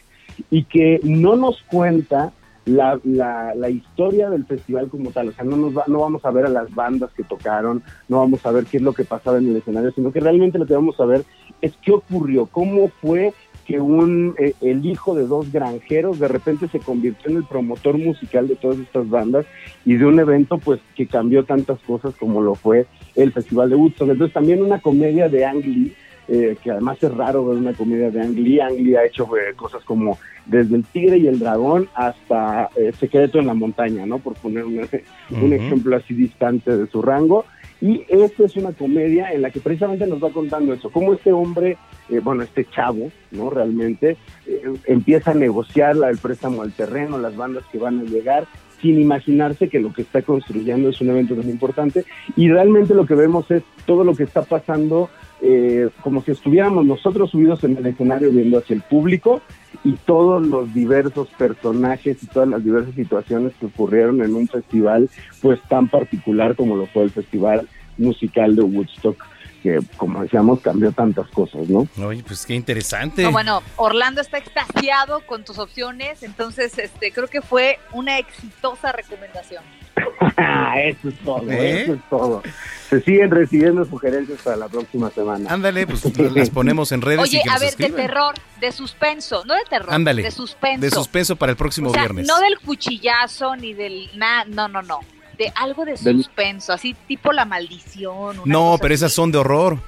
y 0.51 0.65
que 0.65 1.01
no 1.03 1.37
nos 1.37 1.63
cuenta 1.63 2.33
la, 2.65 3.01
la, 3.05 3.55
la, 3.55 3.71
historia 3.71 4.31
del 4.31 4.45
festival 4.45 4.89
como 4.89 5.11
tal. 5.11 5.29
O 5.29 5.33
sea, 5.33 5.45
no, 5.45 5.57
nos 5.57 5.77
va, 5.77 5.85
no 5.87 6.01
vamos 6.01 6.25
a 6.25 6.31
ver 6.31 6.47
a 6.47 6.51
las 6.51 6.75
bandas 6.75 7.11
que 7.13 7.25
tocaron, 7.25 7.83
no 8.09 8.19
vamos 8.19 8.45
a 8.45 8.51
ver 8.51 8.65
qué 8.65 8.77
es 8.77 8.83
lo 8.83 8.93
que 8.93 9.05
pasaba 9.05 9.39
en 9.39 9.49
el 9.49 9.57
escenario, 9.57 9.93
sino 9.93 10.13
que 10.13 10.21
realmente 10.21 10.59
lo 10.59 10.67
que 10.67 10.75
vamos 10.75 10.99
a 11.01 11.07
ver 11.07 11.25
es 11.61 11.73
qué 11.83 11.93
ocurrió, 11.93 12.47
cómo 12.47 12.89
fue 13.01 13.33
que 13.67 13.81
un 13.81 14.35
eh, 14.39 14.55
el 14.63 14.85
hijo 14.85 15.15
de 15.15 15.27
dos 15.27 15.53
granjeros 15.53 16.19
de 16.19 16.27
repente 16.27 16.67
se 16.69 16.81
convirtió 16.81 17.31
en 17.31 17.37
el 17.37 17.45
promotor 17.45 17.99
musical 17.99 18.49
de 18.49 18.57
todas 18.57 18.79
estas 18.79 19.09
bandas 19.09 19.47
y 19.85 19.95
de 19.95 20.07
un 20.07 20.19
evento 20.19 20.59
pues 20.59 20.81
que 20.97 21.07
cambió 21.07 21.45
tantas 21.45 21.79
cosas 21.81 22.15
como 22.17 22.41
lo 22.41 22.57
fue 22.57 22.87
el 23.15 23.33
Festival 23.33 23.71
de 23.71 23.77
Woodstock. 23.77 24.11
Entonces 24.11 24.35
también 24.35 24.63
una 24.63 24.81
comedia 24.81 25.29
de 25.29 25.45
Ang 25.45 25.65
Lee, 25.65 25.95
eh, 26.31 26.57
que 26.63 26.71
además 26.71 27.03
es 27.03 27.13
raro 27.13 27.45
ver 27.45 27.59
una 27.59 27.75
comedia 27.75 28.11
de 28.11 28.23
Ang 28.23 28.37
Lee. 28.37 28.61
Ang 28.61 28.77
Lee 28.77 28.95
ha 28.95 29.05
hecho 29.05 29.25
eh, 29.37 29.55
cosas 29.55 29.85
como 29.85 30.19
desde 30.47 30.77
El 30.77 30.85
Tigre 30.85 31.19
y 31.19 31.27
el 31.27 31.39
Dragón 31.39 31.89
hasta 31.95 32.71
Secreto 32.99 33.39
en 33.39 33.47
la 33.47 33.55
Montaña, 33.55 34.07
¿no? 34.07 34.19
Por 34.19 34.35
poner 34.35 34.65
un, 34.65 34.81
un 35.31 35.53
ejemplo 35.53 35.97
así 35.97 36.15
distante 36.15 36.77
de 36.77 36.87
su 36.87 37.03
rango. 37.03 37.45
Y 37.81 38.05
esta 38.09 38.45
es 38.45 38.57
una 38.57 38.73
comedia 38.73 39.33
en 39.33 39.41
la 39.41 39.51
que 39.51 39.61
precisamente 39.61 40.07
nos 40.07 40.23
va 40.23 40.31
contando 40.31 40.75
eso, 40.75 40.91
cómo 40.91 41.15
este 41.15 41.33
hombre, 41.33 41.79
eh, 42.11 42.21
bueno, 42.21 42.43
este 42.43 42.67
chavo, 42.67 43.11
¿no? 43.31 43.49
Realmente 43.49 44.19
eh, 44.47 44.63
empieza 44.85 45.31
a 45.31 45.35
negociar 45.35 45.97
el 45.97 46.19
préstamo 46.19 46.61
al 46.61 46.73
terreno, 46.73 47.19
las 47.19 47.37
bandas 47.37 47.65
que 47.73 47.79
van 47.79 48.01
a 48.01 48.03
llegar, 48.03 48.47
sin 48.83 49.01
imaginarse 49.01 49.69
que 49.71 49.81
lo 49.81 49.95
que 49.95 50.03
está 50.03 50.21
construyendo 50.21 50.91
es 50.91 51.01
un 51.01 51.09
evento 51.09 51.35
tan 51.35 51.49
importante. 51.49 52.05
Y 52.37 52.51
realmente 52.51 52.95
lo 52.95 53.07
que 53.07 53.15
vemos 53.15 53.51
es 53.51 53.63
todo 53.87 54.05
lo 54.05 54.15
que 54.15 54.25
está 54.25 54.43
pasando 54.43 55.09
eh, 55.43 55.89
como 56.03 56.23
si 56.23 56.33
estuviéramos 56.33 56.85
nosotros 56.85 57.31
subidos 57.31 57.65
en 57.65 57.77
el 57.77 57.87
escenario 57.87 58.31
viendo 58.31 58.59
hacia 58.59 58.75
el 58.75 58.83
público 58.83 59.41
y 59.85 59.93
todos 59.93 60.47
los 60.47 60.73
diversos 60.75 61.29
personajes 61.39 62.23
y 62.23 62.27
todas 62.27 62.49
las 62.49 62.63
diversas 62.63 62.95
situaciones 62.95 63.53
que 63.59 63.67
ocurrieron 63.67 64.23
en 64.23 64.35
un 64.35 64.49
festival 64.49 65.09
pues 65.41 65.61
tan 65.69 65.89
particular 65.89 66.57
como 66.57 66.77
lo 66.77 66.87
fue 66.87 67.05
el 67.05 67.11
Festival 67.11 67.69
Musical 67.97 68.55
de 68.55 68.63
Woodstock 68.63 69.25
que 69.63 69.81
como 69.97 70.23
decíamos 70.23 70.61
cambió 70.61 70.93
tantas 70.93 71.29
cosas, 71.29 71.69
¿no? 71.69 71.87
Oye, 72.05 72.23
pues 72.27 72.47
qué 72.47 72.55
interesante. 72.55 73.27
bueno, 73.27 73.63
Orlando 73.77 74.21
está 74.21 74.39
extasiado 74.39 75.21
con 75.27 75.45
tus 75.45 75.59
opciones, 75.59 76.23
entonces 76.23 76.79
este 76.79 77.13
creo 77.13 77.29
que 77.29 77.43
fue 77.43 77.79
una 77.93 78.19
exitosa 78.19 78.93
recomendación. 78.93 79.63
eso 80.77 81.09
es 81.09 81.19
todo, 81.25 81.51
¿Eh? 81.51 81.83
eso 81.83 81.95
es 81.95 82.01
todo. 82.09 82.43
Se 82.89 83.01
siguen 83.03 83.31
recibiendo 83.31 83.85
sugerencias 83.85 84.41
para 84.43 84.57
la 84.57 84.69
próxima 84.69 85.11
semana. 85.11 85.53
Ándale, 85.53 85.87
pues 85.87 86.05
las 86.35 86.51
ponemos 86.51 86.91
en 86.93 87.03
redes. 87.03 87.21
Oye, 87.21 87.41
a 87.49 87.59
ver, 87.59 87.77
de 87.77 87.91
terror, 87.91 88.35
de 88.61 88.73
suspenso, 88.73 89.45
no 89.45 89.55
de 89.55 89.63
terror, 89.69 89.95
Ándale, 89.95 90.23
de 90.23 90.31
suspenso. 90.31 90.81
De 90.81 90.91
suspenso 90.91 91.37
para 91.37 91.51
el 91.53 91.57
próximo 91.57 91.93
viernes. 91.93 92.27
No 92.27 92.41
del 92.41 92.59
cuchillazo 92.59 93.55
ni 93.57 93.75
del 93.75 94.11
nada, 94.17 94.45
no, 94.49 94.67
no, 94.69 94.83
no. 94.83 95.01
De 95.39 95.53
algo 95.55 95.85
de 95.85 95.97
suspenso, 95.97 96.73
así 96.73 96.95
tipo 97.07 97.33
la 97.33 97.45
maldición. 97.45 98.41
No, 98.45 98.77
pero 98.81 98.93
esas 98.93 99.13
son 99.13 99.33
de 99.33 99.39
horror. 99.39 99.79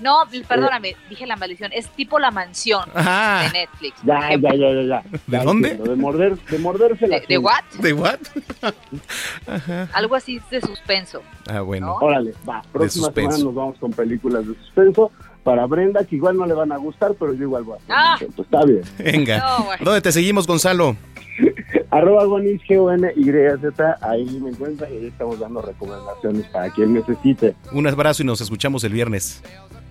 No, 0.00 0.24
perdóname, 0.48 0.96
dije 1.08 1.26
la 1.26 1.36
maldición. 1.36 1.70
Es 1.72 1.88
tipo 1.90 2.18
la 2.18 2.30
mansión 2.30 2.84
de 2.94 3.50
Netflix. 3.52 4.02
Ya, 4.04 4.30
ya, 4.36 4.54
ya, 4.54 4.72
ya, 4.72 4.82
ya. 4.82 5.02
¿De 5.26 5.38
dónde? 5.38 5.74
De, 5.76 5.96
morder, 5.96 6.36
de 6.38 6.58
morderse 6.58 7.06
la 7.06 7.20
¿De, 7.20 7.26
¿De 7.26 7.38
what? 7.38 7.64
¿De 7.78 7.92
what? 7.92 8.18
Algo 9.92 10.16
así 10.16 10.40
de 10.50 10.60
suspenso. 10.60 11.22
Ah, 11.48 11.60
bueno. 11.60 11.96
Órale, 12.00 12.34
va. 12.48 12.62
Próxima 12.72 13.12
semana 13.12 13.38
nos 13.38 13.54
vamos 13.54 13.78
con 13.78 13.92
películas 13.92 14.46
de 14.46 14.54
suspenso 14.54 15.10
para 15.42 15.66
Brenda, 15.66 16.04
que 16.04 16.16
igual 16.16 16.36
no 16.36 16.46
le 16.46 16.54
van 16.54 16.72
a 16.72 16.76
gustar, 16.76 17.14
pero 17.18 17.34
yo 17.34 17.42
igual 17.42 17.64
voy 17.64 17.78
a 17.88 18.12
hacer 18.12 18.28
ah. 18.30 18.40
Está 18.40 18.64
bien. 18.64 18.82
Venga. 18.98 19.44
¿Dónde 19.80 20.00
te 20.00 20.12
seguimos, 20.12 20.46
Gonzalo? 20.46 20.96
Arroba 21.90 22.24
Gonis, 22.24 22.60
G-O-N-Y-Z, 22.62 23.98
ahí 24.00 24.40
me 24.40 24.50
encuentra 24.50 24.88
y 24.90 24.94
ahí 24.94 25.06
estamos 25.06 25.38
dando 25.38 25.62
recomendaciones 25.62 26.46
para 26.46 26.70
quien 26.70 26.94
necesite. 26.94 27.54
Un 27.72 27.86
abrazo 27.86 28.22
y 28.22 28.26
nos 28.26 28.40
escuchamos 28.40 28.84
el 28.84 28.92
viernes. 28.92 29.42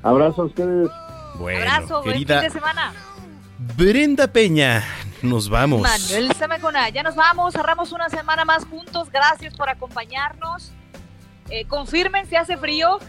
Abrazo 0.03 0.43
a 0.43 0.45
ustedes. 0.45 0.89
Bueno, 1.35 1.59
Abrazo, 1.59 2.01
querida 2.01 2.39
buen 2.39 2.51
fin 2.51 2.53
de 2.53 2.59
semana. 2.59 2.93
Brenda 3.77 4.27
Peña, 4.27 4.83
nos 5.21 5.49
vamos. 5.49 5.81
Manuel 5.81 6.33
Zamacona, 6.33 6.89
ya 6.89 7.03
nos 7.03 7.15
vamos, 7.15 7.53
cerramos 7.53 7.91
una 7.91 8.09
semana 8.09 8.43
más 8.45 8.65
juntos. 8.65 9.09
Gracias 9.11 9.55
por 9.55 9.69
acompañarnos. 9.69 10.71
Eh, 11.49 11.65
confirmen 11.65 12.27
si 12.27 12.35
hace 12.35 12.57
frío. 12.57 12.99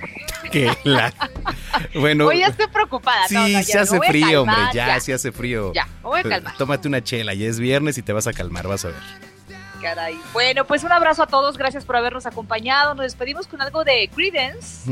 Que 0.50 0.72
la... 0.84 1.12
Bueno. 1.94 2.26
Hoy 2.26 2.40
ya 2.40 2.48
estoy 2.48 2.66
preocupada. 2.66 3.26
Sí, 3.28 3.62
se 3.62 3.78
hace 3.78 3.98
frío, 4.00 4.42
hombre. 4.42 4.56
Ya, 4.74 4.98
se 5.00 5.14
hace 5.14 5.32
frío. 5.32 5.72
Ya, 5.72 5.86
me 6.02 6.02
voy 6.02 6.20
a 6.20 6.22
calmar. 6.22 6.56
Tómate 6.58 6.88
una 6.88 7.02
chela, 7.02 7.34
ya 7.34 7.46
es 7.46 7.58
viernes 7.58 7.96
y 7.98 8.02
te 8.02 8.12
vas 8.12 8.26
a 8.26 8.32
calmar, 8.32 8.66
vas 8.68 8.84
a 8.84 8.88
ver. 8.88 9.31
Caray. 9.82 10.18
Bueno, 10.32 10.64
pues 10.64 10.84
un 10.84 10.92
abrazo 10.92 11.24
a 11.24 11.26
todos, 11.26 11.58
gracias 11.58 11.84
por 11.84 11.96
habernos 11.96 12.24
acompañado. 12.24 12.94
Nos 12.94 13.04
despedimos 13.04 13.46
con 13.46 13.60
algo 13.60 13.82
de 13.84 14.08
Credence, 14.14 14.90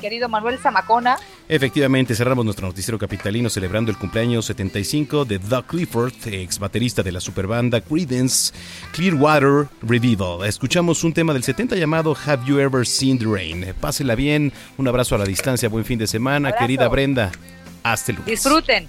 querido 0.00 0.28
Manuel 0.28 0.58
Zamacona. 0.58 1.18
Efectivamente, 1.48 2.14
cerramos 2.14 2.44
nuestro 2.44 2.68
noticiero 2.68 2.98
capitalino 2.98 3.50
celebrando 3.50 3.90
el 3.90 3.98
cumpleaños 3.98 4.46
75 4.46 5.24
de 5.24 5.38
Doug 5.38 5.66
Clifford, 5.66 6.12
ex 6.26 6.58
baterista 6.58 7.02
de 7.02 7.12
la 7.12 7.20
superbanda 7.20 7.80
Credence 7.80 8.54
Clearwater 8.92 9.68
Revival. 9.82 10.46
Escuchamos 10.46 11.02
un 11.02 11.12
tema 11.12 11.32
del 11.32 11.42
70 11.42 11.74
llamado 11.76 12.16
Have 12.26 12.44
You 12.46 12.58
Ever 12.60 12.86
Seen 12.86 13.18
the 13.18 13.26
Rain. 13.26 13.74
Pásela 13.80 14.14
bien, 14.14 14.52
un 14.76 14.86
abrazo 14.86 15.16
a 15.16 15.18
la 15.18 15.24
distancia, 15.24 15.68
buen 15.68 15.84
fin 15.84 15.98
de 15.98 16.06
semana, 16.06 16.52
querida 16.52 16.88
Brenda. 16.88 17.32
Hasta 17.82 18.12
luego. 18.12 18.30
Disfruten. 18.30 18.88